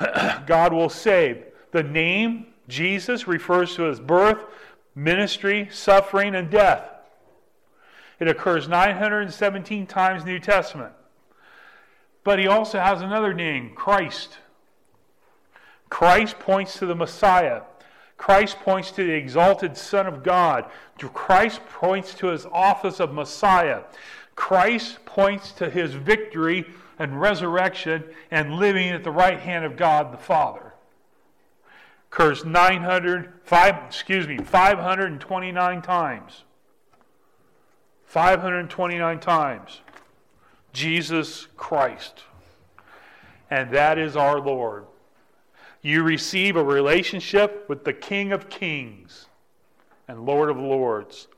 God 0.46 0.72
will 0.72 0.90
save. 0.90 1.44
The 1.70 1.84
name 1.84 2.46
Jesus 2.66 3.28
refers 3.28 3.76
to 3.76 3.82
his 3.82 4.00
birth, 4.00 4.44
ministry, 4.96 5.68
suffering, 5.70 6.34
and 6.34 6.50
death. 6.50 6.82
It 8.18 8.26
occurs 8.26 8.66
917 8.66 9.86
times 9.86 10.22
in 10.22 10.26
the 10.26 10.32
New 10.32 10.40
Testament. 10.40 10.92
But 12.26 12.40
he 12.40 12.48
also 12.48 12.80
has 12.80 13.02
another 13.02 13.32
name, 13.32 13.70
Christ. 13.76 14.38
Christ 15.88 16.40
points 16.40 16.76
to 16.80 16.84
the 16.84 16.96
Messiah. 16.96 17.62
Christ 18.16 18.58
points 18.64 18.90
to 18.90 19.04
the 19.04 19.12
exalted 19.12 19.76
Son 19.76 20.08
of 20.08 20.24
God. 20.24 20.68
Christ 20.98 21.60
points 21.66 22.14
to 22.14 22.26
his 22.26 22.44
office 22.46 22.98
of 22.98 23.14
Messiah. 23.14 23.82
Christ 24.34 25.04
points 25.04 25.52
to 25.52 25.70
his 25.70 25.94
victory 25.94 26.66
and 26.98 27.20
resurrection 27.20 28.02
and 28.32 28.54
living 28.54 28.88
at 28.88 29.04
the 29.04 29.12
right 29.12 29.38
hand 29.38 29.64
of 29.64 29.76
God 29.76 30.12
the 30.12 30.18
Father. 30.18 30.74
Occurs 32.10 32.44
900, 32.44 33.34
five, 33.44 33.76
excuse 33.86 34.26
me, 34.26 34.38
529 34.38 35.80
times. 35.80 36.42
529 38.04 39.20
times. 39.20 39.80
Jesus 40.76 41.48
Christ. 41.56 42.22
And 43.50 43.70
that 43.70 43.98
is 43.98 44.14
our 44.14 44.38
Lord. 44.38 44.84
You 45.80 46.02
receive 46.02 46.56
a 46.56 46.62
relationship 46.62 47.64
with 47.68 47.84
the 47.84 47.92
King 47.92 48.32
of 48.32 48.50
Kings 48.50 49.26
and 50.06 50.26
Lord 50.26 50.50
of 50.50 50.58
Lords. 50.58 51.28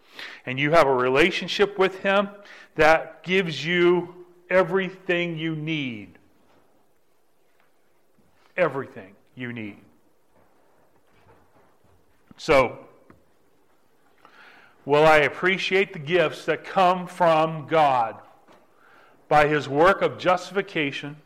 And 0.45 0.59
you 0.59 0.73
have 0.73 0.87
a 0.87 0.95
relationship 0.95 1.79
with 1.79 2.01
Him 2.01 2.29
that 2.75 3.23
gives 3.23 3.65
you 3.65 4.27
everything 4.51 5.39
you 5.39 5.55
need. 5.55 6.19
Everything 8.57 9.15
you 9.37 9.53
need. 9.53 9.79
So, 12.37 12.79
will 14.85 15.05
I 15.05 15.19
appreciate 15.19 15.93
the 15.93 15.99
gifts 16.01 16.45
that 16.47 16.65
come 16.65 17.07
from 17.07 17.69
God? 17.69 18.17
By 19.29 19.47
his 19.47 19.69
work 19.69 20.03
of 20.03 20.19
justification 20.19 21.17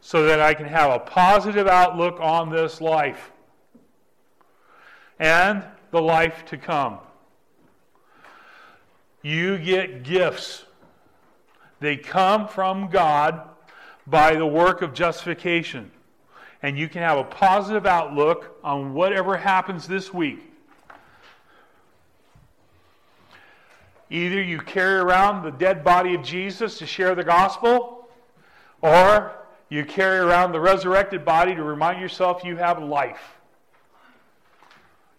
so 0.00 0.24
that 0.24 0.40
I 0.40 0.54
can 0.54 0.66
have 0.66 0.90
a 0.90 0.98
positive 0.98 1.66
outlook 1.66 2.18
on 2.20 2.50
this 2.50 2.80
life 2.80 3.32
and 5.18 5.64
the 5.90 6.00
life 6.00 6.44
to 6.46 6.56
come. 6.56 6.98
You 9.22 9.58
get 9.58 10.04
gifts. 10.04 10.64
They 11.80 11.96
come 11.96 12.48
from 12.48 12.88
God 12.88 13.42
by 14.06 14.34
the 14.34 14.46
work 14.46 14.82
of 14.82 14.94
justification. 14.94 15.90
And 16.62 16.78
you 16.78 16.88
can 16.88 17.02
have 17.02 17.18
a 17.18 17.24
positive 17.24 17.86
outlook 17.86 18.58
on 18.64 18.94
whatever 18.94 19.36
happens 19.36 19.86
this 19.86 20.12
week. 20.12 20.47
Either 24.10 24.40
you 24.40 24.58
carry 24.58 24.98
around 24.98 25.42
the 25.42 25.50
dead 25.50 25.84
body 25.84 26.14
of 26.14 26.22
Jesus 26.22 26.78
to 26.78 26.86
share 26.86 27.14
the 27.14 27.24
gospel, 27.24 28.08
or 28.80 29.32
you 29.68 29.84
carry 29.84 30.18
around 30.18 30.52
the 30.52 30.60
resurrected 30.60 31.24
body 31.24 31.54
to 31.54 31.62
remind 31.62 32.00
yourself 32.00 32.42
you 32.44 32.56
have 32.56 32.82
life. 32.82 33.36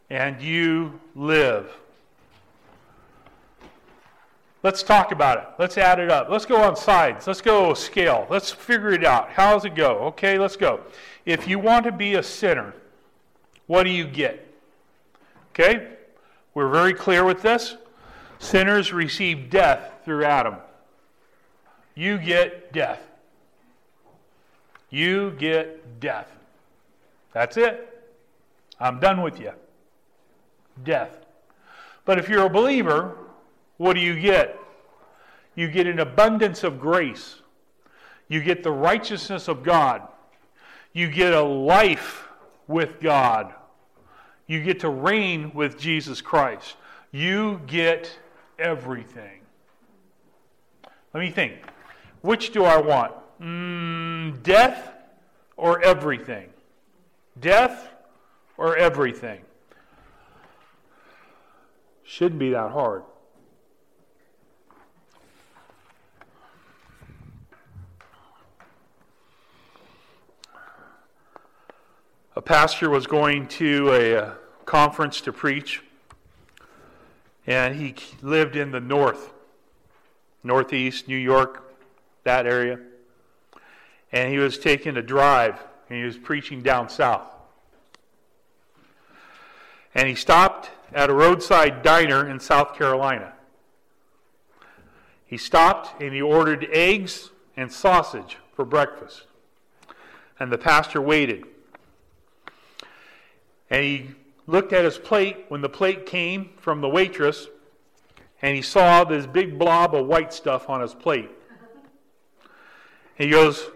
And 0.10 0.42
you 0.42 1.00
live. 1.16 1.72
Let's 4.64 4.84
talk 4.84 5.12
about 5.12 5.38
it. 5.38 5.48
Let's 5.60 5.78
add 5.78 6.00
it 6.00 6.10
up. 6.10 6.30
Let's 6.30 6.46
go 6.46 6.62
on 6.62 6.76
sides. 6.76 7.28
Let's 7.28 7.42
go 7.42 7.74
scale. 7.74 8.28
Let's 8.30 8.52
figure 8.52 8.92
it 8.92 9.06
out. 9.06 9.30
How 9.30 9.54
does 9.54 9.66
it 9.66 9.76
go? 9.76 10.00
Okay, 10.00 10.38
let's 10.38 10.58
go. 10.58 10.82
If 11.26 11.48
you 11.48 11.60
want 11.60 11.86
to 11.86 11.92
be 11.92 12.16
a 12.16 12.24
sinner, 12.24 12.74
what 13.68 13.84
do 13.84 13.92
you 13.92 14.06
get? 14.06 14.52
Okay? 15.54 15.90
We're 16.56 16.70
very 16.70 16.94
clear 16.94 17.24
with 17.24 17.42
this. 17.42 17.78
Sinners 18.40 18.92
receive 18.94 19.50
death 19.50 19.92
through 20.06 20.26
Adam. 20.26 20.56
You 21.94 22.18
get 22.18 22.74
death. 22.74 23.02
You 24.90 25.32
get 25.32 26.00
death. 26.00 26.32
That's 27.34 27.58
it. 27.58 27.86
I'm 28.80 29.00
done 29.00 29.22
with 29.22 29.40
you. 29.40 29.52
Death. 30.84 31.18
But 32.06 32.18
if 32.18 32.30
you're 32.30 32.46
a 32.46 32.50
believer, 32.50 33.18
what 33.78 33.94
do 33.94 34.00
you 34.00 34.20
get? 34.20 34.58
You 35.56 35.70
get 35.70 35.86
an 35.88 36.00
abundance 36.00 36.64
of 36.64 36.80
grace. 36.80 37.36
You 38.30 38.42
get 38.42 38.64
the 38.64 38.72
righteousness 38.72 39.48
of 39.48 39.62
God. 39.62 40.02
You 40.94 41.10
get 41.10 41.34
a 41.34 41.42
life 41.42 42.28
with 42.68 43.00
God. 43.02 43.54
You 44.48 44.64
get 44.64 44.80
to 44.80 44.90
reign 44.90 45.52
with 45.54 45.78
Jesus 45.78 46.22
Christ. 46.22 46.78
You 47.12 47.62
get 47.68 48.18
everything. 48.60 49.42
Let 51.14 51.22
me 51.22 51.32
think. 51.32 51.56
Which 52.22 52.52
do 52.52 52.64
I 52.64 52.80
want? 52.80 53.14
Mm, 53.42 54.44
death 54.44 54.92
or 55.58 55.82
everything? 55.82 56.50
Death 57.40 57.90
or 58.58 58.76
everything? 58.76 59.42
Shouldn't 62.04 62.40
be 62.40 62.50
that 62.52 62.72
hard. 62.72 63.04
A 72.36 72.42
pastor 72.42 72.90
was 72.90 73.06
going 73.06 73.48
to 73.50 73.92
a, 73.92 74.14
a 74.14 74.38
conference 74.66 75.22
to 75.22 75.34
preach 75.34 75.84
and 77.48 77.76
he 77.76 77.96
lived 78.22 78.56
in 78.56 78.72
the 78.72 78.80
north, 78.80 79.32
northeast, 80.44 81.08
New 81.08 81.18
York, 81.18 81.74
that 82.24 82.46
area. 82.46 82.80
And 84.12 84.32
he 84.32 84.40
was 84.40 84.58
taking 84.58 84.98
a 84.98 85.02
drive, 85.02 85.60
and 85.90 86.00
he 86.00 86.04
was 86.04 86.18
preaching 86.18 86.62
down 86.62 86.90
south. 86.90 87.28
And 89.94 90.08
he 90.08 90.16
stopped 90.16 90.70
at 90.94 91.10
a 91.10 91.14
roadside 91.14 91.82
diner 91.84 92.28
in 92.30 92.40
South 92.40 92.76
Carolina. 92.76 93.34
He 95.26 95.38
stopped 95.38 96.02
and 96.02 96.14
he 96.14 96.22
ordered 96.22 96.68
eggs 96.72 97.30
and 97.56 97.72
sausage 97.72 98.38
for 98.56 98.66
breakfast. 98.66 99.24
And 100.40 100.52
the 100.52 100.58
pastor 100.58 101.02
waited. 101.02 101.44
And 103.70 103.84
he 103.84 104.12
looked 104.50 104.74
at 104.74 104.84
his 104.84 104.98
plate 104.98 105.46
when 105.50 105.62
the 105.62 105.70
plate 105.70 106.06
came 106.06 106.50
from 106.58 106.82
the 106.82 106.90
waitress, 106.90 107.48
and 108.42 108.56
he 108.56 108.62
saw 108.62 109.04
this 109.04 109.28
big 109.28 109.60
blob 109.60 109.94
of 109.94 110.08
white 110.08 110.34
stuff 110.34 110.70
on 110.70 110.82
his 110.82 110.94
plate. 110.94 111.30
He 113.16 113.30
goes, 113.30 113.70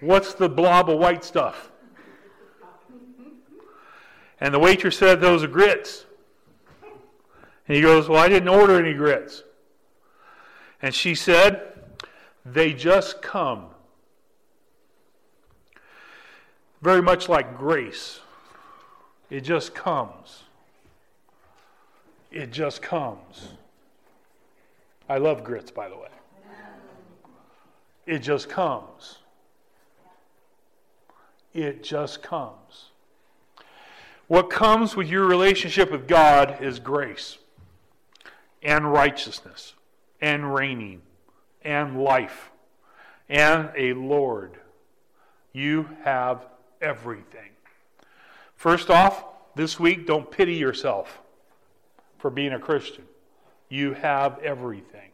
What's 0.00 0.34
the 0.34 0.48
blob 0.48 0.88
of 0.88 0.98
white 0.98 1.24
stuff? 1.24 1.72
And 4.40 4.52
the 4.54 4.58
waitress 4.58 4.98
said, 4.98 5.20
Those 5.20 5.42
are 5.42 5.48
grits. 5.48 6.04
And 7.66 7.74
he 7.74 7.82
goes, 7.82 8.08
Well, 8.08 8.22
I 8.22 8.28
didn't 8.28 8.48
order 8.48 8.78
any 8.78 8.94
grits. 8.94 9.42
And 10.80 10.94
she 10.94 11.14
said, 11.14 11.72
They 12.44 12.72
just 12.72 13.20
come. 13.20 13.66
Very 16.82 17.02
much 17.02 17.28
like 17.28 17.56
grace, 17.56 18.20
it 19.30 19.40
just 19.40 19.74
comes. 19.74 20.44
It 22.30 22.50
just 22.50 22.82
comes. 22.82 23.48
I 25.08 25.18
love 25.18 25.44
grits, 25.44 25.70
by 25.70 25.88
the 25.88 25.96
way. 25.96 26.08
It 28.06 28.18
just 28.18 28.48
comes. 28.48 29.18
It 31.52 31.82
just 31.82 32.22
comes. 32.22 32.90
What 34.26 34.50
comes 34.50 34.96
with 34.96 35.08
your 35.08 35.26
relationship 35.26 35.90
with 35.90 36.08
God 36.08 36.62
is 36.62 36.78
grace 36.78 37.38
and 38.62 38.92
righteousness 38.92 39.74
and 40.20 40.54
reigning 40.54 41.02
and 41.62 42.02
life 42.02 42.50
and 43.28 43.70
a 43.76 43.92
Lord. 43.92 44.58
You 45.52 45.88
have 46.02 46.46
everything. 46.80 47.53
First 48.64 48.88
off, 48.88 49.26
this 49.56 49.78
week, 49.78 50.06
don't 50.06 50.30
pity 50.30 50.54
yourself 50.54 51.20
for 52.16 52.30
being 52.30 52.54
a 52.54 52.58
Christian. 52.58 53.04
You 53.68 53.92
have 53.92 54.38
everything. 54.38 55.10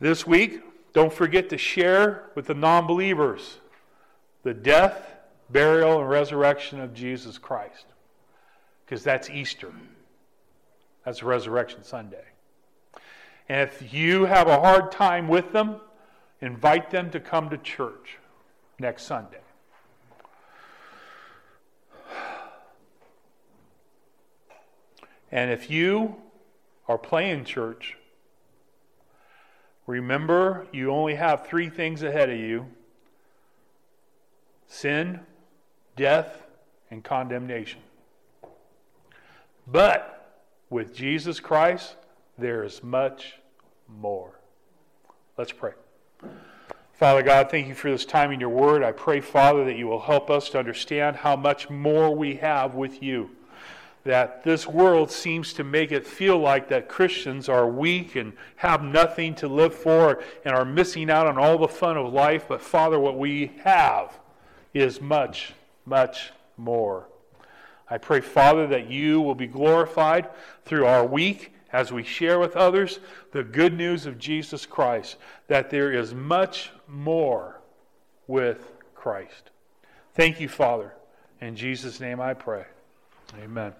This 0.00 0.26
week, 0.26 0.62
don't 0.94 1.12
forget 1.12 1.50
to 1.50 1.58
share 1.58 2.30
with 2.34 2.46
the 2.46 2.54
non 2.54 2.86
believers 2.86 3.58
the 4.42 4.54
death, 4.54 5.16
burial, 5.50 6.00
and 6.00 6.08
resurrection 6.08 6.80
of 6.80 6.94
Jesus 6.94 7.36
Christ. 7.36 7.84
Because 8.86 9.04
that's 9.04 9.28
Easter. 9.28 9.70
That's 11.04 11.22
Resurrection 11.22 11.84
Sunday. 11.84 12.24
And 13.50 13.68
if 13.68 13.92
you 13.92 14.24
have 14.24 14.48
a 14.48 14.60
hard 14.60 14.92
time 14.92 15.28
with 15.28 15.52
them, 15.52 15.82
invite 16.40 16.90
them 16.90 17.10
to 17.10 17.20
come 17.20 17.50
to 17.50 17.58
church 17.58 18.16
next 18.78 19.02
Sunday. 19.02 19.40
And 25.36 25.50
if 25.50 25.70
you 25.70 26.16
are 26.88 26.96
playing 26.96 27.44
church, 27.44 27.98
remember 29.86 30.66
you 30.72 30.90
only 30.90 31.14
have 31.16 31.46
three 31.46 31.68
things 31.68 32.02
ahead 32.02 32.30
of 32.30 32.38
you 32.38 32.66
sin, 34.66 35.20
death, 35.94 36.42
and 36.90 37.04
condemnation. 37.04 37.80
But 39.66 40.40
with 40.70 40.94
Jesus 40.94 41.38
Christ, 41.38 41.96
there 42.38 42.64
is 42.64 42.82
much 42.82 43.34
more. 43.86 44.40
Let's 45.36 45.52
pray. 45.52 45.72
Father 46.94 47.22
God, 47.22 47.50
thank 47.50 47.68
you 47.68 47.74
for 47.74 47.90
this 47.90 48.06
time 48.06 48.32
in 48.32 48.40
your 48.40 48.48
word. 48.48 48.82
I 48.82 48.92
pray, 48.92 49.20
Father, 49.20 49.66
that 49.66 49.76
you 49.76 49.86
will 49.86 50.00
help 50.00 50.30
us 50.30 50.48
to 50.50 50.58
understand 50.58 51.16
how 51.16 51.36
much 51.36 51.68
more 51.68 52.16
we 52.16 52.36
have 52.36 52.74
with 52.74 53.02
you. 53.02 53.35
That 54.06 54.44
this 54.44 54.68
world 54.68 55.10
seems 55.10 55.52
to 55.54 55.64
make 55.64 55.90
it 55.90 56.06
feel 56.06 56.38
like 56.38 56.68
that 56.68 56.88
Christians 56.88 57.48
are 57.48 57.68
weak 57.68 58.14
and 58.14 58.34
have 58.54 58.84
nothing 58.84 59.34
to 59.36 59.48
live 59.48 59.74
for 59.74 60.22
and 60.44 60.54
are 60.54 60.64
missing 60.64 61.10
out 61.10 61.26
on 61.26 61.36
all 61.36 61.58
the 61.58 61.66
fun 61.66 61.96
of 61.96 62.12
life. 62.12 62.46
But, 62.48 62.62
Father, 62.62 63.00
what 63.00 63.18
we 63.18 63.50
have 63.64 64.16
is 64.72 65.00
much, 65.00 65.54
much 65.84 66.30
more. 66.56 67.08
I 67.90 67.98
pray, 67.98 68.20
Father, 68.20 68.68
that 68.68 68.88
you 68.88 69.20
will 69.20 69.34
be 69.34 69.48
glorified 69.48 70.28
through 70.64 70.86
our 70.86 71.04
week 71.04 71.52
as 71.72 71.90
we 71.92 72.04
share 72.04 72.38
with 72.38 72.54
others 72.54 73.00
the 73.32 73.42
good 73.42 73.74
news 73.74 74.06
of 74.06 74.18
Jesus 74.18 74.66
Christ, 74.66 75.16
that 75.48 75.68
there 75.68 75.92
is 75.92 76.14
much 76.14 76.70
more 76.86 77.60
with 78.28 78.72
Christ. 78.94 79.50
Thank 80.14 80.40
you, 80.40 80.48
Father. 80.48 80.92
In 81.40 81.56
Jesus' 81.56 81.98
name 81.98 82.20
I 82.20 82.34
pray. 82.34 82.66
Amen. 83.42 83.74